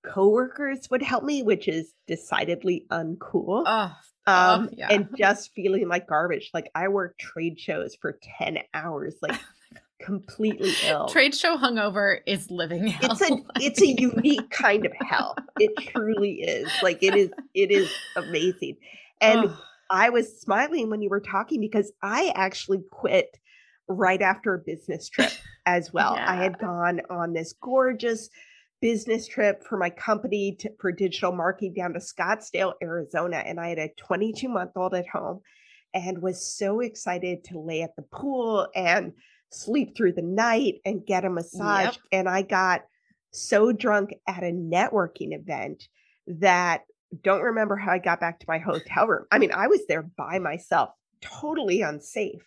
coworkers 0.05 0.89
would 0.89 1.01
help 1.01 1.23
me, 1.23 1.43
which 1.43 1.67
is 1.67 1.93
decidedly 2.07 2.85
uncool. 2.89 3.63
Oh, 3.65 3.91
um, 4.27 4.69
oh, 4.71 4.75
yeah. 4.75 4.87
and 4.89 5.09
just 5.17 5.51
feeling 5.53 5.87
like 5.87 6.07
garbage. 6.07 6.49
Like 6.53 6.69
I 6.73 6.87
worked 6.87 7.19
trade 7.19 7.59
shows 7.59 7.95
for 7.95 8.19
10 8.39 8.59
hours, 8.73 9.15
like 9.21 9.39
completely 10.01 10.73
ill. 10.85 11.07
Trade 11.07 11.35
show 11.35 11.57
hungover 11.57 12.19
is 12.25 12.49
living 12.51 12.87
hell. 12.87 13.11
It's 13.11 13.21
a 13.21 13.37
it's 13.55 13.81
a 13.81 13.87
unique 13.87 14.49
kind 14.49 14.85
of 14.85 14.93
hell. 15.01 15.35
It 15.59 15.71
truly 15.93 16.41
is. 16.41 16.69
Like 16.81 17.01
it 17.01 17.15
is 17.15 17.31
it 17.53 17.71
is 17.71 17.91
amazing. 18.15 18.77
And. 19.21 19.51
I 19.87 20.09
was 20.09 20.41
smiling 20.41 20.89
when 20.89 21.03
you 21.03 21.09
were 21.09 21.19
talking 21.19 21.61
because 21.61 21.91
I 22.01 22.33
actually 22.35 22.83
quit 22.89 23.37
right 23.87 24.21
after 24.21 24.53
a 24.53 24.59
business 24.59 25.09
trip 25.09 25.31
as 25.65 25.93
well. 25.93 26.15
I 26.15 26.35
had 26.35 26.57
gone 26.57 27.01
on 27.09 27.33
this 27.33 27.53
gorgeous 27.61 28.29
business 28.81 29.27
trip 29.27 29.63
for 29.63 29.77
my 29.77 29.89
company 29.89 30.55
to, 30.59 30.71
for 30.79 30.91
digital 30.91 31.31
marketing 31.31 31.73
down 31.73 31.93
to 31.93 31.99
Scottsdale, 31.99 32.73
Arizona, 32.81 33.37
and 33.37 33.59
I 33.59 33.69
had 33.69 33.79
a 33.79 33.89
22 33.97 34.49
month 34.49 34.71
old 34.75 34.93
at 34.93 35.07
home 35.07 35.41
and 35.93 36.21
was 36.21 36.55
so 36.57 36.81
excited 36.81 37.43
to 37.45 37.59
lay 37.59 37.81
at 37.81 37.95
the 37.95 38.03
pool 38.03 38.67
and 38.75 39.13
sleep 39.51 39.95
through 39.95 40.13
the 40.13 40.21
night 40.21 40.75
and 40.85 41.05
get 41.05 41.25
a 41.25 41.29
massage. 41.29 41.85
Yep. 41.85 41.95
And 42.11 42.29
I 42.29 42.41
got 42.41 42.81
so 43.31 43.71
drunk 43.71 44.13
at 44.27 44.43
a 44.43 44.51
networking 44.51 45.33
event 45.33 45.87
that 46.27 46.81
don't 47.23 47.41
remember 47.41 47.75
how 47.75 47.91
I 47.91 47.99
got 47.99 48.19
back 48.19 48.39
to 48.39 48.45
my 48.47 48.57
hotel 48.57 49.07
room. 49.07 49.25
I 49.31 49.39
mean, 49.39 49.51
I 49.51 49.67
was 49.67 49.81
there 49.87 50.03
by 50.03 50.39
myself, 50.39 50.89
totally 51.21 51.81
unsafe, 51.81 52.45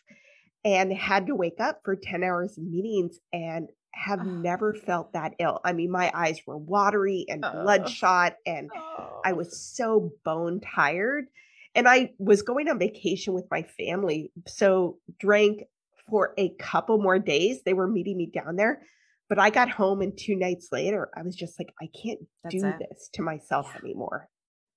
and 0.65 0.93
had 0.93 1.27
to 1.27 1.35
wake 1.35 1.61
up 1.61 1.81
for 1.85 1.97
10 1.97 2.23
hours 2.23 2.59
of 2.59 2.65
meetings 2.65 3.19
and 3.33 3.71
have 3.95 4.21
Ugh. 4.21 4.27
never 4.27 4.75
felt 4.75 5.13
that 5.15 5.35
ill. 5.39 5.61
I 5.65 5.73
mean, 5.73 5.91
my 5.91 6.11
eyes 6.15 6.41
were 6.47 6.59
watery 6.59 7.25
and 7.29 7.45
Ugh. 7.45 7.53
bloodshot, 7.63 8.37
and 8.47 8.71
Oh. 8.77 9.21
I 9.25 9.33
was 9.33 9.59
so 9.59 10.13
bone 10.25 10.61
tired. 10.61 11.27
And 11.75 11.87
I 11.89 12.13
was 12.19 12.43
going 12.43 12.69
on 12.69 12.79
vacation 12.79 13.35
with 13.35 13.47
my 13.51 13.63
family, 13.63 14.33
so 14.47 14.99
drank 15.21 15.63
for 16.11 16.35
a 16.39 16.51
couple 16.59 16.99
more 16.99 17.19
days. 17.19 17.63
They 17.65 17.75
were 17.75 17.89
meeting 17.89 18.17
me 18.17 18.27
down 18.33 18.57
there. 18.57 18.83
But 19.29 19.39
I 19.39 19.51
got 19.51 19.69
home 19.69 20.01
and 20.01 20.17
two 20.17 20.37
nights 20.37 20.69
later, 20.73 21.11
I 21.15 21.23
was 21.23 21.37
just 21.37 21.59
like, 21.61 21.69
I 21.83 21.89
can't 22.03 22.21
That's 22.45 22.55
do 22.55 22.67
it. 22.67 22.77
this 22.79 23.11
to 23.15 23.23
myself 23.23 23.71
Yeah. 23.75 23.81
anymore. 23.85 24.29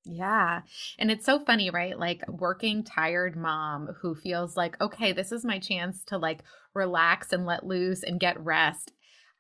Yeah. 0.04 0.62
And 0.98 1.12
it's 1.12 1.26
so 1.26 1.40
funny, 1.46 1.70
right? 1.70 1.98
Like 1.98 2.28
working 2.28 2.84
tired 2.84 3.38
mom 3.38 3.88
who 4.02 4.16
feels 4.16 4.58
like, 4.58 4.80
okay, 4.82 5.14
this 5.14 5.32
is 5.32 5.46
my 5.46 5.60
chance 5.60 6.04
to 6.06 6.18
like 6.18 6.42
relax 6.74 7.32
and 7.32 7.46
let 7.46 7.66
loose 7.66 8.04
and 8.04 8.20
get 8.20 8.44
rest. 8.44 8.92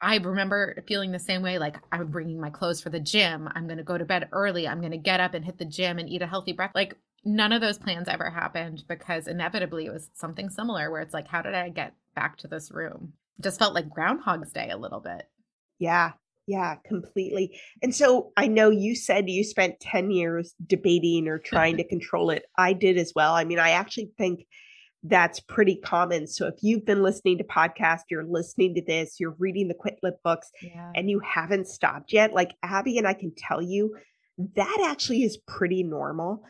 I 0.02 0.18
remember 0.18 0.84
feeling 0.88 1.12
the 1.12 1.20
same 1.20 1.42
way. 1.42 1.58
Like 1.60 1.78
I'm 1.92 2.08
bringing 2.08 2.40
my 2.40 2.50
clothes 2.52 2.82
for 2.82 2.90
the 2.90 3.00
gym. 3.00 3.50
I'm 3.54 3.66
going 3.66 3.78
to 3.78 3.84
go 3.84 3.98
to 3.98 4.06
bed 4.06 4.30
early. 4.32 4.68
I'm 4.68 4.80
going 4.80 4.92
to 4.92 4.98
get 4.98 5.20
up 5.20 5.34
and 5.34 5.44
hit 5.44 5.58
the 5.58 5.66
gym 5.66 6.00
and 6.00 6.08
eat 6.10 6.22
a 6.22 6.28
healthy 6.28 6.54
breakfast. 6.54 6.76
Like 6.76 6.96
none 7.24 7.52
of 7.52 7.62
those 7.62 7.78
plans 7.78 8.08
ever 8.08 8.30
happened 8.30 8.84
because 8.88 9.28
inevitably 9.28 9.86
it 9.86 9.94
was 9.94 10.10
something 10.14 10.50
similar 10.50 10.90
where 10.92 11.02
it's 11.02 11.14
like, 11.14 11.28
how 11.28 11.42
did 11.42 11.54
I 11.54 11.70
get 11.70 11.94
back 12.16 12.38
to 12.40 12.48
this 12.48 12.72
room? 12.72 13.14
Just 13.42 13.60
felt 13.60 13.74
like 13.74 13.90
Groundhog's 13.90 14.52
Day 14.52 14.70
a 14.70 14.78
little 14.78 15.00
bit. 15.00 15.24
Yeah, 15.80 16.12
yeah, 16.48 16.76
completely. 16.86 17.60
And 17.82 17.94
so 17.94 18.32
I 18.38 18.48
know 18.48 18.70
you 18.70 18.96
said 18.96 19.30
you 19.30 19.44
spent 19.44 19.80
10 19.80 20.12
years 20.12 20.54
debating 20.66 21.28
or 21.28 21.38
trying 21.40 21.78
to 21.78 21.84
control 21.88 22.30
it. 22.32 22.44
I 22.58 22.74
did 22.74 22.98
as 22.98 23.14
well. 23.16 23.34
I 23.34 23.44
mean, 23.44 23.60
I 23.60 23.72
actually 23.72 24.12
think 24.18 24.46
that's 25.04 25.40
pretty 25.40 25.78
common. 25.78 26.28
So 26.28 26.46
if 26.48 26.56
you've 26.62 26.86
been 26.86 27.02
listening 27.02 27.40
to 27.40 27.44
podcasts, 27.44 28.04
you're 28.12 28.24
listening 28.26 28.76
to 28.76 28.84
this, 28.86 29.20
you're 29.20 29.36
reading 29.40 29.68
the 29.68 29.74
Quit 29.74 29.98
Lit 30.04 30.16
books, 30.24 30.52
Yeah. 30.62 30.92
and 30.96 31.10
you 31.10 31.20
haven't 31.20 31.68
stopped 31.68 32.14
yet, 32.14 32.34
like 32.34 32.52
Abby 32.62 32.98
and 33.00 33.08
I 33.08 33.14
can 33.14 33.32
tell 33.36 33.62
you, 33.62 33.96
that 34.56 34.88
actually 34.90 35.24
is 35.24 35.38
pretty 35.48 35.82
normal. 35.84 36.44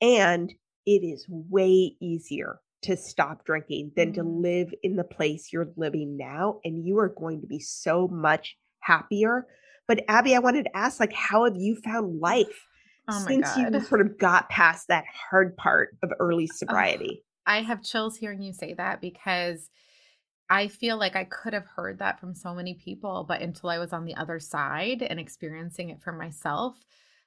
And 0.00 0.52
it 0.84 1.02
is 1.02 1.26
way 1.28 1.96
easier 2.00 2.60
to 2.82 2.96
stop 2.96 3.44
drinking 3.44 3.92
than 3.96 4.12
to 4.12 4.22
Mm. 4.22 4.42
live 4.42 4.74
in 4.82 4.96
the 4.96 5.04
place 5.04 5.52
you're 5.52 5.72
living 5.76 6.16
now. 6.16 6.60
And 6.64 6.86
you 6.86 6.98
are 6.98 7.08
going 7.08 7.40
to 7.40 7.46
be 7.46 7.58
so 7.58 8.06
much 8.08 8.56
happier. 8.80 9.46
But 9.88 10.04
Abby, 10.08 10.34
I 10.34 10.40
wanted 10.40 10.64
to 10.64 10.76
ask, 10.76 11.00
like, 11.00 11.12
how 11.12 11.44
have 11.44 11.56
you 11.56 11.76
found 11.76 12.20
life 12.20 12.66
Oh 13.08 13.24
since 13.26 13.56
you 13.56 13.80
sort 13.80 14.00
of 14.00 14.18
got 14.18 14.48
past 14.48 14.88
that 14.88 15.04
hard 15.30 15.56
part 15.56 15.96
of 16.02 16.10
early 16.18 16.46
sobriety? 16.46 17.24
I 17.46 17.62
have 17.62 17.82
chills 17.82 18.16
hearing 18.16 18.42
you 18.42 18.52
say 18.52 18.74
that 18.74 19.00
because 19.00 19.70
I 20.50 20.68
feel 20.68 20.96
like 20.96 21.16
I 21.16 21.24
could 21.24 21.52
have 21.52 21.66
heard 21.66 21.98
that 22.00 22.20
from 22.20 22.34
so 22.34 22.54
many 22.54 22.74
people, 22.74 23.24
but 23.28 23.42
until 23.42 23.70
I 23.70 23.78
was 23.78 23.92
on 23.92 24.04
the 24.04 24.16
other 24.16 24.38
side 24.40 25.02
and 25.02 25.18
experiencing 25.18 25.90
it 25.90 26.02
for 26.02 26.12
myself, 26.12 26.84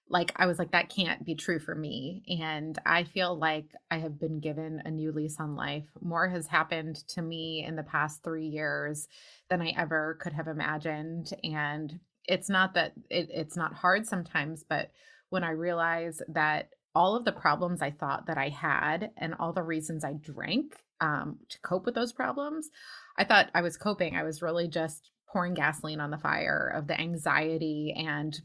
like 0.10 0.34
I 0.36 0.48
was 0.48 0.58
like, 0.58 0.72
that 0.72 0.90
can't 0.90 1.24
be 1.24 1.36
true 1.36 1.60
for 1.60 1.76
me. 1.76 2.24
And 2.42 2.78
I 2.86 3.04
feel 3.04 3.38
like 3.38 3.66
I 3.92 4.00
have 4.00 4.20
been 4.20 4.40
given 4.40 4.82
a 4.84 4.92
new 4.92 5.12
lease 5.12 5.38
on 5.40 5.56
life. 5.56 5.86
More 6.02 6.28
has 6.28 6.48
happened 6.48 6.96
to 7.10 7.22
me 7.22 7.64
in 7.66 7.76
the 7.76 7.84
past 7.84 8.24
three 8.24 8.48
years 8.48 9.08
than 9.50 9.62
I 9.62 9.74
ever 9.78 10.18
could 10.20 10.34
have 10.34 10.48
imagined. 10.48 11.32
And 11.44 12.00
it's 12.26 12.50
not 12.50 12.74
that 12.74 12.94
it, 13.10 13.30
it's 13.32 13.56
not 13.56 13.74
hard 13.74 14.08
sometimes, 14.08 14.64
but 14.68 14.92
when 15.30 15.44
I 15.44 15.52
realize 15.52 16.22
that 16.30 16.70
all 16.96 17.16
of 17.16 17.24
the 17.24 17.32
problems 17.32 17.82
I 17.82 17.92
thought 17.92 18.26
that 18.26 18.38
I 18.38 18.50
had 18.50 19.12
and 19.16 19.36
all 19.40 19.54
the 19.54 19.64
reasons 19.64 20.04
I 20.04 20.14
drank 20.14 20.76
um, 21.02 21.38
to 21.50 21.60
cope 21.62 21.86
with 21.86 21.94
those 21.94 22.14
problems, 22.14 22.70
I 23.18 23.26
thought 23.26 23.52
I 23.54 23.62
was 23.62 23.78
coping. 23.78 24.16
I 24.16 24.24
was 24.24 24.42
really 24.42 24.68
just 24.68 25.12
pouring 25.32 25.54
gasoline 25.54 26.00
on 26.00 26.10
the 26.10 26.18
fire 26.18 26.74
of 26.76 26.88
the 26.88 27.00
anxiety 27.00 27.94
and 27.96 28.40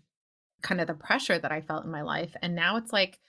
kind 0.64 0.80
of 0.80 0.88
the 0.88 0.94
pressure 0.94 1.38
that 1.38 1.52
I 1.52 1.60
felt 1.60 1.84
in 1.84 1.92
my 1.92 2.02
life. 2.02 2.34
And 2.42 2.56
now 2.56 2.76
it's 2.76 2.92
like, 2.92 3.20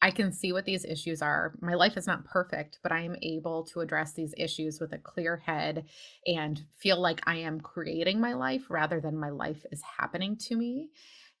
I 0.00 0.10
can 0.10 0.32
see 0.32 0.52
what 0.52 0.64
these 0.64 0.84
issues 0.84 1.22
are. 1.22 1.54
My 1.60 1.74
life 1.74 1.96
is 1.96 2.08
not 2.08 2.24
perfect, 2.24 2.80
but 2.82 2.90
I 2.92 3.02
am 3.02 3.16
able 3.22 3.64
to 3.66 3.80
address 3.80 4.12
these 4.12 4.34
issues 4.36 4.80
with 4.80 4.92
a 4.92 4.98
clear 4.98 5.36
head 5.36 5.84
and 6.26 6.60
feel 6.78 7.00
like 7.00 7.20
I 7.24 7.36
am 7.36 7.60
creating 7.60 8.20
my 8.20 8.34
life 8.34 8.64
rather 8.68 9.00
than 9.00 9.16
my 9.16 9.30
life 9.30 9.64
is 9.70 9.80
happening 9.98 10.36
to 10.48 10.56
me. 10.56 10.90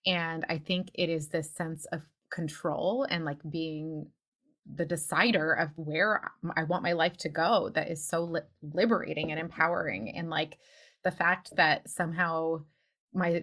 And 0.06 0.46
I 0.48 0.58
think 0.58 0.90
it 0.94 1.08
is 1.08 1.28
this 1.28 1.50
sense 1.50 1.86
of 1.86 2.02
control 2.30 3.04
and 3.10 3.24
like 3.24 3.40
being 3.50 4.06
the 4.72 4.86
decider 4.86 5.52
of 5.52 5.70
where 5.76 6.30
I 6.56 6.62
want 6.62 6.84
my 6.84 6.92
life 6.92 7.16
to 7.18 7.28
go 7.28 7.68
that 7.74 7.90
is 7.90 8.08
so 8.08 8.22
li- 8.22 8.40
liberating 8.62 9.32
and 9.32 9.40
empowering. 9.40 10.16
And 10.16 10.30
like 10.30 10.58
the 11.02 11.10
fact 11.10 11.50
that 11.56 11.90
somehow 11.90 12.62
my 13.12 13.42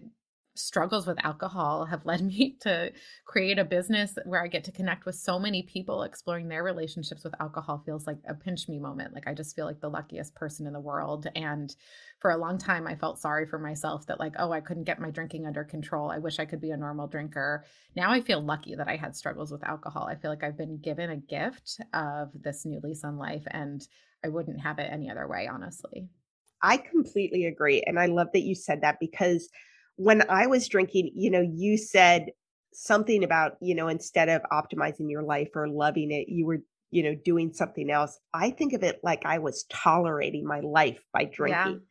struggles 0.60 1.08
with 1.08 1.24
alcohol 1.24 1.86
have 1.86 2.06
led 2.06 2.22
me 2.26 2.58
to 2.62 2.92
create 3.26 3.58
a 3.58 3.66
business 3.66 4.18
where 4.26 4.44
I 4.44 4.48
get 4.48 4.64
to 4.66 4.72
connect 4.72 5.06
with 5.06 5.16
so 5.16 5.40
many 5.40 5.64
people 5.64 6.04
exploring 6.04 6.48
their 6.48 6.64
relationships 6.64 7.24
with 7.24 7.34
alcohol 7.40 7.82
feels 7.86 8.06
like 8.06 8.20
a 8.28 8.34
pinch 8.34 8.68
me 8.68 8.80
moment. 8.80 9.14
Like 9.14 9.28
I 9.28 9.34
just 9.34 9.56
feel 9.56 9.66
like 9.66 9.80
the 9.80 9.90
luckiest 9.90 10.36
person 10.36 10.68
in 10.68 10.74
the 10.74 10.80
world. 10.80 11.28
And 11.36 11.76
for 12.20 12.32
a 12.32 12.38
long 12.38 12.58
time, 12.58 12.86
I 12.86 12.96
felt 12.96 13.20
sorry 13.20 13.46
for 13.46 13.58
myself 13.58 14.06
that, 14.08 14.20
like, 14.20 14.34
oh, 14.38 14.52
I 14.52 14.60
couldn't 14.60 14.84
get 14.84 15.00
my 15.00 15.10
drinking 15.10 15.46
under 15.46 15.64
control. 15.64 16.12
I 16.12 16.18
wish 16.18 16.40
I 16.40 16.46
could 16.46 16.62
be 16.62 16.72
a 16.72 16.78
normal 16.78 17.08
drinker. 17.08 17.66
Now 17.96 18.12
I 18.12 18.22
feel 18.22 18.42
lucky 18.42 18.76
that 18.76 18.90
I 18.90 18.98
had 18.98 19.16
struggles 19.16 19.52
with 19.52 19.64
alcohol. 19.64 20.08
I 20.08 20.16
feel 20.16 20.30
like 20.30 20.44
I've 20.44 20.58
been 20.58 20.80
given 20.80 21.10
a 21.10 21.18
gift 21.18 21.80
of 21.94 22.30
this 22.34 22.66
new 22.66 22.82
lease 22.84 23.04
on 23.04 23.18
life, 23.18 23.44
and 23.48 23.88
I 24.24 24.28
wouldn't 24.28 24.60
have 24.62 24.80
it 24.80 24.92
any 24.92 25.10
other 25.10 25.28
way, 25.28 25.48
honestly. 25.48 26.10
I 26.62 26.78
completely 26.78 27.46
agree. 27.46 27.82
And 27.86 27.98
I 27.98 28.08
love 28.08 28.28
that 28.34 28.42
you 28.42 28.54
said 28.54 28.82
that 28.82 29.00
because 29.00 29.50
when 30.00 30.24
I 30.30 30.48
was 30.48 30.70
drinking, 30.70 31.12
you 31.14 31.30
know, 31.30 31.42
you 31.42 31.78
said 31.78 32.32
something 32.72 33.22
about, 33.26 33.58
you 33.60 33.76
know, 33.76 33.90
instead 33.90 34.30
of 34.30 34.42
optimizing 34.50 35.12
your 35.12 35.24
life 35.24 35.50
or 35.56 35.68
loving 35.68 36.10
it, 36.10 36.30
you 36.30 36.46
were, 36.46 36.60
you 36.90 37.04
know, 37.04 37.16
doing 37.16 37.52
something 37.52 37.92
else. 37.92 38.18
I 38.34 38.52
think 38.52 38.72
of 38.72 38.82
it 38.82 39.02
like 39.04 39.26
I 39.26 39.40
was 39.40 39.66
tolerating 39.66 40.48
my 40.48 40.62
life 40.62 41.04
by 41.12 41.26
drinking. 41.26 41.82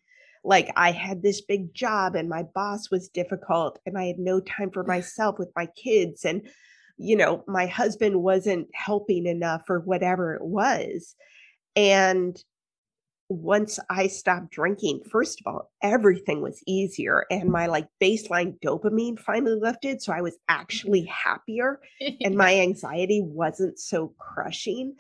Like 0.43 0.73
I 0.75 0.91
had 0.91 1.23
this 1.23 1.43
big 1.43 1.75
job 1.75 2.15
and 2.15 2.31
my 2.31 2.45
boss 2.55 2.91
was 2.91 3.11
difficult 3.11 3.79
and 3.85 3.99
I 3.99 4.07
had 4.07 4.19
no 4.19 4.41
time 4.41 4.71
for 4.71 4.85
myself 4.87 5.39
with 5.39 5.53
my 5.55 5.67
kids 5.67 6.25
and 6.25 6.49
you 6.97 7.15
know, 7.15 7.45
my 7.47 7.67
husband 7.67 8.23
wasn't 8.23 8.69
helping 8.75 9.27
enough 9.27 9.63
or 9.69 9.81
whatever 9.81 10.35
it 10.35 10.43
was. 10.43 11.15
And 11.77 12.43
once 13.29 13.79
I 13.91 14.07
stopped 14.07 14.51
drinking, 14.51 15.03
first 15.11 15.41
of 15.41 15.47
all, 15.47 15.71
everything 15.83 16.41
was 16.41 16.63
easier 16.67 17.27
and 17.31 17.51
my 17.51 17.67
like 17.67 17.87
baseline 18.01 18.59
dopamine 18.61 19.19
finally 19.19 19.59
lifted. 19.61 20.01
So 20.01 20.13
I 20.13 20.23
was 20.23 20.39
actually 20.49 21.03
happier 21.05 21.81
and 22.23 22.37
my 22.37 22.59
anxiety 22.61 23.21
wasn't 23.23 23.79
so 23.79 24.15
crushing. 24.19 24.95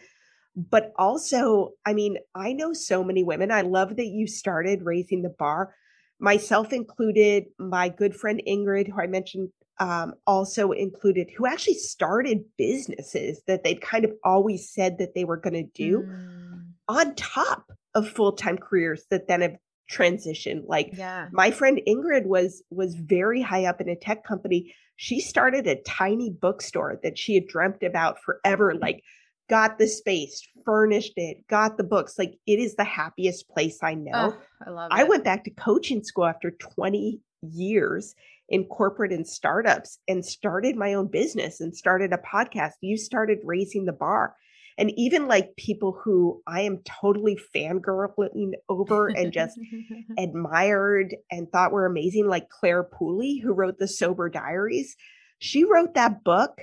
But 0.57 0.93
also, 0.97 1.73
I 1.87 1.95
mean, 1.95 2.19
I 2.35 2.53
know 2.53 2.73
so 2.73 3.03
many 3.03 3.23
women. 3.25 3.51
I 3.51 3.63
love 3.63 3.97
that 3.97 4.07
you 4.09 4.27
started 4.27 4.83
raising 4.83 5.23
the 5.23 5.31
bar, 5.31 5.75
myself 6.19 6.73
included. 6.73 7.47
My 7.59 7.89
good 7.89 8.15
friend 8.15 8.43
Ingrid, 8.47 8.89
who 8.89 9.01
I 9.01 9.07
mentioned, 9.07 9.51
um, 9.79 10.15
also 10.27 10.73
included, 10.73 11.31
who 11.31 11.47
actually 11.47 11.75
started 11.75 12.45
businesses 12.59 13.41
that 13.47 13.63
they'd 13.63 13.81
kind 13.81 14.05
of 14.05 14.13
always 14.25 14.69
said 14.69 14.99
that 14.99 15.15
they 15.15 15.25
were 15.25 15.37
going 15.37 15.55
to 15.55 15.63
do 15.63 16.03
Mm. 16.03 16.65
on 16.89 17.15
top 17.15 17.71
of 17.99 18.09
full 18.09 18.33
time 18.33 18.59
careers 18.59 19.05
that 19.11 19.29
then 19.29 19.43
have 19.43 19.57
transitioned. 19.91 20.65
Like 20.67 20.91
yeah. 20.93 21.29
my 21.33 21.51
friend 21.51 21.81
Ingrid 21.87 22.27
was 22.27 22.63
was 22.71 22.95
very 22.95 23.43
high 23.43 23.65
up 23.65 23.81
in 23.81 23.89
a 23.89 23.97
tech 23.97 24.25
company. 24.25 24.75
She 24.97 25.21
started 25.21 25.67
a 25.67 25.83
tiny 25.83 26.31
bookstore 26.31 26.99
that 27.03 27.19
she 27.19 27.35
had 27.35 27.47
dreamt 27.47 27.83
about 27.83 28.23
forever. 28.23 28.75
Mm. 28.75 28.81
Like 28.81 29.03
got 29.49 29.79
the 29.79 29.87
space, 29.87 30.47
furnished 30.65 31.15
it, 31.17 31.47
got 31.49 31.77
the 31.77 31.85
books. 31.85 32.19
Like 32.19 32.39
it 32.47 32.59
is 32.59 32.77
the 32.77 32.85
happiest 32.85 33.49
place 33.49 33.79
I 33.83 33.95
know. 33.95 34.35
Oh, 34.37 34.39
I 34.67 34.71
love 34.71 34.91
it. 34.91 34.95
I 34.95 35.05
went 35.05 35.25
back 35.25 35.45
to 35.45 35.51
coaching 35.51 36.03
school 36.03 36.27
after 36.27 36.51
20 36.51 37.21
years 37.43 38.15
in 38.49 38.65
corporate 38.65 39.13
and 39.13 39.27
startups 39.27 39.99
and 40.09 40.25
started 40.25 40.77
my 40.77 40.95
own 40.95 41.07
business 41.07 41.61
and 41.61 41.75
started 41.75 42.13
a 42.13 42.19
podcast. 42.19 42.73
You 42.81 42.97
started 42.97 43.39
raising 43.45 43.85
the 43.85 43.93
bar. 43.93 44.35
And 44.79 44.93
even 44.97 45.27
like 45.27 45.57
people 45.57 45.99
who 46.05 46.41
I 46.47 46.63
am 46.63 46.79
totally 46.85 47.37
fangirling 47.55 48.53
over 48.69 49.09
and 49.09 49.33
just 49.33 49.59
admired 50.19 51.17
and 51.33 51.51
thought 51.51 51.73
were 51.73 51.85
amazing, 51.85 52.29
like 52.29 52.49
Clare 52.49 52.85
Pooley, 52.85 53.43
who 53.43 53.53
wrote 53.53 53.79
the 53.79 53.89
Sober 53.89 54.31
Diaries. 54.31 54.97
She 55.41 55.65
wrote 55.65 55.95
that 55.95 56.23
book 56.23 56.63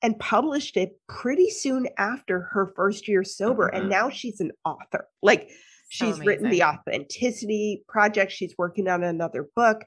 and 0.00 0.18
published 0.18 0.78
it 0.78 0.98
pretty 1.08 1.50
soon 1.50 1.88
after 1.98 2.40
her 2.52 2.72
first 2.74 3.06
year 3.06 3.22
sober. 3.22 3.68
And 3.68 3.82
mm-hmm. 3.82 3.90
now 3.90 4.10
she's 4.10 4.40
an 4.40 4.52
author. 4.64 5.06
Like 5.22 5.50
she's 5.90 6.16
So 6.16 6.24
written 6.24 6.48
the. 6.48 6.64
Authenticity 6.64 7.84
Project, 7.86 8.32
she's 8.32 8.54
working 8.56 8.88
on 8.88 9.04
another 9.04 9.48
book. 9.54 9.84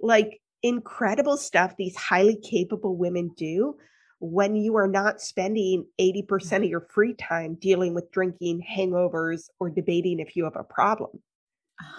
Like 0.00 0.40
incredible 0.62 1.36
stuff 1.36 1.74
these 1.76 1.96
highly 1.96 2.36
capable 2.36 2.96
women 2.96 3.32
do 3.36 3.76
when 4.20 4.56
you 4.56 4.76
are 4.76 4.88
not 4.88 5.20
spending 5.20 5.86
80% 6.00 6.26
mm-hmm. 6.26 6.56
of 6.56 6.64
your 6.64 6.80
free 6.80 7.14
time 7.14 7.54
dealing 7.60 7.94
with 7.94 8.10
drinking, 8.10 8.64
hangovers, 8.68 9.48
or 9.60 9.70
debating 9.70 10.18
if 10.18 10.36
you 10.36 10.44
have 10.44 10.56
a 10.56 10.64
problem. 10.64 11.20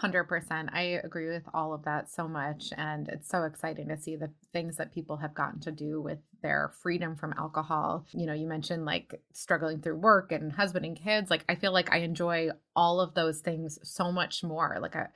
100%. 0.02 0.70
I 0.74 1.00
agree 1.04 1.30
with 1.30 1.44
all 1.54 1.74
of 1.74 1.84
that 1.84 2.10
so 2.10 2.28
much. 2.28 2.74
And 2.78 3.08
it's 3.08 3.30
so 3.30 3.44
exciting 3.44 3.88
to 3.88 3.98
see 3.98 4.18
the 4.18 4.30
things 4.52 4.76
that 4.76 4.94
people 4.94 5.16
have 5.18 5.34
gotten 5.34 5.62
to 5.62 5.72
do 5.72 6.02
with 6.02 6.20
their 6.42 6.74
freedom 6.82 7.16
from 7.16 7.34
alcohol. 7.38 8.06
You 8.12 8.26
know, 8.26 8.34
you 8.34 8.46
mentioned 8.46 8.84
like 8.84 9.22
struggling 9.34 9.80
through 9.80 9.96
work 9.96 10.34
and 10.34 10.52
husband 10.52 10.86
and 10.86 11.02
kids. 11.02 11.30
Like, 11.30 11.46
I 11.48 11.56
feel 11.56 11.72
like 11.72 11.94
I 11.94 12.00
enjoy 12.00 12.50
all 12.76 13.00
of 13.00 13.14
those 13.14 13.40
things 13.40 13.80
so 13.84 14.12
much 14.12 14.44
more. 14.44 14.78
Like, 14.82 14.98
I, 14.98 15.08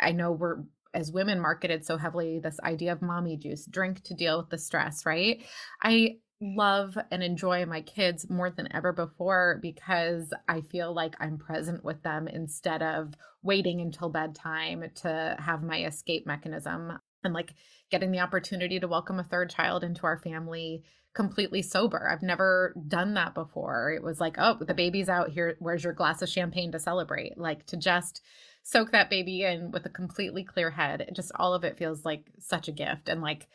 I 0.00 0.12
know 0.12 0.32
we're, 0.32 0.64
as 0.94 1.12
women 1.12 1.38
marketed 1.38 1.84
so 1.84 1.96
heavily 1.96 2.38
this 2.38 2.58
idea 2.60 2.90
of 2.92 3.02
mommy 3.02 3.36
juice 3.36 3.66
drink 3.66 4.02
to 4.02 4.14
deal 4.14 4.38
with 4.38 4.48
the 4.48 4.56
stress 4.56 5.04
right 5.04 5.44
i 5.82 6.16
love 6.40 6.96
and 7.10 7.22
enjoy 7.22 7.66
my 7.66 7.80
kids 7.80 8.30
more 8.30 8.50
than 8.50 8.72
ever 8.72 8.92
before 8.92 9.58
because 9.60 10.32
I 10.48 10.60
feel 10.60 10.92
like 10.92 11.16
I'm 11.18 11.38
present 11.38 11.84
with 11.84 12.02
them 12.02 12.28
instead 12.28 12.82
of 12.82 13.14
waiting 13.42 13.80
until 13.80 14.08
bedtime 14.08 14.84
to 14.96 15.36
have 15.38 15.62
my 15.62 15.84
escape 15.84 16.26
mechanism 16.26 16.98
and 17.24 17.34
like 17.34 17.54
getting 17.90 18.12
the 18.12 18.20
opportunity 18.20 18.78
to 18.78 18.88
welcome 18.88 19.18
a 19.18 19.24
third 19.24 19.50
child 19.50 19.82
into 19.82 20.04
our 20.04 20.18
family 20.18 20.84
completely 21.14 21.62
sober. 21.62 22.08
I've 22.08 22.22
never 22.22 22.74
done 22.86 23.14
that 23.14 23.34
before. 23.34 23.90
It 23.90 24.04
was 24.04 24.20
like, 24.20 24.36
oh, 24.38 24.58
the 24.60 24.74
baby's 24.74 25.08
out 25.08 25.30
here. 25.30 25.56
Where's 25.58 25.82
your 25.82 25.92
glass 25.92 26.22
of 26.22 26.28
champagne 26.28 26.70
to 26.72 26.78
celebrate? 26.78 27.36
Like 27.36 27.66
to 27.66 27.76
just 27.76 28.22
soak 28.62 28.92
that 28.92 29.10
baby 29.10 29.42
in 29.42 29.72
with 29.72 29.84
a 29.86 29.90
completely 29.90 30.44
clear 30.44 30.70
head. 30.70 31.10
Just 31.12 31.32
all 31.34 31.54
of 31.54 31.64
it 31.64 31.76
feels 31.76 32.04
like 32.04 32.26
such 32.38 32.68
a 32.68 32.72
gift. 32.72 33.08
And 33.08 33.20
like, 33.20 33.48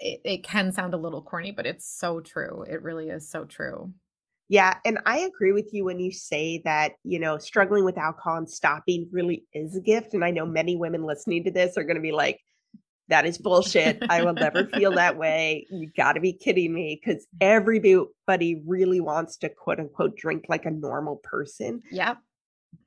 it, 0.00 0.20
it 0.24 0.44
can 0.44 0.72
sound 0.72 0.94
a 0.94 0.98
little 0.98 1.22
corny, 1.22 1.52
but 1.52 1.66
it's 1.66 1.86
so 1.86 2.20
true. 2.20 2.64
It 2.68 2.82
really 2.82 3.08
is 3.08 3.28
so 3.28 3.44
true. 3.44 3.92
Yeah. 4.48 4.76
And 4.84 4.98
I 5.06 5.20
agree 5.20 5.52
with 5.52 5.72
you 5.72 5.84
when 5.84 5.98
you 5.98 6.12
say 6.12 6.60
that, 6.64 6.92
you 7.02 7.18
know, 7.18 7.38
struggling 7.38 7.84
with 7.84 7.96
alcohol 7.96 8.36
and 8.36 8.50
stopping 8.50 9.08
really 9.10 9.44
is 9.54 9.76
a 9.76 9.80
gift. 9.80 10.12
And 10.12 10.24
I 10.24 10.30
know 10.30 10.44
many 10.44 10.76
women 10.76 11.04
listening 11.04 11.44
to 11.44 11.50
this 11.50 11.78
are 11.78 11.84
going 11.84 11.96
to 11.96 12.02
be 12.02 12.12
like, 12.12 12.40
that 13.08 13.26
is 13.26 13.38
bullshit. 13.38 14.02
I 14.08 14.22
will 14.22 14.32
never 14.34 14.66
feel 14.66 14.92
that 14.96 15.16
way. 15.16 15.66
You 15.70 15.90
got 15.96 16.14
to 16.14 16.20
be 16.20 16.32
kidding 16.32 16.72
me 16.72 17.00
because 17.02 17.24
mm. 17.24 17.38
everybody 17.40 18.62
really 18.66 19.00
wants 19.00 19.38
to 19.38 19.48
quote 19.48 19.80
unquote 19.80 20.16
drink 20.16 20.46
like 20.48 20.66
a 20.66 20.70
normal 20.70 21.16
person. 21.16 21.82
Yeah. 21.90 22.16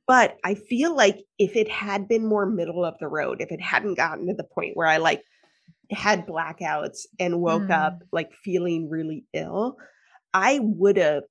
But 0.05 0.37
I 0.43 0.55
feel 0.55 0.95
like 0.95 1.23
if 1.37 1.55
it 1.55 1.69
had 1.69 2.07
been 2.07 2.25
more 2.25 2.45
middle 2.45 2.85
of 2.85 2.95
the 2.99 3.07
road, 3.07 3.41
if 3.41 3.51
it 3.51 3.61
hadn't 3.61 3.95
gotten 3.95 4.27
to 4.27 4.33
the 4.33 4.43
point 4.43 4.77
where 4.77 4.87
I 4.87 4.97
like 4.97 5.21
had 5.91 6.27
blackouts 6.27 7.05
and 7.19 7.41
woke 7.41 7.67
Mm. 7.67 7.71
up 7.87 8.03
like 8.11 8.33
feeling 8.33 8.89
really 8.89 9.25
ill, 9.33 9.77
I 10.33 10.59
would 10.61 10.97
have 10.97 11.23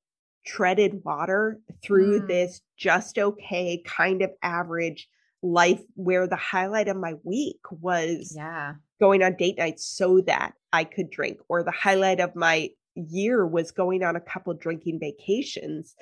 treaded 0.44 1.02
water 1.04 1.58
through 1.82 2.20
Mm. 2.20 2.28
this 2.28 2.60
just 2.76 3.18
okay 3.18 3.82
kind 3.84 4.22
of 4.22 4.30
average 4.42 5.08
life 5.42 5.82
where 5.94 6.26
the 6.26 6.36
highlight 6.36 6.88
of 6.88 6.96
my 6.96 7.14
week 7.22 7.60
was 7.70 8.32
Yeah. 8.34 8.74
going 9.00 9.22
on 9.22 9.34
date 9.36 9.58
nights 9.58 9.84
so 9.84 10.20
that 10.22 10.54
I 10.72 10.84
could 10.84 11.10
drink, 11.10 11.40
or 11.48 11.62
the 11.62 11.70
highlight 11.70 12.20
of 12.20 12.34
my 12.34 12.70
year 12.94 13.46
was 13.46 13.70
going 13.72 14.02
on 14.02 14.16
a 14.16 14.20
couple 14.20 14.54
drinking 14.54 14.98
vacations, 15.00 15.94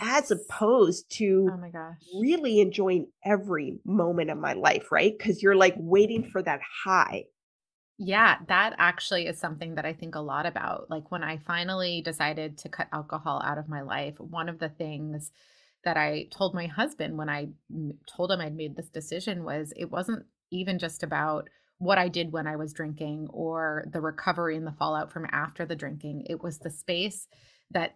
as 0.00 0.30
opposed 0.30 1.10
to 1.10 1.48
Oh 1.52 1.56
my 1.56 1.70
gosh. 1.70 1.96
really 2.20 2.60
enjoying 2.60 3.08
every 3.24 3.78
moment 3.84 4.30
of 4.30 4.38
my 4.38 4.52
life, 4.52 4.92
right? 4.92 5.16
Because 5.16 5.42
you're 5.42 5.56
like 5.56 5.74
waiting 5.78 6.22
for 6.24 6.42
that 6.42 6.60
high. 6.84 7.24
Yeah, 7.98 8.38
that 8.48 8.74
actually 8.78 9.26
is 9.26 9.38
something 9.38 9.74
that 9.76 9.86
I 9.86 9.94
think 9.94 10.14
a 10.14 10.20
lot 10.20 10.44
about. 10.44 10.90
Like 10.90 11.10
when 11.10 11.24
I 11.24 11.38
finally 11.38 12.02
decided 12.02 12.58
to 12.58 12.68
cut 12.68 12.88
alcohol 12.92 13.40
out 13.42 13.56
of 13.56 13.68
my 13.68 13.80
life, 13.80 14.20
one 14.20 14.48
of 14.50 14.58
the 14.58 14.68
things 14.68 15.32
that 15.84 15.96
I 15.96 16.26
told 16.30 16.54
my 16.54 16.66
husband 16.66 17.16
when 17.16 17.28
I 17.30 17.48
told 18.06 18.32
him 18.32 18.40
I'd 18.40 18.54
made 18.56 18.76
this 18.76 18.88
decision 18.90 19.44
was 19.44 19.72
it 19.76 19.90
wasn't 19.90 20.26
even 20.50 20.78
just 20.78 21.02
about 21.02 21.48
what 21.78 21.96
I 21.96 22.08
did 22.08 22.32
when 22.32 22.46
I 22.46 22.56
was 22.56 22.72
drinking 22.72 23.28
or 23.30 23.84
the 23.90 24.00
recovery 24.00 24.56
and 24.56 24.66
the 24.66 24.72
fallout 24.72 25.10
from 25.12 25.26
after 25.30 25.64
the 25.64 25.76
drinking. 25.76 26.26
It 26.28 26.42
was 26.42 26.58
the 26.58 26.70
space 26.70 27.28
that 27.70 27.92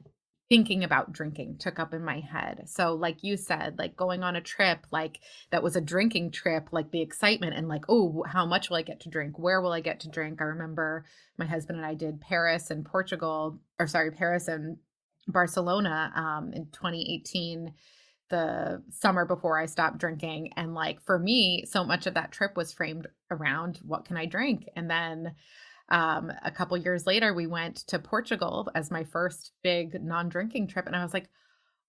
thinking 0.51 0.83
about 0.83 1.13
drinking 1.13 1.57
took 1.57 1.79
up 1.79 1.95
in 1.95 2.05
my 2.05 2.19
head. 2.19 2.65
So 2.67 2.95
like 2.95 3.23
you 3.23 3.37
said, 3.37 3.79
like 3.79 3.97
going 3.97 4.25
on 4.25 4.35
a 4.35 4.41
trip 4.41 4.85
like 4.91 5.21
that 5.53 5.63
was 5.63 5.77
a 5.77 5.81
drinking 5.81 6.33
trip, 6.33 6.71
like 6.73 6.91
the 6.91 7.01
excitement 7.01 7.55
and 7.55 7.69
like, 7.69 7.85
oh, 7.89 8.25
how 8.27 8.45
much 8.45 8.69
will 8.69 8.77
I 8.77 8.83
get 8.83 8.99
to 9.01 9.09
drink? 9.09 9.39
Where 9.39 9.61
will 9.61 9.73
I 9.73 9.81
get 9.81 10.01
to 10.01 10.11
drink? 10.11 10.41
I 10.41 10.45
remember 10.45 11.05
my 11.39 11.47
husband 11.47 11.79
and 11.79 11.87
I 11.87 11.95
did 11.95 12.21
Paris 12.21 12.73
and 12.73 12.85
Portugal, 12.85 13.61
or 13.79 13.87
sorry, 13.87 14.11
Paris 14.11 14.49
and 14.49 14.79
Barcelona 15.29 16.13
um, 16.17 16.53
in 16.53 16.67
2018, 16.73 17.73
the 18.29 18.83
summer 18.91 19.25
before 19.25 19.57
I 19.57 19.67
stopped 19.67 19.99
drinking. 19.99 20.53
And 20.57 20.75
like 20.75 21.01
for 21.01 21.17
me, 21.17 21.65
so 21.65 21.85
much 21.85 22.09
of 22.09 22.15
that 22.15 22.33
trip 22.33 22.57
was 22.57 22.73
framed 22.73 23.07
around 23.31 23.79
what 23.85 24.05
can 24.05 24.17
I 24.17 24.27
drink? 24.27 24.69
And 24.75 24.91
then 24.91 25.37
um, 25.91 26.33
a 26.45 26.51
couple 26.51 26.77
years 26.77 27.07
later, 27.07 27.35
we 27.35 27.47
went 27.47 27.77
to 27.89 27.99
Portugal 27.99 28.71
as 28.75 28.91
my 28.91 29.05
first 29.05 29.53
big 29.63 30.03
non 30.03 30.29
drinking 30.29 30.69
trip. 30.69 30.87
And 30.87 30.95
I 30.95 31.03
was 31.03 31.13
like, 31.13 31.29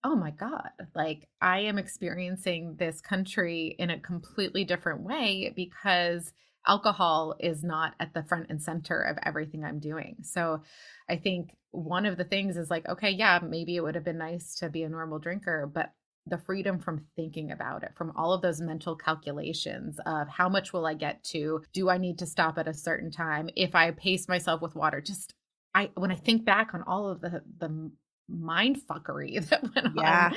oh 0.04 0.16
my 0.16 0.30
God, 0.32 0.70
like 0.94 1.28
I 1.40 1.60
am 1.60 1.78
experiencing 1.78 2.76
this 2.78 3.00
country 3.00 3.76
in 3.78 3.90
a 3.90 4.00
completely 4.00 4.64
different 4.64 5.02
way 5.02 5.52
because 5.54 6.32
alcohol 6.66 7.36
is 7.38 7.62
not 7.62 7.94
at 8.00 8.12
the 8.14 8.24
front 8.24 8.46
and 8.48 8.60
center 8.60 9.00
of 9.00 9.18
everything 9.24 9.64
I'm 9.64 9.78
doing. 9.78 10.16
So 10.22 10.62
I 11.08 11.16
think 11.16 11.56
one 11.70 12.06
of 12.06 12.16
the 12.16 12.24
things 12.24 12.56
is 12.56 12.70
like, 12.70 12.88
okay, 12.88 13.10
yeah, 13.10 13.38
maybe 13.42 13.76
it 13.76 13.80
would 13.80 13.94
have 13.94 14.04
been 14.04 14.18
nice 14.18 14.56
to 14.56 14.68
be 14.68 14.82
a 14.82 14.88
normal 14.88 15.18
drinker, 15.18 15.70
but 15.72 15.92
the 16.26 16.38
freedom 16.38 16.78
from 16.78 17.04
thinking 17.16 17.50
about 17.50 17.82
it, 17.82 17.92
from 17.96 18.12
all 18.16 18.32
of 18.32 18.42
those 18.42 18.60
mental 18.60 18.94
calculations 18.94 19.98
of 20.06 20.28
how 20.28 20.48
much 20.48 20.72
will 20.72 20.86
I 20.86 20.94
get 20.94 21.22
to? 21.24 21.62
Do 21.72 21.90
I 21.90 21.98
need 21.98 22.18
to 22.20 22.26
stop 22.26 22.58
at 22.58 22.68
a 22.68 22.74
certain 22.74 23.10
time? 23.10 23.50
If 23.56 23.74
I 23.74 23.90
pace 23.90 24.28
myself 24.28 24.62
with 24.62 24.76
water, 24.76 25.00
just 25.00 25.34
I 25.74 25.90
when 25.94 26.12
I 26.12 26.16
think 26.16 26.44
back 26.44 26.74
on 26.74 26.82
all 26.82 27.08
of 27.08 27.20
the 27.20 27.42
the 27.58 27.90
mind 28.28 28.80
fuckery 28.88 29.46
that 29.48 29.62
went 29.74 29.96
Yeah. 29.96 30.30
on 30.30 30.36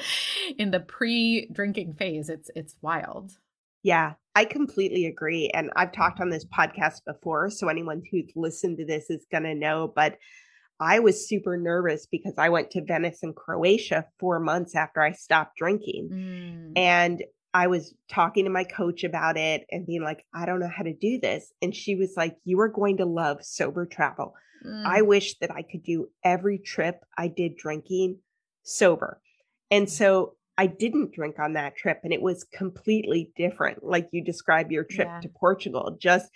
in 0.57 0.71
the 0.71 0.79
pre-drinking 0.79 1.93
phase, 1.93 2.29
it's 2.29 2.49
it's 2.55 2.75
wild. 2.81 3.37
Yeah, 3.83 4.13
I 4.33 4.45
completely 4.45 5.05
agree. 5.05 5.51
And 5.53 5.69
I've 5.75 5.91
talked 5.91 6.19
on 6.19 6.31
this 6.31 6.45
podcast 6.45 7.01
before. 7.05 7.51
So 7.51 7.67
anyone 7.67 8.01
who's 8.09 8.31
listened 8.35 8.77
to 8.79 8.85
this 8.85 9.11
is 9.11 9.27
going 9.31 9.43
to 9.43 9.53
know. 9.53 9.93
But 9.95 10.17
I 10.79 10.99
was 10.99 11.27
super 11.27 11.57
nervous 11.57 12.05
because 12.05 12.33
I 12.37 12.49
went 12.49 12.71
to 12.71 12.83
Venice 12.83 13.19
and 13.23 13.35
Croatia 13.35 14.05
four 14.19 14.39
months 14.39 14.75
after 14.75 15.01
I 15.01 15.13
stopped 15.13 15.57
drinking. 15.57 16.09
Mm. 16.11 16.77
And 16.77 17.23
I 17.53 17.67
was 17.67 17.93
talking 18.09 18.43
to 18.45 18.51
my 18.51 18.65
coach 18.65 19.05
about 19.05 19.37
it 19.37 19.65
and 19.71 19.85
being 19.87 20.03
like, 20.03 20.25
I 20.33 20.45
don't 20.45 20.59
know 20.59 20.67
how 20.75 20.83
to 20.83 20.93
do 20.93 21.19
this. 21.21 21.53
And 21.61 21.73
she 21.73 21.95
was 21.95 22.13
like, 22.17 22.35
You 22.43 22.59
are 22.59 22.67
going 22.67 22.97
to 22.97 23.05
love 23.05 23.37
sober 23.45 23.85
travel. 23.85 24.33
I 24.65 25.01
Mm. 25.01 25.07
wish 25.07 25.37
that 25.39 25.51
I 25.51 25.61
could 25.61 25.83
do 25.83 26.07
every 26.23 26.57
trip 26.57 26.99
I 27.17 27.27
did 27.27 27.55
drinking 27.55 28.19
sober. 28.63 29.21
And 29.71 29.89
so 29.89 30.35
I 30.57 30.67
didn't 30.67 31.13
drink 31.13 31.37
on 31.39 31.53
that 31.53 31.75
trip 31.75 31.99
and 32.03 32.11
it 32.11 32.21
was 32.21 32.45
completely 32.45 33.31
different. 33.37 33.83
Like 33.83 34.09
you 34.11 34.23
describe 34.23 34.71
your 34.71 34.83
trip 34.83 35.07
Yeah. 35.07 35.19
to 35.21 35.29
Portugal, 35.29 35.97
just 36.01 36.29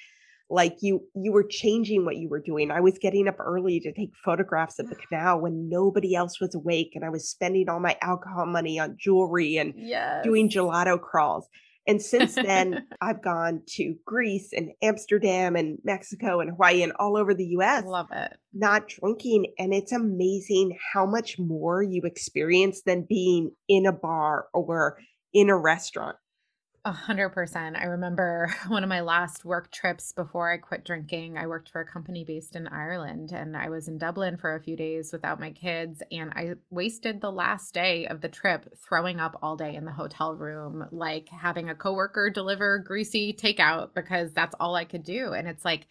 like 0.49 0.77
you 0.81 1.01
you 1.13 1.31
were 1.31 1.43
changing 1.43 2.05
what 2.05 2.17
you 2.17 2.27
were 2.27 2.41
doing. 2.41 2.71
I 2.71 2.81
was 2.81 2.97
getting 2.97 3.27
up 3.27 3.39
early 3.39 3.79
to 3.81 3.93
take 3.93 4.11
photographs 4.23 4.79
of 4.79 4.89
the 4.89 4.95
mm. 4.95 5.07
canal 5.07 5.41
when 5.41 5.69
nobody 5.69 6.15
else 6.15 6.39
was 6.39 6.55
awake 6.55 6.93
and 6.95 7.05
I 7.05 7.09
was 7.09 7.29
spending 7.29 7.69
all 7.69 7.79
my 7.79 7.97
alcohol 8.01 8.45
money 8.45 8.79
on 8.79 8.97
jewelry 8.99 9.57
and 9.57 9.73
yes. 9.75 10.23
doing 10.23 10.49
gelato 10.49 10.99
crawls. 10.99 11.47
And 11.87 12.01
since 12.01 12.35
then, 12.35 12.85
I've 13.01 13.23
gone 13.23 13.63
to 13.69 13.95
Greece 14.05 14.53
and 14.55 14.71
Amsterdam 14.81 15.55
and 15.55 15.79
Mexico 15.83 16.39
and 16.39 16.51
Hawaii 16.51 16.83
and 16.83 16.93
all 16.99 17.17
over 17.17 17.33
the 17.33 17.47
US. 17.57 17.83
Love 17.85 18.09
it. 18.11 18.37
Not 18.53 18.89
drinking. 18.89 19.53
And 19.57 19.73
it's 19.73 19.91
amazing 19.91 20.77
how 20.93 21.05
much 21.05 21.39
more 21.39 21.81
you 21.81 22.01
experience 22.03 22.81
than 22.85 23.07
being 23.07 23.51
in 23.67 23.85
a 23.85 23.91
bar 23.91 24.47
or 24.53 24.99
in 25.33 25.49
a 25.49 25.57
restaurant. 25.57 26.15
A 26.85 26.93
hundred 26.93 27.29
percent. 27.29 27.75
I 27.75 27.83
remember 27.83 28.53
one 28.67 28.83
of 28.83 28.89
my 28.89 29.01
last 29.01 29.43
work 29.43 29.69
trips 29.69 30.13
before 30.13 30.49
I 30.51 30.57
quit 30.57 30.85
drinking. 30.85 31.37
I 31.37 31.45
worked 31.45 31.69
for 31.69 31.81
a 31.81 31.85
company 31.85 32.23
based 32.23 32.55
in 32.55 32.67
Ireland 32.69 33.33
and 33.33 33.55
I 33.57 33.69
was 33.69 33.89
in 33.89 33.97
Dublin 33.97 34.37
for 34.37 34.55
a 34.55 34.61
few 34.61 34.77
days 34.77 35.11
without 35.11 35.41
my 35.41 35.51
kids. 35.51 36.01
And 36.09 36.31
I 36.31 36.53
wasted 36.69 37.19
the 37.19 37.31
last 37.31 37.73
day 37.73 38.07
of 38.07 38.21
the 38.21 38.29
trip 38.29 38.73
throwing 38.77 39.19
up 39.19 39.37
all 39.41 39.57
day 39.57 39.75
in 39.75 39.83
the 39.83 39.91
hotel 39.91 40.33
room, 40.33 40.87
like 40.91 41.27
having 41.27 41.69
a 41.69 41.75
coworker 41.75 42.29
deliver 42.29 42.79
greasy 42.79 43.33
takeout 43.33 43.93
because 43.93 44.31
that's 44.31 44.55
all 44.57 44.75
I 44.75 44.85
could 44.85 45.03
do. 45.03 45.33
And 45.33 45.49
it's 45.49 45.65
like, 45.65 45.85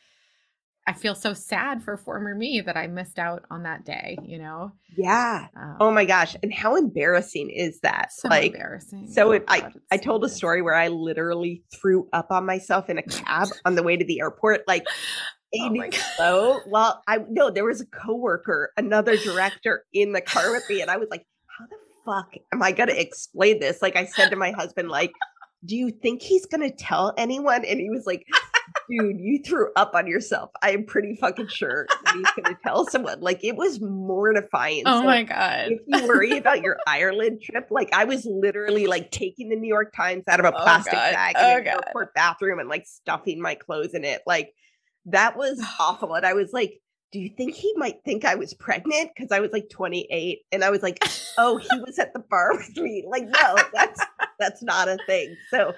I 0.89 0.95
feel 0.95 1.15
so 1.15 1.35
sad 1.35 1.83
for 1.83 1.99
former 1.99 2.35
me 2.35 2.63
that 2.63 2.75
I 2.75 2.87
missed 2.87 3.19
out 3.19 3.45
on 3.51 3.65
that 3.65 3.85
day, 3.85 4.17
you 4.23 4.39
know? 4.39 4.73
Yeah. 4.97 5.49
Um, 5.55 5.77
oh 5.81 5.91
my 5.91 6.07
gosh. 6.07 6.35
And 6.43 6.51
how 6.51 6.77
embarrassing 6.77 7.51
is 7.51 7.81
that? 7.81 8.11
So 8.11 8.29
like, 8.29 8.55
embarrassing. 8.55 9.07
So 9.11 9.35
oh 9.35 9.41
I, 9.49 9.71
I 9.91 9.99
told 9.99 10.25
a 10.25 10.31
story 10.31 10.63
where 10.63 10.75
I 10.75 10.89
literally 10.89 11.63
threw 11.79 12.09
up 12.15 12.29
on 12.31 12.47
myself 12.47 12.89
in 12.89 12.97
a 12.97 13.03
cab 13.03 13.49
on 13.67 13.75
the 13.75 13.83
way 13.83 13.99
to 13.99 14.05
the 14.05 14.21
airport. 14.21 14.63
Like, 14.67 14.87
oh 15.55 15.91
so 16.17 16.61
well, 16.67 17.03
I 17.07 17.19
no, 17.29 17.51
there 17.51 17.67
was 17.67 17.83
a 17.83 17.87
coworker, 17.87 18.73
another 18.79 19.19
director 19.19 19.85
in 19.93 20.13
the 20.13 20.23
car 20.23 20.51
with 20.53 20.65
me, 20.71 20.81
and 20.81 20.91
I 20.91 20.97
was 20.97 21.09
like, 21.11 21.27
how 21.59 21.67
the 21.67 21.77
fuck 22.07 22.33
am 22.53 22.63
I 22.63 22.73
gonna 22.73 22.93
explain 22.93 23.61
this? 23.61 23.83
Like 23.83 23.97
I 23.97 24.07
said 24.07 24.31
to 24.31 24.37
my 24.37 24.53
husband, 24.53 24.89
like, 24.89 25.13
do 25.67 25.77
you 25.77 25.91
think 25.91 26.23
he's 26.23 26.47
gonna 26.47 26.71
tell 26.71 27.13
anyone? 27.19 27.65
And 27.67 27.79
he 27.79 27.91
was 27.91 28.07
like, 28.07 28.25
dude, 28.89 29.21
you 29.21 29.43
threw 29.43 29.71
up 29.77 29.95
on 29.95 30.07
yourself. 30.07 30.51
I 30.63 30.73
am 30.73 30.85
pretty 30.85 31.17
fucking 31.17 31.49
sure 31.49 31.87
he's 32.13 32.31
going 32.33 32.45
to 32.45 32.59
tell 32.63 32.87
someone. 32.87 33.21
Like 33.21 33.45
it 33.45 33.57
was 33.57 33.81
mortifying. 33.81 34.83
Oh 34.87 35.01
so 35.01 35.07
my 35.07 35.23
god! 35.23 35.73
If 35.73 35.81
you 35.87 36.07
worry 36.07 36.37
about 36.37 36.63
your 36.63 36.79
Ireland 36.87 37.43
trip, 37.43 37.69
like 37.71 37.91
I 37.93 38.05
was 38.05 38.27
literally 38.27 38.87
like 38.87 39.11
taking 39.11 39.49
the 39.49 39.57
New 39.57 39.69
York 39.69 39.93
Times 39.95 40.25
out 40.29 40.41
of 40.41 40.47
a 40.47 40.55
oh 40.55 40.63
plastic 40.63 40.93
god. 40.93 41.13
bag 41.13 41.37
in 41.37 41.45
oh 41.45 41.57
an 41.57 41.65
god. 41.65 41.85
airport 41.87 42.15
bathroom 42.15 42.59
and 42.59 42.69
like 42.69 42.87
stuffing 42.87 43.41
my 43.41 43.55
clothes 43.55 43.95
in 43.95 44.05
it. 44.05 44.23
Like 44.27 44.53
that 45.07 45.37
was 45.37 45.63
awful. 45.79 46.15
And 46.15 46.27
I 46.27 46.35
was 46.35 46.53
like, 46.53 46.81
do 47.11 47.19
you 47.19 47.31
think 47.31 47.55
he 47.55 47.73
might 47.77 48.05
think 48.05 48.25
I 48.25 48.35
was 48.35 48.53
pregnant? 48.55 49.11
Because 49.15 49.33
I 49.33 49.41
was 49.41 49.51
like 49.51 49.71
28 49.71 50.41
and 50.53 50.63
I 50.63 50.71
was 50.71 50.83
like, 50.83 51.03
oh, 51.39 51.57
he 51.57 51.81
was 51.81 51.99
at 51.99 52.13
the 52.13 52.21
bar 52.21 52.53
with 52.57 52.77
me. 52.77 53.05
Like, 53.09 53.25
no, 53.25 53.57
that's 53.73 54.01
that's 54.39 54.63
not 54.63 54.89
a 54.89 54.99
thing. 55.07 55.35
So 55.51 55.73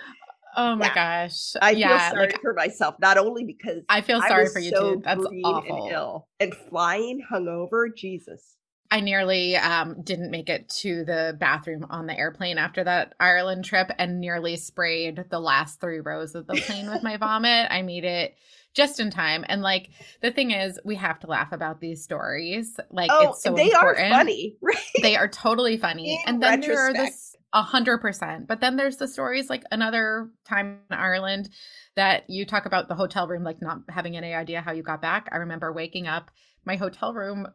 Oh 0.57 0.77
my 0.77 0.87
yeah. 0.87 0.95
gosh. 0.95 1.53
I 1.61 1.71
yeah, 1.73 1.89
feel 1.89 2.17
sorry 2.17 2.27
like, 2.27 2.41
for 2.41 2.55
myself, 2.55 2.97
not 3.01 3.19
only 3.19 3.45
because 3.45 3.83
I 3.89 4.01
feel 4.01 4.21
sorry 4.23 4.47
I 4.47 4.49
for 4.49 4.59
you 4.59 4.71
so 4.71 4.95
too. 4.97 5.03
That's 5.05 5.25
awful. 5.45 5.85
And, 5.85 5.93
ill 5.93 6.29
and 6.39 6.55
flying 6.55 7.23
hungover, 7.31 7.95
Jesus. 7.95 8.57
I 8.91 9.01
nearly 9.01 9.57
um, 9.57 10.03
didn't 10.03 10.33
make 10.33 10.49
it 10.49 10.69
to 10.81 11.05
the 11.05 11.37
bathroom 11.39 11.87
on 11.91 12.07
the 12.07 12.19
airplane 12.19 12.59
after 12.59 12.83
that 12.83 13.15
Ireland 13.21 13.65
trip 13.65 13.89
and 13.99 14.21
nearly 14.21 14.57
sprayed 14.57 15.27
the 15.31 15.39
last 15.39 15.81
three 15.81 16.01
rows 16.01 16.35
of 16.35 16.49
the 16.49 16.55
plane 16.55 16.91
with 16.91 17.03
my 17.03 17.17
vomit. 17.19 17.69
I 17.71 17.83
made 17.83 18.05
it 18.05 18.37
just 18.75 18.99
in 18.99 19.11
time. 19.11 19.45
And 19.49 19.63
like 19.63 19.91
the 20.23 20.33
thing 20.33 20.51
is, 20.51 20.79
we 20.85 20.97
have 20.97 21.21
to 21.21 21.29
laugh 21.29 21.53
about 21.53 21.81
these 21.81 22.03
stories. 22.03 22.81
Like 22.91 23.11
oh, 23.13 23.31
it's 23.31 23.43
so 23.43 23.55
they 23.55 23.71
important. 23.71 24.13
are 24.13 24.19
funny, 24.19 24.57
right? 24.63 24.77
They 25.03 25.17
are 25.17 25.29
totally 25.29 25.77
funny. 25.77 26.15
In 26.15 26.19
and 26.27 26.43
then 26.43 26.61
retrospect. 26.61 26.67
there 26.67 27.03
are 27.03 27.07
this 27.07 27.30
a 27.53 27.63
hundred 27.63 27.99
percent. 27.99 28.47
But 28.47 28.61
then 28.61 28.77
there's 28.77 28.97
the 28.97 29.09
stories 29.09 29.51
like 29.51 29.65
another 29.71 30.31
time 30.45 30.81
in 30.91 30.97
Ireland 30.97 31.51
that 31.97 32.29
you 32.29 32.47
talk 32.47 32.67
about 32.67 32.89
the 32.89 32.95
hotel 32.95 33.27
room, 33.27 33.43
like 33.43 33.61
not 33.61 33.79
having 33.89 34.17
any 34.17 34.35
idea 34.35 34.61
how 34.61 34.73
you 34.73 34.83
got 34.83 35.03
back. 35.03 35.29
I 35.33 35.37
remember 35.37 35.73
waking 35.73 36.07
up, 36.07 36.31
my 36.65 36.77
hotel 36.77 37.13
room 37.13 37.49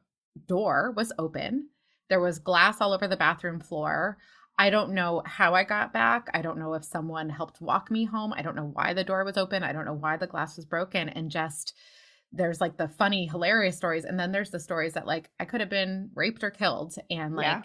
door 0.47 0.93
was 0.95 1.13
open. 1.17 1.69
There 2.09 2.19
was 2.19 2.39
glass 2.39 2.81
all 2.81 2.93
over 2.93 3.07
the 3.07 3.17
bathroom 3.17 3.59
floor. 3.59 4.17
I 4.57 4.69
don't 4.69 4.93
know 4.93 5.21
how 5.25 5.53
I 5.53 5.63
got 5.63 5.91
back. 5.91 6.29
I 6.33 6.41
don't 6.41 6.59
know 6.59 6.73
if 6.73 6.83
someone 6.83 7.29
helped 7.29 7.61
walk 7.61 7.91
me 7.91 8.05
home. 8.05 8.33
I 8.33 8.41
don't 8.41 8.55
know 8.55 8.71
why 8.73 8.93
the 8.93 9.03
door 9.03 9.23
was 9.23 9.37
open. 9.37 9.63
I 9.63 9.73
don't 9.73 9.85
know 9.85 9.93
why 9.93 10.17
the 10.17 10.27
glass 10.27 10.55
was 10.55 10.65
broken. 10.65 11.09
And 11.09 11.29
just 11.29 11.73
there's 12.31 12.61
like 12.61 12.77
the 12.77 12.87
funny, 12.87 13.27
hilarious 13.27 13.77
stories. 13.77 14.05
And 14.05 14.19
then 14.19 14.31
there's 14.31 14.51
the 14.51 14.59
stories 14.59 14.93
that 14.93 15.07
like 15.07 15.29
I 15.39 15.45
could 15.45 15.61
have 15.61 15.69
been 15.69 16.09
raped 16.15 16.43
or 16.43 16.51
killed. 16.51 16.95
And 17.09 17.35
like 17.35 17.45
yeah 17.45 17.61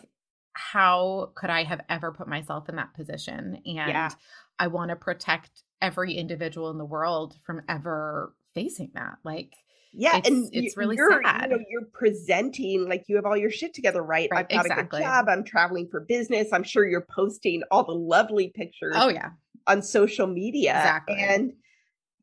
how 0.60 1.32
could 1.34 1.50
I 1.50 1.64
have 1.64 1.80
ever 1.88 2.12
put 2.12 2.28
myself 2.28 2.68
in 2.68 2.76
that 2.76 2.92
position? 2.94 3.60
And 3.64 3.64
yeah. 3.64 4.10
I 4.58 4.66
want 4.66 4.90
to 4.90 4.96
protect 4.96 5.62
every 5.80 6.14
individual 6.14 6.70
in 6.70 6.78
the 6.78 6.84
world 6.84 7.34
from 7.44 7.62
ever 7.68 8.34
facing 8.54 8.90
that. 8.94 9.16
Like, 9.24 9.54
yeah, 9.92 10.18
it's, 10.18 10.28
and 10.28 10.50
it's 10.52 10.76
really 10.76 10.96
you're, 10.96 11.20
sad. 11.22 11.50
You 11.50 11.56
know, 11.56 11.64
you're 11.70 11.88
presenting 11.92 12.88
like 12.88 13.04
you 13.08 13.16
have 13.16 13.24
all 13.24 13.36
your 13.36 13.50
shit 13.50 13.72
together, 13.72 14.02
right? 14.02 14.28
right 14.30 14.44
I've 14.44 14.48
got 14.48 14.66
exactly. 14.66 14.98
a 14.98 15.00
good 15.00 15.06
job. 15.06 15.28
I'm 15.28 15.44
traveling 15.44 15.88
for 15.90 16.00
business. 16.00 16.48
I'm 16.52 16.62
sure 16.62 16.86
you're 16.86 17.06
posting 17.10 17.62
all 17.70 17.84
the 17.84 17.94
lovely 17.94 18.52
pictures. 18.54 18.94
Oh 18.96 19.08
yeah, 19.08 19.30
on 19.66 19.82
social 19.82 20.26
media. 20.26 20.76
Exactly. 20.76 21.16
And 21.18 21.54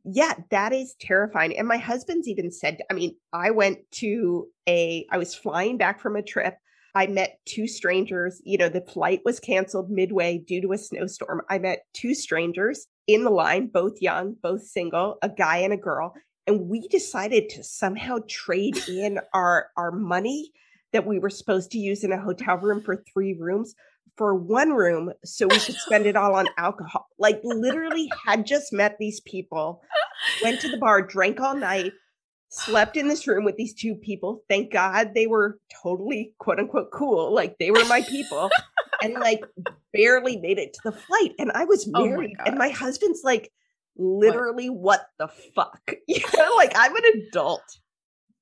yeah, 0.05 0.35
that 0.51 0.73
is 0.73 0.95
terrifying. 1.01 1.57
And 1.57 1.67
my 1.67 1.77
husband's 1.77 2.27
even 2.27 2.51
said, 2.51 2.79
I 2.89 2.93
mean, 2.93 3.15
I 3.33 3.51
went 3.51 3.79
to 3.93 4.47
a, 4.69 5.05
I 5.11 5.17
was 5.17 5.35
flying 5.35 5.77
back 5.77 5.99
from 5.99 6.15
a 6.15 6.21
trip 6.21 6.55
I 6.97 7.05
met 7.05 7.37
two 7.45 7.67
strangers. 7.67 8.41
You 8.43 8.57
know, 8.57 8.69
the 8.69 8.81
flight 8.81 9.21
was 9.23 9.39
canceled 9.39 9.91
midway 9.91 10.39
due 10.39 10.61
to 10.61 10.71
a 10.71 10.79
snowstorm. 10.79 11.43
I 11.47 11.59
met 11.59 11.83
two 11.93 12.15
strangers 12.15 12.87
in 13.05 13.23
the 13.23 13.29
line, 13.29 13.67
both 13.67 14.01
young, 14.01 14.35
both 14.41 14.63
single, 14.63 15.19
a 15.21 15.29
guy 15.29 15.57
and 15.57 15.71
a 15.71 15.77
girl. 15.77 16.15
And 16.47 16.67
we 16.67 16.87
decided 16.87 17.49
to 17.49 17.63
somehow 17.63 18.17
trade 18.27 18.79
in 18.87 19.19
our, 19.35 19.67
our 19.77 19.91
money 19.91 20.49
that 20.91 21.05
we 21.05 21.19
were 21.19 21.29
supposed 21.29 21.69
to 21.71 21.77
use 21.77 22.03
in 22.03 22.11
a 22.11 22.19
hotel 22.19 22.57
room 22.57 22.81
for 22.81 23.03
three 23.13 23.37
rooms 23.39 23.75
for 24.17 24.33
one 24.33 24.71
room 24.71 25.13
so 25.23 25.45
we 25.45 25.59
could 25.59 25.75
spend 25.75 26.07
it 26.07 26.15
all 26.15 26.33
on 26.33 26.47
alcohol. 26.57 27.05
Like, 27.19 27.39
literally, 27.43 28.09
had 28.25 28.47
just 28.47 28.73
met 28.73 28.97
these 28.99 29.19
people, 29.19 29.83
went 30.43 30.61
to 30.61 30.69
the 30.69 30.77
bar, 30.77 31.03
drank 31.03 31.39
all 31.39 31.55
night, 31.55 31.91
slept 32.49 32.97
in 32.97 33.07
this 33.07 33.27
room 33.27 33.43
with 33.43 33.57
these 33.57 33.73
two 33.73 33.95
people. 33.95 34.43
Thank 34.49 34.71
God 34.71 35.11
they 35.13 35.27
were 35.27 35.59
totally 35.83 36.33
quote 36.39 36.59
unquote 36.59 36.91
cool. 36.91 37.33
Like 37.33 37.57
they 37.59 37.71
were 37.71 37.85
my 37.85 38.01
people 38.01 38.49
and 39.01 39.13
like 39.13 39.43
barely 39.93 40.37
made 40.37 40.57
it 40.57 40.73
to 40.73 40.79
the 40.85 40.91
flight. 40.91 41.33
And 41.39 41.51
I 41.51 41.65
was 41.65 41.89
oh 41.93 42.05
married 42.05 42.35
oh 42.39 42.43
and 42.45 42.57
my 42.57 42.69
husband's 42.69 43.21
like, 43.23 43.51
literally, 43.97 44.69
what? 44.69 45.07
what 45.17 45.33
the 45.33 45.51
fuck? 45.55 45.81
You 46.07 46.21
know, 46.37 46.55
like 46.55 46.73
I'm 46.75 46.95
an 46.95 47.03
adult. 47.27 47.79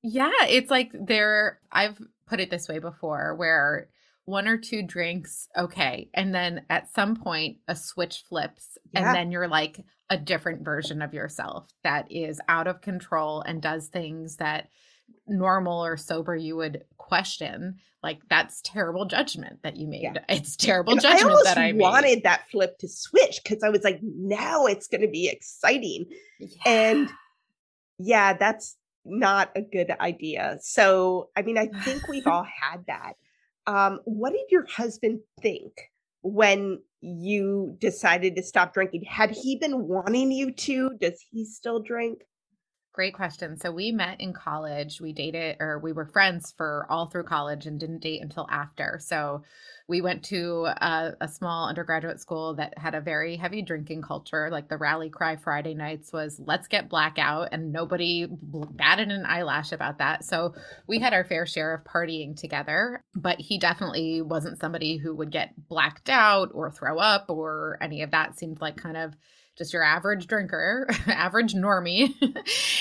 Yeah. 0.03 0.31
It's 0.47 0.69
like 0.69 0.91
there, 0.93 1.59
I've 1.71 1.99
put 2.27 2.39
it 2.39 2.51
this 2.51 2.67
way 2.67 2.79
before 2.79 3.35
where 3.35 3.89
one 4.26 4.47
or 4.47 4.57
two 4.57 4.82
drinks, 4.84 5.47
okay. 5.55 6.09
And 6.13 6.34
then 6.34 6.65
at 6.69 6.91
some 6.93 7.15
point, 7.15 7.57
a 7.67 7.76
switch 7.76 8.23
flips, 8.28 8.78
yeah. 8.91 9.05
and 9.05 9.15
then 9.15 9.32
you're 9.32 9.47
like 9.47 9.84
a 10.09 10.17
different 10.17 10.63
version 10.63 11.01
of 11.01 11.13
yourself 11.13 11.67
that 11.84 12.11
is 12.11 12.39
out 12.47 12.67
of 12.67 12.82
control 12.82 13.41
and 13.41 13.61
does 13.61 13.88
things 13.88 14.38
that 14.38 14.69
normal 15.28 15.84
or 15.84 15.97
sober 15.97 16.36
you 16.36 16.55
would 16.55 16.84
question 16.97 17.76
like 18.03 18.19
that's 18.30 18.61
terrible 18.61 19.05
judgment 19.05 19.59
that 19.63 19.76
you 19.76 19.88
made 19.88 20.01
yeah. 20.03 20.19
it's 20.30 20.55
terrible 20.55 20.91
and 20.91 21.01
judgment 21.01 21.39
I 21.39 21.43
that 21.43 21.57
i 21.57 21.71
wanted 21.71 22.23
that 22.23 22.43
flip 22.51 22.78
to 22.80 22.88
switch 22.88 23.41
because 23.43 23.63
i 23.63 23.69
was 23.69 23.84
like 23.84 23.99
now 24.03 24.65
it's 24.65 24.88
going 24.88 25.01
to 25.01 25.07
be 25.07 25.28
exciting 25.28 26.05
yeah. 26.39 26.47
and 26.65 27.09
yeah 27.97 28.34
that's 28.34 28.78
not 29.03 29.51
a 29.55 29.61
good 29.61 29.91
idea 29.99 30.57
so 30.61 31.30
i 31.36 31.41
mean 31.41 31.57
i 31.57 31.67
think 31.84 32.07
we've 32.07 32.28
all 32.28 32.43
had 32.43 32.86
that 32.88 33.13
um, 33.68 33.99
what 34.05 34.32
did 34.32 34.49
your 34.49 34.66
husband 34.68 35.20
think 35.41 35.91
when 36.22 36.80
you 37.01 37.76
decided 37.80 38.36
to 38.36 38.43
stop 38.43 38.74
drinking? 38.74 39.03
Had 39.03 39.32
he 39.32 39.57
been 39.57 39.88
wanting 39.88 40.32
you 40.32 40.51
to? 40.51 40.91
Does 40.99 41.24
he 41.32 41.45
still 41.45 41.80
drink? 41.80 42.24
Great 42.93 43.13
question. 43.13 43.57
So 43.57 43.72
we 43.72 43.91
met 43.91 44.22
in 44.22 44.32
college. 44.32 45.01
We 45.01 45.11
dated 45.11 45.57
or 45.59 45.80
we 45.80 45.91
were 45.91 46.05
friends 46.05 46.53
for 46.55 46.88
all 46.89 47.07
through 47.07 47.26
college 47.26 47.66
and 47.66 47.78
didn't 47.78 48.01
date 48.01 48.22
until 48.22 48.47
after. 48.49 48.99
So 49.01 49.43
we 49.88 50.01
went 50.01 50.23
to 50.25 50.65
a, 50.65 51.13
a, 51.21 51.27
small 51.27 51.67
undergraduate 51.67 52.19
school 52.19 52.55
that 52.55 52.77
had 52.77 52.95
a 52.95 53.01
very 53.01 53.36
heavy 53.36 53.61
drinking 53.61 54.01
culture. 54.01 54.49
Like 54.49 54.67
the 54.67 54.77
rally 54.77 55.09
cry 55.09 55.36
Friday 55.36 55.75
nights 55.75 56.11
was 56.11 56.39
let's 56.43 56.67
get 56.67 56.89
blackout 56.89 57.49
and 57.51 57.71
nobody 57.71 58.27
batted 58.29 59.11
an 59.11 59.25
eyelash 59.25 59.71
about 59.71 59.99
that. 59.99 60.23
So 60.23 60.55
we 60.88 60.99
had 60.99 61.13
our 61.13 61.23
fair 61.23 61.45
share 61.45 61.73
of 61.73 61.83
partying 61.83 62.36
together, 62.36 63.03
but 63.15 63.39
he 63.39 63.59
definitely 63.59 64.21
wasn't 64.21 64.59
somebody 64.59 64.97
who 64.97 65.13
would 65.15 65.31
get 65.31 65.53
blacked 65.69 66.09
out 66.09 66.49
or 66.53 66.71
throw 66.71 66.97
up 66.97 67.25
or 67.29 67.77
any 67.79 68.01
of 68.01 68.11
that 68.11 68.39
seemed 68.39 68.61
like 68.61 68.77
kind 68.77 68.97
of 68.97 69.15
just 69.57 69.73
your 69.73 69.83
average 69.83 70.27
drinker, 70.27 70.88
average 71.07 71.53
normie. 71.53 72.13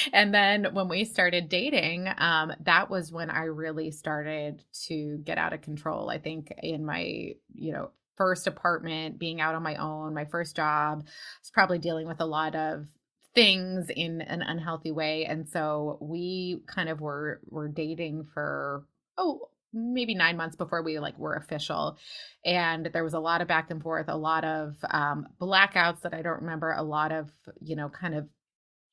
and 0.12 0.34
then 0.34 0.74
when 0.74 0.88
we 0.88 1.04
started 1.04 1.48
dating, 1.48 2.08
um, 2.18 2.52
that 2.60 2.90
was 2.90 3.12
when 3.12 3.30
I 3.30 3.44
really 3.44 3.90
started 3.90 4.62
to 4.86 5.18
get 5.18 5.38
out 5.38 5.52
of 5.52 5.62
control. 5.62 6.10
I 6.10 6.18
think 6.18 6.52
in 6.62 6.84
my, 6.84 6.93
you 7.00 7.72
know, 7.72 7.90
first 8.16 8.46
apartment, 8.46 9.18
being 9.18 9.40
out 9.40 9.54
on 9.54 9.62
my 9.62 9.76
own, 9.76 10.14
my 10.14 10.24
first 10.24 10.56
job, 10.56 11.02
I 11.04 11.10
was 11.40 11.50
probably 11.52 11.78
dealing 11.78 12.06
with 12.06 12.20
a 12.20 12.26
lot 12.26 12.54
of 12.54 12.86
things 13.34 13.90
in 13.90 14.20
an 14.20 14.42
unhealthy 14.42 14.92
way. 14.92 15.24
And 15.24 15.48
so 15.48 15.98
we 16.00 16.60
kind 16.66 16.88
of 16.88 17.00
were 17.00 17.40
were 17.46 17.68
dating 17.68 18.26
for 18.32 18.84
oh 19.18 19.48
maybe 19.72 20.14
nine 20.14 20.36
months 20.36 20.54
before 20.54 20.82
we 20.82 21.00
like 21.00 21.18
were 21.18 21.34
official. 21.34 21.98
And 22.44 22.86
there 22.92 23.02
was 23.02 23.14
a 23.14 23.18
lot 23.18 23.40
of 23.40 23.48
back 23.48 23.70
and 23.70 23.82
forth 23.82 24.06
a 24.08 24.16
lot 24.16 24.44
of 24.44 24.76
um 24.88 25.26
blackouts 25.40 26.02
that 26.02 26.14
i 26.14 26.22
don't 26.22 26.42
remember 26.42 26.72
a 26.72 26.82
lot 26.82 27.10
of 27.10 27.30
you 27.60 27.74
know 27.74 27.88
kind 27.88 28.14
of 28.14 28.28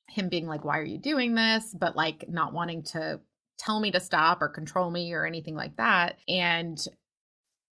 him 0.08 0.28
being 0.28 0.48
like 0.48 0.66
why 0.66 0.80
are 0.80 0.84
you 0.84 0.98
doing 0.98 1.36
this? 1.36 1.76
but 1.80 1.96
like 1.96 2.26
not 2.28 2.54
wanting 2.54 2.84
to 2.84 3.20
tell 3.62 3.80
me 3.80 3.92
to 3.92 4.00
stop 4.00 4.42
or 4.42 4.50
control 4.50 4.90
me 4.90 5.14
or 5.14 5.26
anything 5.26 5.56
like 5.56 5.76
that. 5.78 6.18
And 6.28 6.84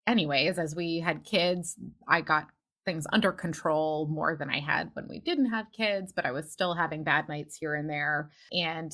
anyways 0.08 0.58
as 0.58 0.74
we 0.74 0.98
had 0.98 1.24
kids 1.24 1.76
i 2.08 2.20
got 2.20 2.48
things 2.84 3.06
under 3.12 3.30
control 3.30 4.08
more 4.10 4.34
than 4.34 4.48
i 4.50 4.58
had 4.58 4.90
when 4.94 5.06
we 5.08 5.20
didn't 5.20 5.50
have 5.50 5.66
kids 5.72 6.12
but 6.12 6.24
i 6.24 6.32
was 6.32 6.50
still 6.50 6.74
having 6.74 7.04
bad 7.04 7.28
nights 7.28 7.56
here 7.56 7.74
and 7.74 7.88
there. 7.88 8.30
And 8.52 8.92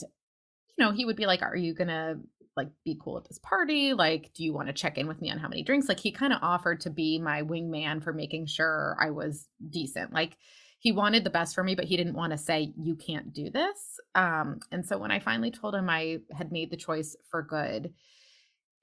you 0.76 0.84
know 0.84 0.90
he 0.90 1.04
would 1.04 1.16
be 1.16 1.26
like 1.26 1.42
are 1.42 1.56
you 1.56 1.74
gonna 1.74 2.16
like 2.56 2.68
be 2.84 2.98
cool 3.00 3.18
at 3.18 3.28
this 3.28 3.38
party? 3.38 3.94
Like 3.94 4.32
do 4.34 4.44
you 4.44 4.52
want 4.52 4.68
to 4.68 4.74
check 4.74 4.98
in 4.98 5.06
with 5.06 5.20
me 5.20 5.30
on 5.30 5.38
how 5.38 5.48
many 5.48 5.62
drinks? 5.62 5.88
Like 5.88 6.00
he 6.00 6.10
kind 6.10 6.32
of 6.32 6.40
offered 6.42 6.80
to 6.80 6.90
be 6.90 7.18
my 7.18 7.42
wingman 7.42 8.02
for 8.02 8.12
making 8.12 8.46
sure 8.46 8.96
i 9.00 9.10
was 9.10 9.48
decent. 9.70 10.12
Like 10.12 10.36
he 10.80 10.92
wanted 10.92 11.24
the 11.24 11.30
best 11.30 11.54
for 11.54 11.64
me 11.64 11.74
but 11.74 11.84
he 11.84 11.96
didn't 11.96 12.14
want 12.14 12.32
to 12.32 12.38
say 12.38 12.72
you 12.76 12.96
can't 12.96 13.32
do 13.32 13.50
this. 13.50 14.00
Um 14.16 14.58
and 14.72 14.84
so 14.84 14.98
when 14.98 15.12
i 15.12 15.20
finally 15.20 15.52
told 15.52 15.74
him 15.74 15.88
i 15.88 16.18
had 16.36 16.50
made 16.50 16.70
the 16.70 16.76
choice 16.76 17.16
for 17.30 17.42
good 17.42 17.92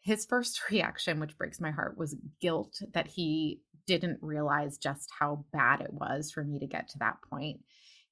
his 0.01 0.25
first 0.25 0.61
reaction 0.71 1.19
which 1.19 1.37
breaks 1.37 1.59
my 1.59 1.71
heart 1.71 1.97
was 1.97 2.15
guilt 2.39 2.81
that 2.93 3.07
he 3.07 3.61
didn't 3.87 4.19
realize 4.21 4.77
just 4.77 5.09
how 5.17 5.43
bad 5.51 5.81
it 5.81 5.93
was 5.93 6.31
for 6.31 6.43
me 6.43 6.59
to 6.59 6.67
get 6.67 6.87
to 6.87 6.99
that 6.99 7.17
point. 7.29 7.59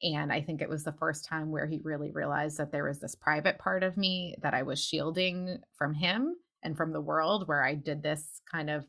and 0.01 0.31
I 0.31 0.41
think 0.41 0.61
it 0.61 0.69
was 0.69 0.83
the 0.83 0.93
first 0.93 1.25
time 1.25 1.51
where 1.51 1.67
he 1.67 1.81
really 1.83 2.11
realized 2.11 2.57
that 2.57 2.71
there 2.71 2.85
was 2.85 2.99
this 2.99 3.15
private 3.15 3.59
part 3.59 3.83
of 3.83 3.97
me 3.97 4.35
that 4.41 4.53
I 4.53 4.63
was 4.63 4.83
shielding 4.83 5.59
from 5.77 5.93
him 5.93 6.35
and 6.63 6.75
from 6.75 6.93
the 6.93 7.01
world, 7.01 7.47
where 7.47 7.63
I 7.63 7.75
did 7.75 8.03
this 8.03 8.41
kind 8.51 8.69
of 8.69 8.85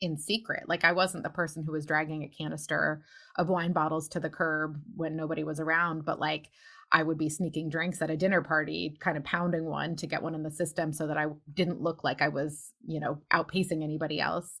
in 0.00 0.16
secret. 0.16 0.64
Like 0.68 0.84
I 0.84 0.92
wasn't 0.92 1.24
the 1.24 1.30
person 1.30 1.64
who 1.64 1.72
was 1.72 1.86
dragging 1.86 2.22
a 2.22 2.28
canister 2.28 3.02
of 3.36 3.48
wine 3.48 3.72
bottles 3.72 4.08
to 4.10 4.20
the 4.20 4.30
curb 4.30 4.80
when 4.94 5.16
nobody 5.16 5.42
was 5.42 5.60
around, 5.60 6.04
but 6.04 6.20
like 6.20 6.50
I 6.96 7.02
would 7.02 7.18
be 7.18 7.28
sneaking 7.28 7.68
drinks 7.68 8.00
at 8.00 8.08
a 8.08 8.16
dinner 8.16 8.40
party, 8.40 8.96
kind 9.00 9.18
of 9.18 9.24
pounding 9.24 9.66
one 9.66 9.96
to 9.96 10.06
get 10.06 10.22
one 10.22 10.34
in 10.34 10.42
the 10.42 10.50
system 10.50 10.94
so 10.94 11.06
that 11.08 11.18
I 11.18 11.26
didn't 11.52 11.82
look 11.82 12.02
like 12.02 12.22
I 12.22 12.28
was, 12.28 12.72
you 12.86 13.00
know, 13.00 13.20
outpacing 13.30 13.84
anybody 13.84 14.18
else. 14.18 14.58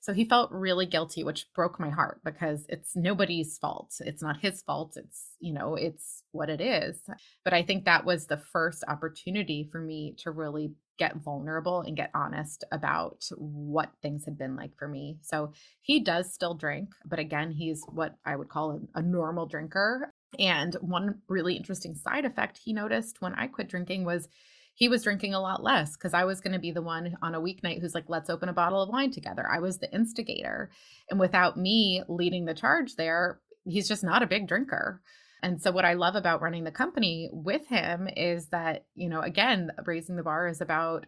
So 0.00 0.12
he 0.12 0.26
felt 0.26 0.52
really 0.52 0.84
guilty, 0.84 1.24
which 1.24 1.46
broke 1.54 1.80
my 1.80 1.88
heart 1.88 2.20
because 2.26 2.66
it's 2.68 2.94
nobody's 2.94 3.56
fault. 3.56 3.94
It's 4.00 4.20
not 4.20 4.38
his 4.38 4.60
fault. 4.60 4.98
It's, 4.98 5.30
you 5.40 5.54
know, 5.54 5.76
it's 5.76 6.24
what 6.32 6.50
it 6.50 6.60
is. 6.60 7.00
But 7.42 7.54
I 7.54 7.62
think 7.62 7.86
that 7.86 8.04
was 8.04 8.26
the 8.26 8.36
first 8.36 8.84
opportunity 8.86 9.66
for 9.72 9.80
me 9.80 10.14
to 10.18 10.30
really 10.30 10.74
get 10.98 11.16
vulnerable 11.16 11.80
and 11.80 11.96
get 11.96 12.10
honest 12.14 12.64
about 12.70 13.24
what 13.36 13.92
things 14.02 14.26
had 14.26 14.36
been 14.36 14.56
like 14.56 14.76
for 14.76 14.88
me. 14.88 15.16
So 15.22 15.52
he 15.80 16.00
does 16.00 16.34
still 16.34 16.54
drink, 16.54 16.90
but 17.06 17.18
again, 17.18 17.50
he's 17.50 17.82
what 17.90 18.14
I 18.26 18.36
would 18.36 18.50
call 18.50 18.72
a, 18.94 18.98
a 18.98 19.02
normal 19.02 19.46
drinker. 19.46 20.12
And 20.38 20.74
one 20.80 21.20
really 21.28 21.56
interesting 21.56 21.94
side 21.94 22.24
effect 22.24 22.58
he 22.62 22.72
noticed 22.72 23.20
when 23.20 23.34
I 23.34 23.46
quit 23.46 23.68
drinking 23.68 24.04
was 24.04 24.28
he 24.74 24.88
was 24.88 25.02
drinking 25.02 25.34
a 25.34 25.40
lot 25.40 25.62
less 25.62 25.96
because 25.96 26.14
I 26.14 26.24
was 26.24 26.40
going 26.40 26.52
to 26.52 26.60
be 26.60 26.70
the 26.70 26.82
one 26.82 27.16
on 27.20 27.34
a 27.34 27.40
weeknight 27.40 27.80
who's 27.80 27.96
like, 27.96 28.04
let's 28.08 28.30
open 28.30 28.48
a 28.48 28.52
bottle 28.52 28.80
of 28.80 28.88
wine 28.88 29.10
together. 29.10 29.44
I 29.50 29.58
was 29.58 29.78
the 29.78 29.92
instigator. 29.92 30.70
And 31.10 31.18
without 31.18 31.56
me 31.56 32.04
leading 32.08 32.44
the 32.44 32.54
charge 32.54 32.94
there, 32.94 33.40
he's 33.64 33.88
just 33.88 34.04
not 34.04 34.22
a 34.22 34.26
big 34.26 34.46
drinker. 34.46 35.02
And 35.42 35.60
so, 35.60 35.72
what 35.72 35.84
I 35.84 35.94
love 35.94 36.14
about 36.14 36.42
running 36.42 36.64
the 36.64 36.70
company 36.70 37.28
with 37.32 37.66
him 37.66 38.08
is 38.16 38.48
that, 38.48 38.86
you 38.94 39.08
know, 39.08 39.20
again, 39.20 39.72
raising 39.84 40.16
the 40.16 40.22
bar 40.22 40.46
is 40.46 40.60
about 40.60 41.06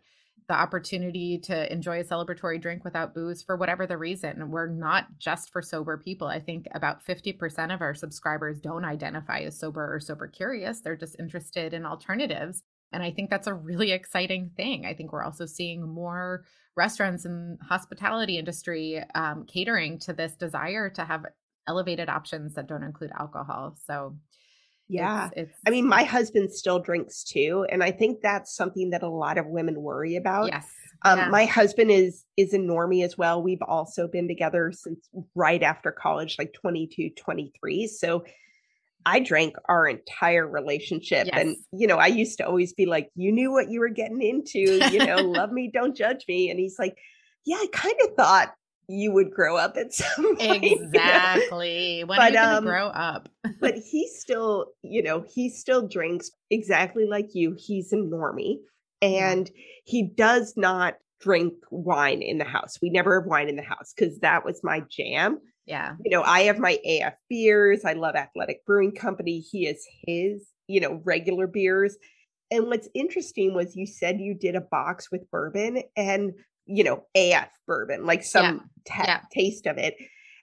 the 0.50 0.60
opportunity 0.60 1.38
to 1.38 1.72
enjoy 1.72 2.00
a 2.00 2.04
celebratory 2.04 2.60
drink 2.60 2.82
without 2.82 3.14
booze 3.14 3.40
for 3.40 3.56
whatever 3.56 3.86
the 3.86 3.96
reason. 3.96 4.50
We're 4.50 4.66
not 4.66 5.06
just 5.16 5.52
for 5.52 5.62
sober 5.62 5.96
people. 5.96 6.26
I 6.26 6.40
think 6.40 6.66
about 6.74 7.06
50% 7.06 7.72
of 7.72 7.80
our 7.80 7.94
subscribers 7.94 8.58
don't 8.58 8.84
identify 8.84 9.42
as 9.42 9.56
sober 9.56 9.94
or 9.94 10.00
sober 10.00 10.26
curious. 10.26 10.80
They're 10.80 10.96
just 10.96 11.14
interested 11.20 11.72
in 11.72 11.86
alternatives. 11.86 12.64
And 12.92 13.00
I 13.00 13.12
think 13.12 13.30
that's 13.30 13.46
a 13.46 13.54
really 13.54 13.92
exciting 13.92 14.50
thing. 14.56 14.86
I 14.86 14.92
think 14.92 15.12
we're 15.12 15.22
also 15.22 15.46
seeing 15.46 15.88
more 15.88 16.44
restaurants 16.76 17.26
and 17.26 17.56
hospitality 17.62 18.36
industry 18.36 19.04
um, 19.14 19.46
catering 19.46 20.00
to 20.00 20.12
this 20.12 20.34
desire 20.34 20.90
to 20.90 21.04
have 21.04 21.26
elevated 21.68 22.08
options 22.08 22.54
that 22.54 22.66
don't 22.66 22.82
include 22.82 23.12
alcohol. 23.16 23.76
So, 23.86 24.16
yeah. 24.90 25.26
It's, 25.36 25.50
it's, 25.50 25.58
I 25.66 25.70
mean, 25.70 25.86
my 25.86 26.02
husband 26.02 26.52
still 26.52 26.80
drinks 26.80 27.24
too. 27.24 27.66
And 27.70 27.82
I 27.82 27.90
think 27.90 28.20
that's 28.22 28.54
something 28.54 28.90
that 28.90 29.02
a 29.02 29.08
lot 29.08 29.38
of 29.38 29.46
women 29.46 29.80
worry 29.80 30.16
about. 30.16 30.48
Yes. 30.48 30.66
Um, 31.02 31.18
yeah. 31.18 31.28
My 31.28 31.46
husband 31.46 31.90
is 31.90 32.24
is 32.36 32.52
a 32.52 32.58
normie 32.58 33.04
as 33.04 33.16
well. 33.16 33.42
We've 33.42 33.62
also 33.62 34.06
been 34.06 34.28
together 34.28 34.72
since 34.72 35.08
right 35.34 35.62
after 35.62 35.92
college, 35.92 36.36
like 36.38 36.52
22, 36.52 37.10
23. 37.16 37.86
So 37.86 38.24
I 39.06 39.20
drank 39.20 39.56
our 39.66 39.86
entire 39.86 40.46
relationship. 40.46 41.26
Yes. 41.26 41.40
And, 41.40 41.56
you 41.72 41.86
know, 41.86 41.96
I 41.96 42.08
used 42.08 42.38
to 42.38 42.46
always 42.46 42.74
be 42.74 42.84
like, 42.84 43.10
you 43.14 43.32
knew 43.32 43.50
what 43.50 43.70
you 43.70 43.80
were 43.80 43.88
getting 43.88 44.20
into, 44.20 44.58
you 44.90 44.98
know, 44.98 45.16
love 45.24 45.52
me, 45.52 45.70
don't 45.72 45.96
judge 45.96 46.24
me. 46.28 46.50
And 46.50 46.60
he's 46.60 46.78
like, 46.78 46.98
yeah, 47.46 47.56
I 47.56 47.66
kind 47.72 47.94
of 48.04 48.14
thought 48.14 48.52
you 48.90 49.12
would 49.12 49.30
grow 49.30 49.56
up 49.56 49.76
at 49.76 49.92
some 49.94 50.36
point. 50.36 50.64
Exactly. 50.64 51.98
You 51.98 52.00
know? 52.02 52.08
When 52.08 52.18
but, 52.18 52.36
are 52.36 52.50
you 52.50 52.56
um, 52.56 52.64
grow 52.64 52.86
up? 52.88 53.28
but 53.60 53.76
he 53.76 54.08
still, 54.08 54.66
you 54.82 55.02
know, 55.02 55.24
he 55.32 55.48
still 55.48 55.86
drinks 55.86 56.30
exactly 56.50 57.06
like 57.06 57.28
you. 57.34 57.54
He's 57.56 57.92
a 57.92 57.96
normie 57.96 58.56
and 59.00 59.48
yeah. 59.48 59.62
he 59.84 60.10
does 60.14 60.54
not 60.56 60.94
drink 61.20 61.54
wine 61.70 62.22
in 62.22 62.38
the 62.38 62.44
house. 62.44 62.78
We 62.82 62.90
never 62.90 63.20
have 63.20 63.28
wine 63.28 63.48
in 63.48 63.56
the 63.56 63.62
house 63.62 63.92
because 63.94 64.18
that 64.20 64.44
was 64.44 64.60
my 64.62 64.82
jam. 64.90 65.38
Yeah. 65.66 65.94
You 66.04 66.10
know, 66.10 66.22
I 66.22 66.42
have 66.42 66.58
my 66.58 66.78
AF 66.84 67.14
beers. 67.28 67.84
I 67.84 67.92
love 67.92 68.16
Athletic 68.16 68.64
Brewing 68.66 68.92
Company. 68.92 69.38
He 69.38 69.66
is 69.66 69.86
his, 70.06 70.48
you 70.66 70.80
know, 70.80 71.00
regular 71.04 71.46
beers. 71.46 71.96
And 72.50 72.66
what's 72.66 72.88
interesting 72.94 73.54
was 73.54 73.76
you 73.76 73.86
said 73.86 74.20
you 74.20 74.34
did 74.34 74.56
a 74.56 74.60
box 74.60 75.12
with 75.12 75.30
bourbon 75.30 75.82
and, 75.96 76.32
you 76.70 76.84
know, 76.84 77.04
AF 77.14 77.50
bourbon, 77.66 78.06
like 78.06 78.22
some 78.22 78.70
yeah. 78.86 79.02
yeah. 79.04 79.20
taste 79.32 79.66
of 79.66 79.78
it. 79.78 79.94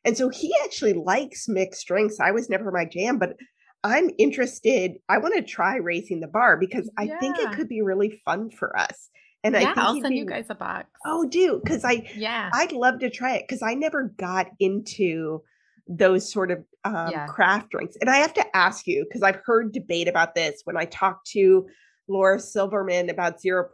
And 0.06 0.18
so 0.18 0.30
he 0.30 0.54
actually 0.64 0.94
likes 0.94 1.48
mixed 1.48 1.86
drinks. 1.88 2.20
I 2.20 2.32
was 2.32 2.50
never 2.50 2.72
my 2.72 2.86
jam, 2.86 3.18
but 3.18 3.36
I'm 3.84 4.10
interested. 4.18 4.98
I 5.10 5.18
want 5.18 5.36
to 5.36 5.42
try 5.42 5.78
raising 5.78 6.20
the 6.20 6.28
bar 6.28 6.58
because 6.58 6.90
I 6.98 7.04
yeah. 7.04 7.20
think 7.20 7.38
it 7.40 7.52
could 7.54 7.70
be 7.70 7.82
really 7.82 8.22
fun 8.26 8.50
for 8.50 8.78
us. 8.78 9.10
And 9.44 9.56
yeah, 9.56 9.74
I 9.76 9.92
will 9.92 10.02
send 10.02 10.14
be, 10.14 10.18
you 10.18 10.26
guys 10.26 10.48
a 10.50 10.56
box. 10.56 10.88
Oh, 11.06 11.26
do 11.28 11.62
because 11.64 11.86
I 11.86 12.10
yeah 12.16 12.50
I'd 12.54 12.72
love 12.72 13.00
to 13.00 13.10
try 13.10 13.36
it 13.36 13.46
because 13.48 13.62
I 13.62 13.76
never 13.76 14.14
got 14.18 14.48
into 14.60 15.42
those 15.88 16.32
sort 16.32 16.52
of 16.52 16.66
um, 16.84 17.12
yeah. 17.12 17.28
craft 17.28 17.70
drinks. 17.70 17.96
And 18.02 18.10
I 18.10 18.18
have 18.18 18.34
to 18.34 18.58
ask 18.58 18.88
you 18.88 19.06
because 19.08 19.24
I've 19.24 19.42
heard 19.46 19.72
debate 19.72 20.08
about 20.08 20.36
this 20.36 20.62
when 20.66 20.76
I 20.76 20.86
talk 20.86 21.24
to 21.28 21.68
Laura 22.08 22.40
Silverman 22.40 23.10
about 23.10 23.42
Zero 23.42 23.70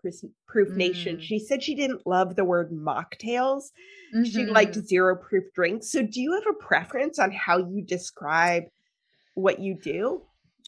Proof 0.48 0.70
Nation. 0.70 1.18
Mm. 1.18 1.22
She 1.22 1.40
said 1.40 1.62
she 1.62 1.76
didn't 1.76 2.06
love 2.06 2.36
the 2.36 2.46
word 2.46 2.72
mocktails. 2.72 3.72
Mm-hmm. 4.14 4.24
She 4.24 4.46
liked 4.46 4.74
mm-hmm. 4.74 4.86
zero 4.86 5.16
proof 5.16 5.46
drinks. 5.54 5.92
So, 5.92 6.02
do 6.04 6.22
you 6.22 6.34
have 6.34 6.48
a 6.50 6.54
preference 6.54 7.20
on 7.20 7.32
how 7.32 7.58
you 7.58 7.84
describe 7.84 8.64
what 9.36 9.60
you 9.60 9.76
do? 9.76 10.24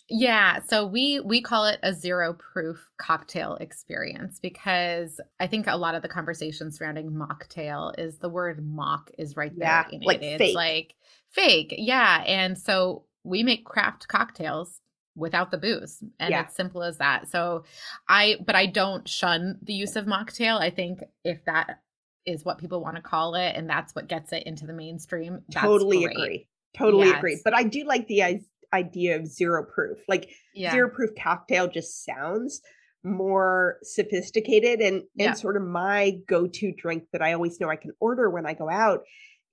Yeah, 0.07 0.59
so 0.59 0.85
we 0.85 1.19
we 1.21 1.41
call 1.41 1.65
it 1.65 1.79
a 1.81 1.91
zero 1.91 2.33
proof 2.33 2.89
cocktail 2.97 3.55
experience 3.55 4.39
because 4.39 5.19
I 5.39 5.47
think 5.47 5.65
a 5.67 5.77
lot 5.77 5.95
of 5.95 6.03
the 6.03 6.07
conversation 6.07 6.71
surrounding 6.71 7.11
mocktail 7.11 7.97
is 7.97 8.19
the 8.19 8.29
word 8.29 8.63
mock 8.63 9.09
is 9.17 9.35
right 9.35 9.51
there 9.57 9.67
yeah, 9.67 9.85
in 9.91 10.01
like 10.01 10.21
it. 10.21 10.37
Fake. 10.37 10.41
It's 10.41 10.55
like 10.55 10.95
fake. 11.31 11.73
Yeah, 11.77 12.23
and 12.27 12.55
so 12.55 13.05
we 13.23 13.41
make 13.41 13.65
craft 13.65 14.07
cocktails 14.07 14.79
without 15.15 15.51
the 15.51 15.57
booze 15.57 16.03
and 16.19 16.31
yeah. 16.31 16.41
it's 16.41 16.55
simple 16.55 16.83
as 16.83 16.97
that. 16.97 17.29
So 17.29 17.63
I 18.07 18.37
but 18.45 18.55
I 18.55 18.65
don't 18.65 19.07
shun 19.07 19.59
the 19.61 19.73
use 19.73 19.95
of 19.95 20.05
mocktail. 20.05 20.59
I 20.59 20.69
think 20.69 20.99
if 21.23 21.43
that 21.45 21.79
is 22.25 22.43
what 22.43 22.57
people 22.57 22.81
want 22.81 22.95
to 22.95 23.01
call 23.01 23.35
it 23.35 23.53
and 23.55 23.69
that's 23.69 23.95
what 23.95 24.07
gets 24.07 24.33
it 24.33 24.43
into 24.43 24.65
the 24.65 24.73
mainstream, 24.73 25.41
totally 25.51 26.03
great. 26.03 26.17
agree. 26.17 26.47
Totally 26.77 27.07
yes. 27.07 27.17
agree. 27.17 27.41
But 27.43 27.55
I 27.55 27.63
do 27.63 27.85
like 27.85 28.07
the 28.07 28.41
idea 28.73 29.17
of 29.17 29.27
zero 29.27 29.63
proof. 29.63 29.99
Like 30.07 30.29
yeah. 30.53 30.71
zero 30.71 30.89
proof 30.89 31.11
cocktail 31.21 31.67
just 31.67 32.03
sounds 32.03 32.61
more 33.03 33.77
sophisticated 33.83 34.81
and 34.81 35.03
yeah. 35.15 35.27
and 35.27 35.37
sort 35.37 35.55
of 35.55 35.63
my 35.63 36.17
go-to 36.27 36.73
drink 36.73 37.03
that 37.13 37.21
I 37.21 37.33
always 37.33 37.59
know 37.59 37.69
I 37.69 37.75
can 37.75 37.91
order 37.99 38.29
when 38.29 38.45
I 38.45 38.53
go 38.53 38.69
out 38.69 39.03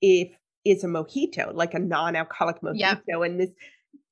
if 0.01 0.29
is 0.65 0.85
a 0.85 0.87
mojito, 0.87 1.53
like 1.55 1.75
a 1.75 1.79
non-alcoholic 1.79 2.61
mojito. 2.63 3.27
And 3.27 3.41
this 3.41 3.51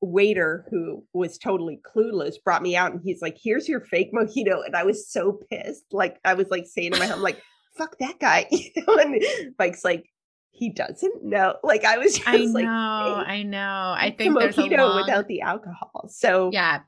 waiter 0.00 0.66
who 0.70 1.04
was 1.12 1.38
totally 1.38 1.80
clueless 1.94 2.34
brought 2.42 2.62
me 2.62 2.76
out 2.76 2.92
and 2.92 3.00
he's 3.04 3.20
like, 3.20 3.38
here's 3.42 3.68
your 3.68 3.80
fake 3.80 4.12
mojito. 4.12 4.64
And 4.64 4.74
I 4.74 4.84
was 4.84 5.08
so 5.10 5.40
pissed. 5.50 5.84
Like 5.92 6.18
I 6.24 6.34
was 6.34 6.48
like 6.50 6.66
saying 6.66 6.92
to 6.92 6.98
my 6.98 7.06
home, 7.06 7.20
like, 7.20 7.40
fuck 7.76 7.96
that 7.98 8.18
guy. 8.18 8.46
You 8.50 8.70
know, 8.86 8.96
and 8.96 9.22
Mike's 9.58 9.84
like, 9.84 10.06
he 10.50 10.70
doesn't 10.70 11.24
know. 11.24 11.56
Like 11.62 11.84
I 11.84 11.98
was 11.98 12.14
just 12.16 12.28
I 12.28 12.36
like, 12.36 12.64
know, 12.64 13.24
hey, 13.26 13.32
I 13.32 13.42
know. 13.42 13.94
I 13.96 14.14
think 14.16 14.38
there's 14.38 14.58
a 14.58 14.62
mojito 14.62 14.78
long, 14.78 14.96
without 15.02 15.28
the 15.28 15.42
alcohol. 15.42 16.08
So 16.08 16.50
yeah, 16.52 16.80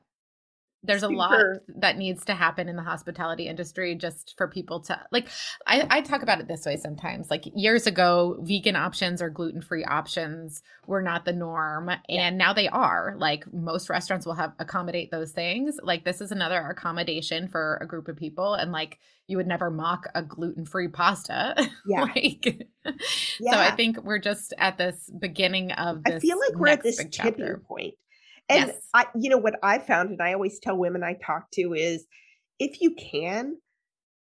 there's 0.83 1.03
a 1.03 1.07
lot 1.07 1.39
that 1.67 1.97
needs 1.97 2.25
to 2.25 2.33
happen 2.33 2.67
in 2.67 2.75
the 2.75 2.83
hospitality 2.83 3.47
industry 3.47 3.95
just 3.95 4.33
for 4.37 4.47
people 4.47 4.81
to 4.81 4.99
like 5.11 5.27
I, 5.65 5.87
I 5.89 6.01
talk 6.01 6.21
about 6.21 6.41
it 6.41 6.47
this 6.47 6.65
way 6.65 6.75
sometimes. 6.75 7.31
Like 7.31 7.45
years 7.55 7.87
ago 7.87 8.37
vegan 8.41 8.75
options 8.75 9.21
or 9.21 9.29
gluten-free 9.29 9.85
options 9.85 10.61
were 10.85 11.01
not 11.01 11.23
the 11.25 11.33
norm 11.33 11.89
and 12.09 12.37
now 12.37 12.53
they 12.53 12.67
are. 12.67 13.15
Like 13.17 13.51
most 13.53 13.89
restaurants 13.89 14.25
will 14.25 14.33
have 14.33 14.53
accommodate 14.59 15.09
those 15.09 15.31
things. 15.31 15.79
Like 15.81 16.03
this 16.03 16.19
is 16.19 16.31
another 16.31 16.59
accommodation 16.59 17.47
for 17.47 17.79
a 17.81 17.87
group 17.87 18.07
of 18.09 18.17
people 18.17 18.55
and 18.55 18.71
like 18.71 18.99
you 19.27 19.37
would 19.37 19.47
never 19.47 19.71
mock 19.71 20.07
a 20.15 20.21
gluten-free 20.21 20.89
pasta. 20.89 21.55
Yeah, 21.85 22.03
like 22.03 22.67
so 22.85 23.51
i 23.51 23.71
think 23.71 24.01
we're 24.03 24.19
just 24.19 24.53
at 24.57 24.77
this 24.77 25.09
beginning 25.19 25.71
of 25.73 26.03
this 26.03 26.15
I 26.15 26.19
feel 26.19 26.39
like 26.39 26.55
we're 26.55 26.67
at 26.69 26.83
this 26.83 26.97
tipping 26.97 27.11
chapter. 27.11 27.61
point. 27.67 27.95
And 28.49 28.67
Yes. 28.67 28.87
I, 28.93 29.07
you 29.19 29.29
know, 29.29 29.37
what 29.37 29.55
I 29.63 29.79
found, 29.79 30.11
and 30.11 30.21
I 30.21 30.33
always 30.33 30.59
tell 30.59 30.77
women 30.77 31.03
I 31.03 31.13
talk 31.13 31.49
to 31.51 31.73
is 31.73 32.05
if 32.59 32.81
you 32.81 32.93
can, 32.95 33.57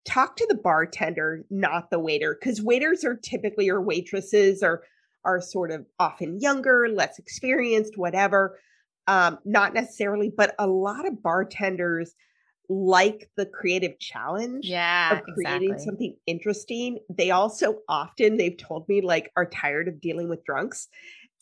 talk 0.04 0.36
to 0.36 0.46
the 0.48 0.56
bartender, 0.56 1.44
not 1.50 1.90
the 1.90 1.98
waiter, 1.98 2.36
because 2.38 2.62
waiters 2.62 3.04
are 3.04 3.16
typically 3.16 3.68
or 3.68 3.80
waitresses 3.80 4.62
are 4.62 4.82
are 5.24 5.40
sort 5.40 5.70
of 5.70 5.84
often 5.98 6.40
younger, 6.40 6.88
less 6.88 7.18
experienced, 7.18 7.98
whatever. 7.98 8.58
Um, 9.06 9.38
not 9.44 9.74
necessarily, 9.74 10.32
but 10.34 10.54
a 10.58 10.66
lot 10.66 11.06
of 11.06 11.22
bartenders 11.22 12.14
like 12.68 13.28
the 13.36 13.46
creative 13.46 13.98
challenge 13.98 14.64
yeah 14.66 15.18
of 15.18 15.22
creating 15.34 15.70
exactly. 15.70 15.84
something 15.84 16.16
interesting. 16.26 16.98
They 17.08 17.30
also 17.32 17.80
often, 17.88 18.36
they've 18.36 18.56
told 18.56 18.88
me, 18.88 19.00
like, 19.00 19.32
are 19.36 19.46
tired 19.46 19.88
of 19.88 20.00
dealing 20.00 20.28
with 20.28 20.44
drunks. 20.44 20.88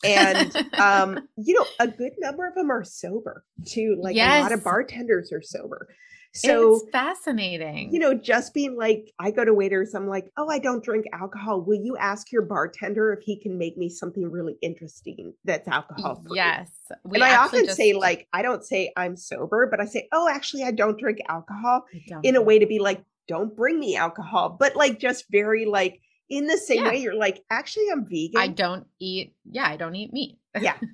And 0.03 0.55
um, 0.79 1.27
you 1.37 1.53
know, 1.53 1.65
a 1.79 1.87
good 1.87 2.13
number 2.19 2.47
of 2.47 2.55
them 2.55 2.71
are 2.71 2.83
sober 2.83 3.43
too. 3.65 3.97
Like 4.01 4.15
a 4.15 4.41
lot 4.41 4.51
of 4.51 4.63
bartenders 4.63 5.31
are 5.31 5.41
sober. 5.41 5.89
So 6.31 6.75
it's 6.75 6.91
fascinating. 6.91 7.91
you 7.91 7.97
know, 7.97 8.13
just 8.13 8.53
being 8.53 8.77
like, 8.77 9.11
I 9.17 9.31
go 9.31 9.43
to 9.43 9.53
waiters, 9.53 9.95
I'm 9.95 10.07
like, 10.07 10.31
oh, 10.37 10.47
I 10.47 10.59
don't 10.59 10.83
drink 10.83 11.05
alcohol. 11.11 11.61
Will 11.61 11.81
you 11.83 11.97
ask 11.97 12.31
your 12.31 12.43
bartender 12.43 13.11
if 13.13 13.23
he 13.23 13.39
can 13.39 13.57
make 13.57 13.77
me 13.77 13.89
something 13.89 14.29
really 14.29 14.55
interesting 14.61 15.33
that's 15.43 15.67
alcohol 15.67 16.21
free? 16.21 16.35
yes. 16.35 16.69
And 17.11 17.23
I 17.23 17.35
often 17.35 17.67
say, 17.69 17.93
like, 17.93 18.27
I 18.31 18.43
don't 18.43 18.63
say 18.63 18.91
I'm 18.95 19.15
sober, 19.15 19.67
but 19.71 19.81
I 19.81 19.85
say, 19.85 20.07
oh, 20.11 20.29
actually, 20.29 20.63
I 20.63 20.71
don't 20.71 20.99
drink 20.99 21.17
alcohol 21.27 21.85
don't 22.07 22.23
in 22.23 22.35
a 22.35 22.41
way 22.41 22.59
to 22.59 22.67
be 22.67 22.77
like, 22.77 23.03
don't 23.27 23.55
bring 23.55 23.79
me 23.79 23.95
alcohol, 23.95 24.55
but 24.59 24.75
like 24.75 24.99
just 24.99 25.25
very 25.31 25.65
like 25.65 26.01
in 26.29 26.45
the 26.47 26.57
same 26.57 26.83
Yeah. 26.83 26.89
way 26.89 26.97
you're 26.97 27.15
like, 27.15 27.43
actually, 27.49 27.89
I'm 27.91 28.05
vegan. 28.05 28.39
I 28.39 28.47
don't 28.47 28.85
eat. 28.99 29.33
Yeah, 29.49 29.67
I 29.67 29.77
don't 29.77 29.95
eat 29.95 30.13
meat. 30.13 30.37
Yeah. 30.59 30.77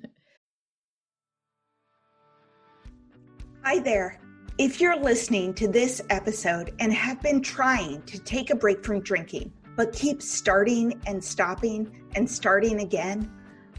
Hi 3.62 3.78
there. 3.80 4.18
If 4.58 4.80
you're 4.80 4.96
listening 4.98 5.52
to 5.54 5.68
this 5.68 6.00
episode 6.08 6.72
and 6.78 6.92
have 6.92 7.20
been 7.20 7.42
trying 7.42 8.02
to 8.02 8.18
take 8.18 8.50
a 8.50 8.54
break 8.56 8.82
from 8.84 9.00
drinking, 9.00 9.52
but 9.76 9.92
keep 9.92 10.22
starting 10.22 10.98
and 11.06 11.22
stopping 11.22 12.04
and 12.14 12.30
starting 12.30 12.80
again, 12.80 13.30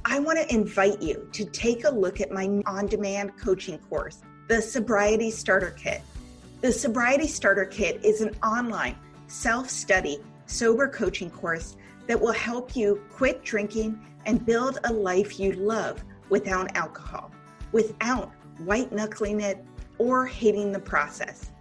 I 0.06 0.20
want 0.20 0.38
to 0.38 0.54
invite 0.54 1.02
you 1.02 1.28
to 1.32 1.46
take 1.46 1.86
a 1.86 1.90
look 1.90 2.22
at 2.22 2.32
my 2.32 2.62
on 2.68 2.86
demand 2.86 3.36
coaching 3.40 3.80
course, 3.80 4.22
the 4.48 4.62
Sobriety 4.62 5.32
Starter 5.32 5.72
Kit. 5.72 6.02
The 6.62 6.72
Sobriety 6.72 7.28
Starter 7.28 7.66
Kit 7.66 8.00
is 8.06 8.22
an 8.22 8.36
online 8.44 8.96
self 9.28 9.70
study 9.70 10.20
sober 10.48 10.88
coaching 10.88 11.30
course 11.30 11.78
that 12.08 12.20
will 12.20 12.34
help 12.34 12.76
you 12.76 13.02
quit 13.12 13.44
drinking 13.44 14.00
and 14.26 14.46
build 14.46 14.80
a 14.86 14.92
life 14.92 15.40
you 15.40 15.54
love 15.54 16.04
without 16.30 16.76
alcohol, 16.76 17.32
without 17.72 18.32
white 18.60 18.92
knuckling 18.92 19.42
it 19.42 19.64
or 19.98 20.26
hating 20.26 20.72
the 20.72 20.80
process. 20.80 21.52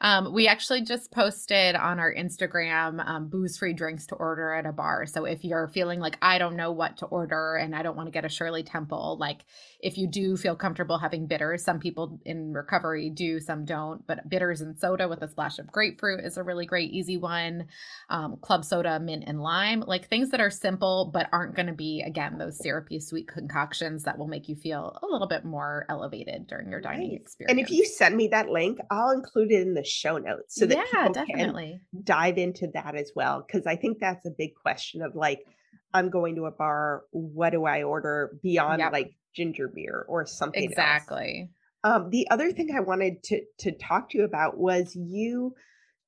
Um, 0.00 0.32
we 0.32 0.46
actually 0.46 0.82
just 0.82 1.10
posted 1.10 1.74
on 1.74 1.98
our 1.98 2.14
Instagram 2.14 3.04
um, 3.06 3.28
booze 3.28 3.56
free 3.56 3.72
drinks 3.72 4.06
to 4.06 4.14
order 4.14 4.52
at 4.52 4.66
a 4.66 4.72
bar. 4.72 5.06
So 5.06 5.24
if 5.24 5.44
you're 5.44 5.68
feeling 5.68 6.00
like 6.00 6.16
I 6.22 6.38
don't 6.38 6.56
know 6.56 6.72
what 6.72 6.98
to 6.98 7.06
order 7.06 7.56
and 7.56 7.74
I 7.74 7.82
don't 7.82 7.96
want 7.96 8.06
to 8.06 8.12
get 8.12 8.24
a 8.24 8.28
Shirley 8.28 8.62
Temple, 8.62 9.16
like 9.18 9.40
if 9.80 9.98
you 9.98 10.06
do 10.08 10.36
feel 10.36 10.56
comfortable 10.56 10.98
having 10.98 11.26
bitters, 11.26 11.64
some 11.64 11.78
people 11.80 12.20
in 12.24 12.52
recovery 12.52 13.10
do, 13.10 13.40
some 13.40 13.64
don't. 13.64 14.06
But 14.06 14.28
bitters 14.28 14.60
and 14.60 14.78
soda 14.78 15.08
with 15.08 15.22
a 15.22 15.28
splash 15.28 15.58
of 15.58 15.70
grapefruit 15.72 16.24
is 16.24 16.36
a 16.36 16.42
really 16.42 16.66
great, 16.66 16.90
easy 16.90 17.16
one. 17.16 17.66
Um, 18.08 18.36
club 18.40 18.64
soda, 18.64 18.98
mint, 19.00 19.24
and 19.26 19.40
lime, 19.40 19.80
like 19.86 20.08
things 20.08 20.30
that 20.30 20.40
are 20.40 20.50
simple 20.50 21.10
but 21.12 21.28
aren't 21.32 21.54
going 21.54 21.66
to 21.66 21.72
be, 21.72 22.02
again, 22.06 22.38
those 22.38 22.58
syrupy 22.58 23.00
sweet 23.00 23.28
concoctions 23.28 24.04
that 24.04 24.18
will 24.18 24.28
make 24.28 24.48
you 24.48 24.56
feel 24.56 24.98
a 25.02 25.06
little 25.06 25.28
bit 25.28 25.44
more 25.44 25.86
elevated 25.88 26.46
during 26.46 26.70
your 26.70 26.80
dining 26.80 27.12
Nice. 27.12 27.20
experience. 27.20 27.50
And 27.50 27.60
if 27.60 27.70
you 27.70 27.84
send 27.84 28.16
me 28.16 28.28
that 28.28 28.48
link, 28.48 28.78
I'll 28.90 29.10
include 29.10 29.52
it 29.52 29.62
in 29.62 29.74
the 29.74 29.84
show 29.88 30.18
notes 30.18 30.54
so 30.54 30.66
that 30.66 30.76
yeah, 30.76 31.06
people 31.08 31.14
can 31.14 31.26
definitely. 31.26 31.80
dive 32.04 32.38
into 32.38 32.68
that 32.74 32.94
as 32.94 33.12
well. 33.16 33.44
Because 33.46 33.66
I 33.66 33.76
think 33.76 33.98
that's 33.98 34.26
a 34.26 34.30
big 34.30 34.54
question 34.54 35.02
of 35.02 35.14
like, 35.14 35.40
I'm 35.94 36.10
going 36.10 36.36
to 36.36 36.46
a 36.46 36.50
bar, 36.50 37.04
what 37.10 37.50
do 37.50 37.64
I 37.64 37.82
order 37.82 38.38
beyond 38.42 38.80
Yep. 38.80 38.92
like 38.92 39.12
ginger 39.34 39.68
beer 39.68 40.04
or 40.08 40.26
something? 40.26 40.62
Exactly. 40.62 41.50
Um, 41.84 42.10
the 42.10 42.28
other 42.30 42.52
thing 42.52 42.74
I 42.76 42.80
wanted 42.80 43.22
to 43.24 43.40
to 43.58 43.72
talk 43.72 44.10
to 44.10 44.18
you 44.18 44.24
about 44.24 44.58
was 44.58 44.94
you 44.96 45.54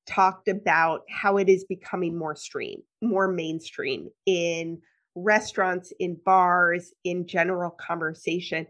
talked 0.05 0.47
about 0.47 1.01
how 1.09 1.37
it 1.37 1.47
is 1.47 1.63
becoming 1.63 2.17
more 2.17 2.35
stream, 2.35 2.81
more 3.01 3.27
mainstream 3.27 4.09
in 4.25 4.81
restaurants, 5.15 5.93
in 5.99 6.17
bars, 6.25 6.93
in 7.03 7.27
general 7.27 7.71
conversation. 7.71 8.67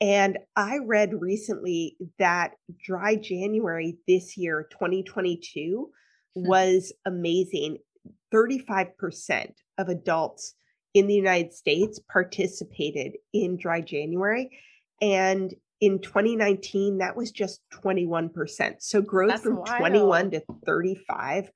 And 0.00 0.38
I 0.56 0.78
read 0.78 1.20
recently 1.20 1.96
that 2.18 2.54
dry 2.82 3.16
January 3.16 3.98
this 4.08 4.36
year, 4.36 4.66
2022, 4.70 5.90
Hmm. 6.34 6.46
was 6.46 6.92
amazing. 7.04 7.78
35% 8.32 9.52
of 9.78 9.88
adults 9.88 10.54
in 10.94 11.06
the 11.06 11.14
United 11.14 11.52
States 11.52 11.98
participated 12.10 13.16
in 13.32 13.56
dry 13.56 13.80
January. 13.80 14.50
And 15.00 15.52
in 15.80 15.98
2019, 16.00 16.98
that 16.98 17.16
was 17.16 17.32
just 17.32 17.60
21%. 17.70 18.82
So 18.82 19.00
growth 19.02 19.30
That's 19.30 19.42
from 19.42 19.56
wild. 19.56 19.78
21 19.78 20.30
to 20.32 20.42
35% 20.66 21.50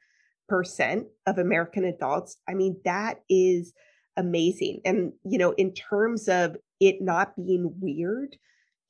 of 1.27 1.39
American 1.39 1.85
adults. 1.85 2.37
I 2.49 2.55
mean, 2.55 2.81
that 2.85 3.21
is 3.29 3.73
amazing. 4.17 4.81
And, 4.85 5.13
you 5.25 5.39
know, 5.39 5.53
in 5.53 5.73
terms 5.73 6.29
of 6.29 6.57
it 6.81 7.01
not 7.01 7.35
being 7.37 7.75
weird 7.81 8.37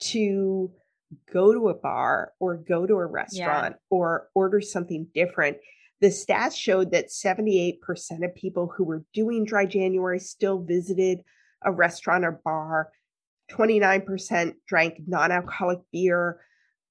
to 0.01 0.73
go 1.33 1.53
to 1.53 1.69
a 1.69 1.75
bar 1.75 2.33
or 2.41 2.57
go 2.57 2.87
to 2.87 2.95
a 2.95 3.07
restaurant 3.07 3.75
yeah. 3.75 3.81
or 3.91 4.29
order 4.35 4.61
something 4.61 5.07
different. 5.15 5.59
The 6.01 6.09
stats 6.09 6.57
showed 6.57 6.91
that 6.91 7.09
78% 7.09 7.79
of 8.25 8.35
people 8.35 8.73
who 8.77 8.85
were 8.85 9.05
doing 9.15 9.45
dry 9.45 9.67
January 9.67 10.19
still 10.19 10.59
visited 10.59 11.21
a 11.63 11.73
restaurant 11.73 12.25
or 12.25 12.41
bar. 12.45 12.91
29% 13.53 14.55
drank 14.67 14.97
non 15.07 15.31
alcoholic 15.31 15.81
beer, 15.93 16.41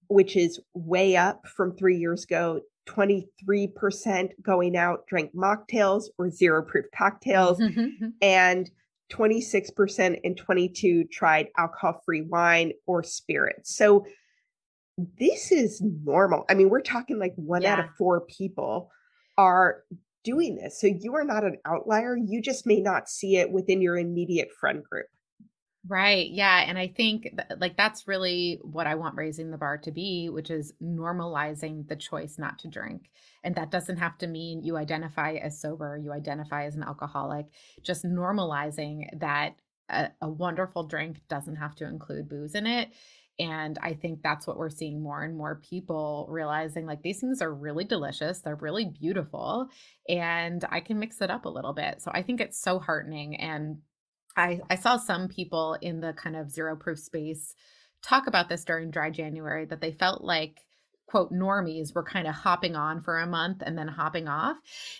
which 0.07 0.35
is 0.35 0.59
way 0.73 1.15
up 1.15 1.47
from 1.47 1.75
three 1.75 1.97
years 1.97 2.23
ago. 2.23 2.61
23% 2.87 4.29
going 4.41 4.75
out 4.75 5.07
drank 5.07 5.33
mocktails 5.35 6.05
or 6.17 6.29
zero 6.29 6.63
proof 6.63 6.85
cocktails. 6.95 7.59
Mm-hmm. 7.59 8.09
and 8.21 8.69
26% 9.11 10.19
and 10.23 10.37
22 10.37 11.03
tried 11.05 11.47
alcohol 11.57 12.01
free 12.05 12.21
wine 12.21 12.73
or 12.87 13.03
spirits. 13.03 13.75
So 13.75 14.05
this 15.19 15.51
is 15.51 15.81
normal. 15.81 16.45
I 16.49 16.55
mean, 16.55 16.69
we're 16.69 16.81
talking 16.81 17.19
like 17.19 17.33
one 17.35 17.61
yeah. 17.61 17.73
out 17.73 17.79
of 17.79 17.85
four 17.97 18.21
people 18.21 18.91
are 19.37 19.83
doing 20.23 20.55
this. 20.55 20.79
So 20.79 20.87
you 20.87 21.15
are 21.15 21.23
not 21.23 21.43
an 21.43 21.57
outlier. 21.65 22.15
You 22.15 22.41
just 22.41 22.65
may 22.65 22.79
not 22.79 23.09
see 23.09 23.37
it 23.37 23.51
within 23.51 23.81
your 23.81 23.97
immediate 23.97 24.49
friend 24.51 24.83
group. 24.83 25.07
Right. 25.85 26.29
Yeah. 26.31 26.63
And 26.65 26.77
I 26.77 26.87
think 26.87 27.23
th- 27.23 27.35
uh, 27.51 27.55
like 27.59 27.75
that's 27.75 28.07
really 28.07 28.57
what 28.61 28.87
I 28.87 28.95
want 28.95 29.15
raising 29.17 29.51
the 29.51 29.57
bar 29.57 29.77
to 29.79 29.91
be, 29.91 30.29
which 30.29 30.49
is 30.49 30.71
normalizing 30.81 31.85
the 31.89 31.97
choice 31.97 32.37
not 32.37 32.57
to 32.59 32.69
drink. 32.69 33.09
And 33.43 33.53
that 33.55 33.69
doesn't 33.69 33.97
have 33.97 34.17
to 34.19 34.27
mean 34.27 34.63
you 34.63 34.77
identify 34.77 35.33
as 35.33 35.59
sober, 35.59 35.97
you 36.01 36.13
identify 36.13 36.65
as 36.65 36.75
an 36.75 36.83
alcoholic, 36.83 37.47
just 37.81 38.05
normalizing 38.05 39.07
that 39.19 39.55
a, 39.89 40.09
a 40.21 40.29
wonderful 40.29 40.83
drink 40.87 41.19
doesn't 41.27 41.57
have 41.57 41.75
to 41.75 41.85
include 41.85 42.29
booze 42.29 42.55
in 42.55 42.65
it. 42.65 42.89
And 43.37 43.77
I 43.81 43.93
think 43.93 44.21
that's 44.21 44.47
what 44.47 44.57
we're 44.57 44.69
seeing 44.69 45.01
more 45.03 45.23
and 45.23 45.35
more 45.35 45.59
people 45.67 46.27
realizing 46.29 46.85
like 46.85 47.01
these 47.01 47.19
things 47.19 47.41
are 47.41 47.53
really 47.53 47.83
delicious. 47.83 48.39
They're 48.39 48.55
really 48.55 48.85
beautiful. 48.85 49.67
And 50.07 50.63
I 50.69 50.79
can 50.79 50.99
mix 50.99 51.19
it 51.19 51.29
up 51.31 51.43
a 51.43 51.49
little 51.49 51.73
bit. 51.73 52.01
So 52.01 52.11
I 52.13 52.21
think 52.21 52.39
it's 52.39 52.61
so 52.61 52.79
heartening. 52.79 53.35
And 53.35 53.79
I, 54.35 54.61
I 54.69 54.75
saw 54.75 54.97
some 54.97 55.27
people 55.27 55.77
in 55.81 56.01
the 56.01 56.13
kind 56.13 56.35
of 56.35 56.51
zero 56.51 56.75
proof 56.75 56.99
space 56.99 57.55
talk 58.01 58.27
about 58.27 58.49
this 58.49 58.65
during 58.65 58.91
dry 58.91 59.09
January 59.09 59.65
that 59.65 59.81
they 59.81 59.91
felt 59.91 60.23
like 60.23 60.59
quote 61.07 61.31
normies 61.31 61.93
were 61.93 62.03
kind 62.03 62.27
of 62.27 62.33
hopping 62.33 62.75
on 62.75 63.01
for 63.01 63.19
a 63.19 63.27
month 63.27 63.61
and 63.63 63.77
then 63.77 63.87
hopping 63.87 64.27
off. 64.27 64.57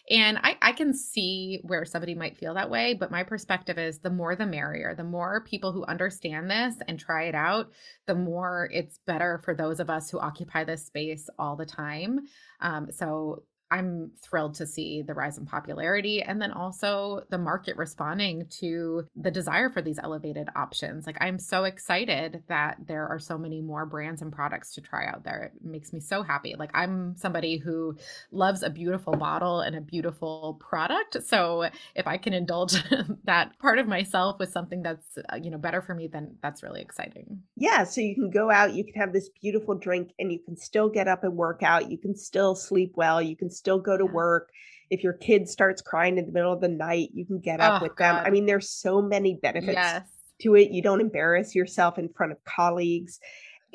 And 0.10 0.38
I, 0.44 0.58
I 0.62 0.72
can 0.74 0.94
see 0.94 1.60
where 1.64 1.86
somebody 1.86 2.14
might 2.14 2.38
feel 2.38 2.54
that 2.54 2.70
way, 2.70 2.94
but 2.94 3.10
my 3.10 3.24
perspective 3.24 3.80
is 3.80 4.00
the 4.00 4.10
more 4.10 4.36
the 4.36 4.46
merrier. 4.46 4.94
The 4.96 5.04
more 5.04 5.44
people 5.44 5.72
who 5.72 5.86
understand 5.86 6.52
this 6.52 6.76
and 6.88 7.00
try 7.00 7.24
it 7.24 7.36
out, 7.36 7.72
the 8.06 8.16
more 8.16 8.70
it's 8.72 9.00
better 9.08 9.42
for 9.44 9.56
those 9.56 9.80
of 9.80 9.90
us 9.90 10.12
who 10.12 10.20
occupy 10.20 10.64
this 10.64 10.86
space 10.86 11.30
all 11.40 11.56
the 11.56 11.66
time. 11.66 12.20
Um, 12.60 12.92
so 12.92 13.44
I'm 13.74 14.12
thrilled 14.22 14.54
to 14.56 14.68
see 14.68 15.02
the 15.02 15.16
rise 15.16 15.40
in 15.40 15.48
popularity 15.48 16.22
and 16.22 16.40
then 16.40 16.52
also 16.52 17.24
the 17.32 17.40
market 17.40 17.76
responding 17.76 18.46
to 18.60 19.08
the 19.16 19.32
desire 19.32 19.72
for 19.72 19.82
these 19.82 19.98
elevated 19.98 20.48
options. 20.56 21.08
Like, 21.08 21.18
I'm 21.20 21.40
so 21.40 21.64
excited 21.64 22.44
that 22.50 22.78
there 22.86 23.08
are 23.08 23.18
so 23.18 23.36
many 23.36 23.62
more 23.62 23.88
brands 23.88 24.22
and 24.22 24.32
products 24.32 24.76
to 24.76 24.82
try 24.82 25.08
out 25.08 25.24
there. 25.24 25.52
It 25.56 25.66
makes 25.66 25.92
me 25.92 26.00
so 26.00 26.22
happy. 26.22 26.54
Like, 26.56 26.70
I'm 26.76 27.16
somebody 27.18 27.58
who 27.58 27.98
loves 28.32 28.62
a 28.62 28.70
beautiful 28.70 29.14
bottle 29.14 29.62
and 29.62 29.76
a 29.76 29.82
beautiful 29.82 30.60
product. 30.60 31.24
So, 31.24 31.68
if 31.96 32.06
I 32.06 32.18
can 32.18 32.34
indulge 32.34 32.76
that 33.24 33.58
part 33.58 33.80
of 33.80 33.88
myself 33.88 34.38
with 34.38 34.52
something 34.52 34.84
that's, 34.84 35.18
uh, 35.18 35.38
you 35.42 35.50
know, 35.50 35.58
better 35.58 35.82
for 35.82 35.96
me, 35.96 36.06
then 36.06 36.36
that's 36.44 36.62
really 36.62 36.82
exciting. 36.82 37.42
Yeah. 37.56 37.86
So, 37.86 38.02
you 38.02 38.14
can 38.14 38.30
go 38.30 38.52
out, 38.52 38.76
you 38.76 38.84
can 38.84 39.02
have 39.02 39.14
this 39.14 39.30
beautiful 39.42 39.74
drink, 39.74 40.12
and 40.20 40.32
you 40.32 40.38
can 40.46 40.56
still 40.56 40.90
get 40.90 41.08
up 41.08 41.24
and 41.24 41.36
work 41.36 41.64
out. 41.64 41.90
You 41.90 41.98
can 41.98 42.16
still 42.16 42.54
sleep 42.54 42.94
well. 42.96 43.20
You 43.20 43.36
can 43.36 43.50
still 43.64 43.80
go 43.80 43.98
to 43.98 44.06
work. 44.06 44.52
If 44.90 45.04
your 45.04 45.14
kid 45.14 45.48
starts 45.48 45.82
crying 45.82 46.18
in 46.18 46.26
the 46.26 46.32
middle 46.34 46.52
of 46.52 46.60
the 46.60 46.68
night, 46.68 47.10
you 47.14 47.26
can 47.26 47.40
get 47.40 47.62
up 47.62 47.82
oh, 47.82 47.86
with 47.86 47.96
God. 47.96 48.18
them. 48.18 48.26
I 48.26 48.30
mean, 48.30 48.46
there's 48.46 48.70
so 48.70 49.02
many 49.02 49.40
benefits 49.42 49.74
yes. 49.74 50.04
to 50.42 50.56
it. 50.56 50.72
You 50.72 50.82
don't 50.82 51.00
embarrass 51.00 51.56
yourself 51.56 51.98
in 51.98 52.10
front 52.10 52.34
of 52.34 52.44
colleagues. 52.44 53.20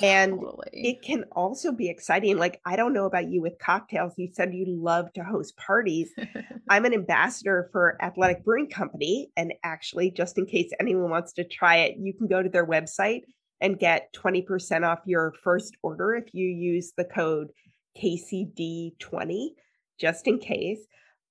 And 0.00 0.34
totally. 0.34 0.68
it 0.72 1.02
can 1.02 1.24
also 1.32 1.72
be 1.72 1.88
exciting. 1.88 2.36
Like, 2.36 2.60
I 2.64 2.76
don't 2.76 2.92
know 2.92 3.06
about 3.06 3.30
you 3.30 3.40
with 3.40 3.58
cocktails. 3.58 4.12
You 4.16 4.28
said 4.32 4.54
you 4.54 4.66
love 4.68 5.12
to 5.14 5.24
host 5.24 5.56
parties. 5.56 6.10
I'm 6.68 6.84
an 6.84 6.94
ambassador 6.94 7.68
for 7.72 7.96
Athletic 8.00 8.44
Brewing 8.44 8.68
Company. 8.68 9.32
And 9.36 9.54
actually, 9.64 10.10
just 10.10 10.38
in 10.38 10.46
case 10.46 10.70
anyone 10.78 11.10
wants 11.10 11.32
to 11.32 11.44
try 11.44 11.78
it, 11.78 11.96
you 11.98 12.12
can 12.12 12.28
go 12.28 12.42
to 12.42 12.48
their 12.48 12.66
website 12.66 13.22
and 13.60 13.78
get 13.78 14.12
20% 14.14 14.86
off 14.86 15.00
your 15.04 15.34
first 15.42 15.76
order 15.82 16.14
if 16.14 16.32
you 16.32 16.46
use 16.46 16.92
the 16.96 17.04
code 17.04 17.48
KCD20 18.00 19.48
just 19.98 20.26
in 20.26 20.38
case. 20.38 20.80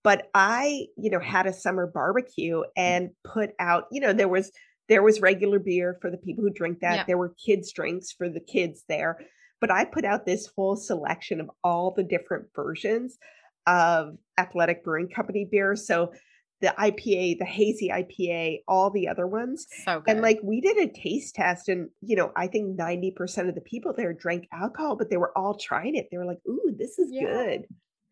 But 0.04 0.30
I, 0.34 0.88
you 0.96 1.10
know, 1.10 1.20
had 1.20 1.48
a 1.48 1.54
summer 1.54 1.88
barbecue 1.88 2.58
mm. 2.60 2.64
and 2.76 3.10
put 3.24 3.52
out, 3.60 3.86
you 3.92 4.00
know, 4.00 4.14
there 4.14 4.28
was 4.28 4.52
there 4.88 5.04
was 5.04 5.20
regular 5.20 5.60
beer 5.60 5.98
for 6.02 6.10
the 6.10 6.18
people 6.18 6.44
who 6.44 6.50
drink 6.50 6.80
that. 6.80 6.96
Yeah. 6.96 7.04
There 7.06 7.18
were 7.18 7.34
kids 7.44 7.74
drinks 7.74 8.12
for 8.12 8.30
the 8.30 8.40
kids 8.40 8.84
there. 8.88 9.18
But 9.60 9.72
I 9.72 9.86
put 9.86 10.06
out 10.06 10.26
this 10.26 10.50
whole 10.56 10.76
selection 10.76 11.42
of 11.42 11.50
all 11.64 11.92
the 11.92 12.04
different 12.04 12.46
versions 12.56 13.18
of 13.66 14.18
Athletic 14.38 14.84
Brewing 14.84 15.10
Company 15.10 15.48
beer. 15.50 15.76
So 15.76 16.14
the 16.62 16.74
IPA, 16.80 17.40
the 17.40 17.46
hazy 17.46 17.90
IPA, 17.90 18.62
all 18.68 18.90
the 18.90 19.08
other 19.08 19.28
ones. 19.28 19.68
So 19.84 20.00
good. 20.00 20.12
And 20.12 20.22
like 20.22 20.40
we 20.44 20.62
did 20.62 20.78
a 20.78 20.88
taste 20.88 21.36
test, 21.36 21.70
and 21.70 21.90
you 22.02 22.16
know, 22.16 22.32
I 22.36 22.48
think 22.48 22.80
90% 22.80 23.50
of 23.50 23.56
the 23.56 23.62
people 23.62 23.94
there 23.94 24.14
drank 24.14 24.48
alcohol, 24.52 24.96
but 24.96 25.10
they 25.10 25.18
were 25.18 25.38
all 25.38 25.56
trying 25.56 25.96
it. 25.96 26.08
They 26.10 26.18
were 26.18 26.26
like, 26.26 26.40
ooh, 26.48 26.74
this 26.78 26.98
is 26.98 27.10
yeah. 27.12 27.22
good. 27.26 27.66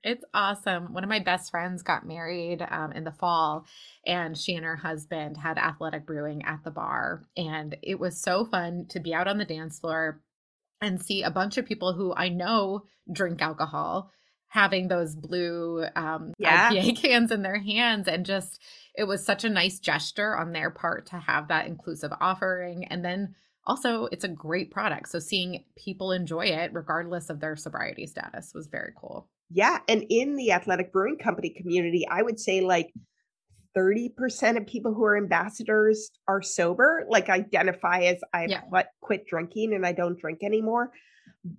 It's 0.06 0.24
awesome. 0.36 0.94
One 0.94 1.04
of 1.04 1.10
my 1.10 1.18
best 1.18 1.50
friends 1.50 1.82
got 1.82 2.06
married 2.06 2.62
um, 2.70 2.92
in 2.92 3.06
the 3.06 3.12
fall, 3.12 3.66
and 4.06 4.38
she 4.38 4.54
and 4.54 4.64
her 4.64 4.76
husband 4.76 5.36
had 5.36 5.58
athletic 5.58 6.06
brewing 6.06 6.44
at 6.46 6.64
the 6.64 6.70
bar. 6.70 7.24
And 7.36 7.76
it 7.82 8.00
was 8.00 8.22
so 8.22 8.46
fun 8.46 8.86
to 8.90 9.00
be 9.00 9.16
out 9.16 9.28
on 9.28 9.40
the 9.40 9.46
dance 9.46 9.80
floor 9.80 10.22
and 10.80 11.02
see 11.02 11.24
a 11.24 11.32
bunch 11.32 11.58
of 11.58 11.66
people 11.66 11.94
who 11.94 12.14
I 12.14 12.30
know 12.30 12.84
drink 13.12 13.42
alcohol 13.42 14.12
having 14.48 14.88
those 14.88 15.16
blue 15.16 15.86
um, 15.96 16.34
yeah. 16.38 16.70
IPA 16.70 16.98
cans 17.02 17.32
in 17.32 17.42
their 17.42 17.60
hands. 17.60 18.08
And 18.08 18.28
just, 18.28 18.62
it 18.94 19.06
was 19.06 19.26
such 19.26 19.44
a 19.44 19.50
nice 19.50 19.80
gesture 19.80 20.38
on 20.38 20.52
their 20.52 20.70
part 20.70 21.08
to 21.08 21.18
have 21.18 21.48
that 21.48 21.66
inclusive 21.66 22.12
offering. 22.22 22.86
And 22.86 23.04
then 23.04 23.34
also, 23.66 24.06
it's 24.12 24.24
a 24.24 24.30
great 24.30 24.70
product. 24.70 25.10
So 25.10 25.18
seeing 25.18 25.64
people 25.76 26.12
enjoy 26.12 26.46
it, 26.46 26.74
regardless 26.74 27.32
of 27.32 27.40
their 27.40 27.56
sobriety 27.56 28.06
status, 28.06 28.54
was 28.54 28.68
very 28.68 28.94
cool. 28.96 29.28
Yeah. 29.52 29.80
And 29.88 30.06
in 30.10 30.36
the 30.36 30.52
athletic 30.52 30.92
brewing 30.92 31.18
company 31.18 31.50
community, 31.50 32.08
I 32.10 32.22
would 32.22 32.40
say 32.40 32.62
like 32.62 32.92
30% 33.78 34.58
of 34.58 34.66
people 34.66 34.94
who 34.94 35.04
are 35.04 35.18
ambassadors 35.18 36.10
are 36.28 36.42
sober, 36.42 37.06
like 37.10 37.30
identify 37.30 38.02
as 38.02 38.22
I 38.34 38.48
yeah. 38.50 38.62
quit, 39.02 39.28
drinking 39.28 39.74
and 39.74 39.86
I 39.86 39.92
don't 39.92 40.20
drink 40.20 40.40
anymore. 40.44 40.92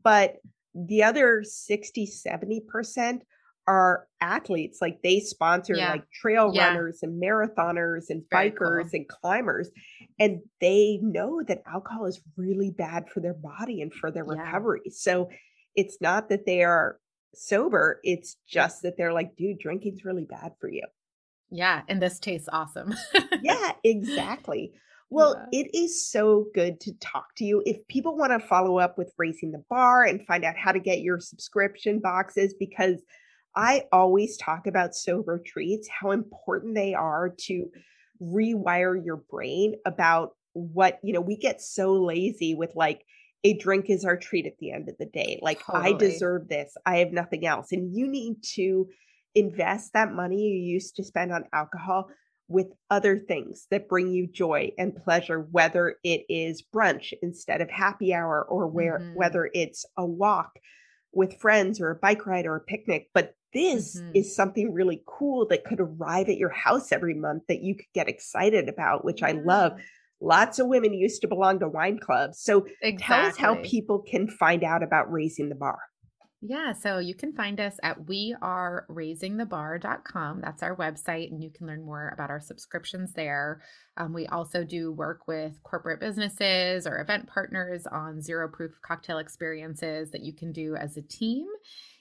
But 0.02 0.36
the 0.74 1.04
other 1.04 1.42
60, 1.44 2.06
70% 2.06 3.20
are 3.68 4.06
athletes. 4.20 4.78
Like 4.80 5.00
they 5.02 5.20
sponsor 5.20 5.74
yeah. 5.74 5.92
like 5.92 6.10
trail 6.10 6.52
yeah. 6.54 6.68
runners 6.68 7.00
and 7.02 7.22
marathoners 7.22 8.04
and 8.08 8.22
Very 8.30 8.50
bikers 8.50 8.90
cool. 8.90 8.90
and 8.92 9.08
climbers. 9.08 9.70
And 10.18 10.40
they 10.60 10.98
know 11.02 11.42
that 11.46 11.62
alcohol 11.66 12.06
is 12.06 12.20
really 12.36 12.70
bad 12.70 13.08
for 13.10 13.20
their 13.20 13.34
body 13.34 13.82
and 13.82 13.92
for 13.92 14.10
their 14.10 14.24
recovery. 14.24 14.90
So 14.90 15.28
it's 15.74 15.98
not 16.00 16.30
that 16.30 16.46
they 16.46 16.62
are 16.62 16.98
sober. 17.36 18.00
It's 18.02 18.36
just 18.46 18.82
that 18.82 18.96
they're 18.96 19.12
like, 19.12 19.36
dude, 19.36 19.58
drinking's 19.58 20.04
really 20.04 20.24
bad 20.24 20.52
for 20.60 20.68
you. 20.68 20.84
Yeah. 21.50 21.82
And 21.88 22.00
this 22.02 22.18
tastes 22.18 22.48
awesome. 22.52 22.94
yeah, 23.42 23.72
exactly. 23.84 24.72
Well, 25.08 25.36
yeah. 25.52 25.60
it 25.60 25.70
is 25.76 26.04
so 26.04 26.46
good 26.54 26.80
to 26.80 26.92
talk 26.94 27.34
to 27.36 27.44
you. 27.44 27.62
If 27.64 27.86
people 27.86 28.16
want 28.16 28.32
to 28.32 28.46
follow 28.46 28.78
up 28.78 28.98
with 28.98 29.12
Raising 29.16 29.52
the 29.52 29.62
Bar 29.70 30.04
and 30.04 30.26
find 30.26 30.44
out 30.44 30.56
how 30.56 30.72
to 30.72 30.80
get 30.80 31.00
your 31.00 31.20
subscription 31.20 32.00
boxes, 32.00 32.54
because 32.58 33.02
I 33.54 33.84
always 33.92 34.36
talk 34.36 34.66
about 34.66 34.96
sober 34.96 35.40
treats, 35.44 35.88
how 35.88 36.10
important 36.10 36.74
they 36.74 36.94
are 36.94 37.32
to 37.42 37.66
rewire 38.20 39.02
your 39.02 39.16
brain 39.16 39.76
about 39.86 40.32
what, 40.54 40.98
you 41.02 41.12
know, 41.12 41.20
we 41.20 41.36
get 41.36 41.60
so 41.60 41.92
lazy 41.92 42.54
with 42.54 42.74
like, 42.74 43.04
a 43.46 43.52
drink 43.52 43.86
is 43.88 44.04
our 44.04 44.16
treat 44.16 44.44
at 44.44 44.58
the 44.58 44.72
end 44.72 44.88
of 44.88 44.98
the 44.98 45.06
day. 45.06 45.38
Like, 45.40 45.64
totally. 45.64 45.94
I 45.94 45.96
deserve 45.96 46.48
this. 46.48 46.76
I 46.84 46.96
have 46.96 47.12
nothing 47.12 47.46
else. 47.46 47.70
And 47.70 47.94
you 47.94 48.08
need 48.08 48.42
to 48.54 48.88
invest 49.36 49.92
that 49.92 50.12
money 50.12 50.42
you 50.42 50.72
used 50.72 50.96
to 50.96 51.04
spend 51.04 51.32
on 51.32 51.44
alcohol 51.52 52.08
with 52.48 52.66
other 52.90 53.18
things 53.18 53.68
that 53.70 53.88
bring 53.88 54.10
you 54.10 54.26
joy 54.26 54.72
and 54.78 54.96
pleasure, 54.96 55.46
whether 55.52 55.94
it 56.02 56.24
is 56.28 56.64
brunch 56.74 57.12
instead 57.22 57.60
of 57.60 57.70
happy 57.70 58.12
hour 58.12 58.42
or 58.42 58.66
where, 58.66 58.98
mm-hmm. 58.98 59.14
whether 59.14 59.48
it's 59.54 59.86
a 59.96 60.04
walk 60.04 60.58
with 61.12 61.38
friends 61.38 61.80
or 61.80 61.90
a 61.90 61.96
bike 61.96 62.26
ride 62.26 62.46
or 62.46 62.56
a 62.56 62.60
picnic. 62.60 63.10
But 63.14 63.34
this 63.54 63.96
mm-hmm. 63.96 64.10
is 64.14 64.34
something 64.34 64.72
really 64.72 65.04
cool 65.06 65.46
that 65.48 65.64
could 65.64 65.78
arrive 65.78 66.28
at 66.28 66.36
your 66.36 66.50
house 66.50 66.90
every 66.90 67.14
month 67.14 67.44
that 67.46 67.62
you 67.62 67.76
could 67.76 67.92
get 67.94 68.08
excited 68.08 68.68
about, 68.68 69.04
which 69.04 69.20
yeah. 69.20 69.28
I 69.28 69.32
love. 69.32 69.78
Lots 70.20 70.58
of 70.58 70.66
women 70.68 70.94
used 70.94 71.20
to 71.22 71.28
belong 71.28 71.60
to 71.60 71.68
wine 71.68 71.98
clubs. 71.98 72.42
So 72.42 72.66
exactly. 72.82 73.16
tell 73.16 73.26
us 73.26 73.36
how 73.36 73.56
people 73.62 74.00
can 74.00 74.28
find 74.28 74.64
out 74.64 74.82
about 74.82 75.12
raising 75.12 75.48
the 75.48 75.54
bar. 75.54 75.78
Yeah, 76.42 76.74
so 76.74 76.98
you 76.98 77.14
can 77.14 77.32
find 77.32 77.58
us 77.58 77.78
at 77.82 78.04
weareraisingthebar.com. 78.06 80.40
That's 80.42 80.62
our 80.62 80.76
website, 80.76 81.32
and 81.32 81.42
you 81.42 81.48
can 81.50 81.66
learn 81.66 81.82
more 81.84 82.10
about 82.12 82.28
our 82.30 82.40
subscriptions 82.40 83.14
there. 83.14 83.62
Um, 83.96 84.12
we 84.12 84.26
also 84.26 84.62
do 84.62 84.92
work 84.92 85.26
with 85.26 85.62
corporate 85.62 85.98
businesses 85.98 86.86
or 86.86 87.00
event 87.00 87.26
partners 87.26 87.86
on 87.90 88.20
zero 88.20 88.48
proof 88.48 88.72
cocktail 88.86 89.16
experiences 89.18 90.10
that 90.10 90.20
you 90.22 90.34
can 90.34 90.52
do 90.52 90.76
as 90.76 90.98
a 90.98 91.02
team. 91.02 91.46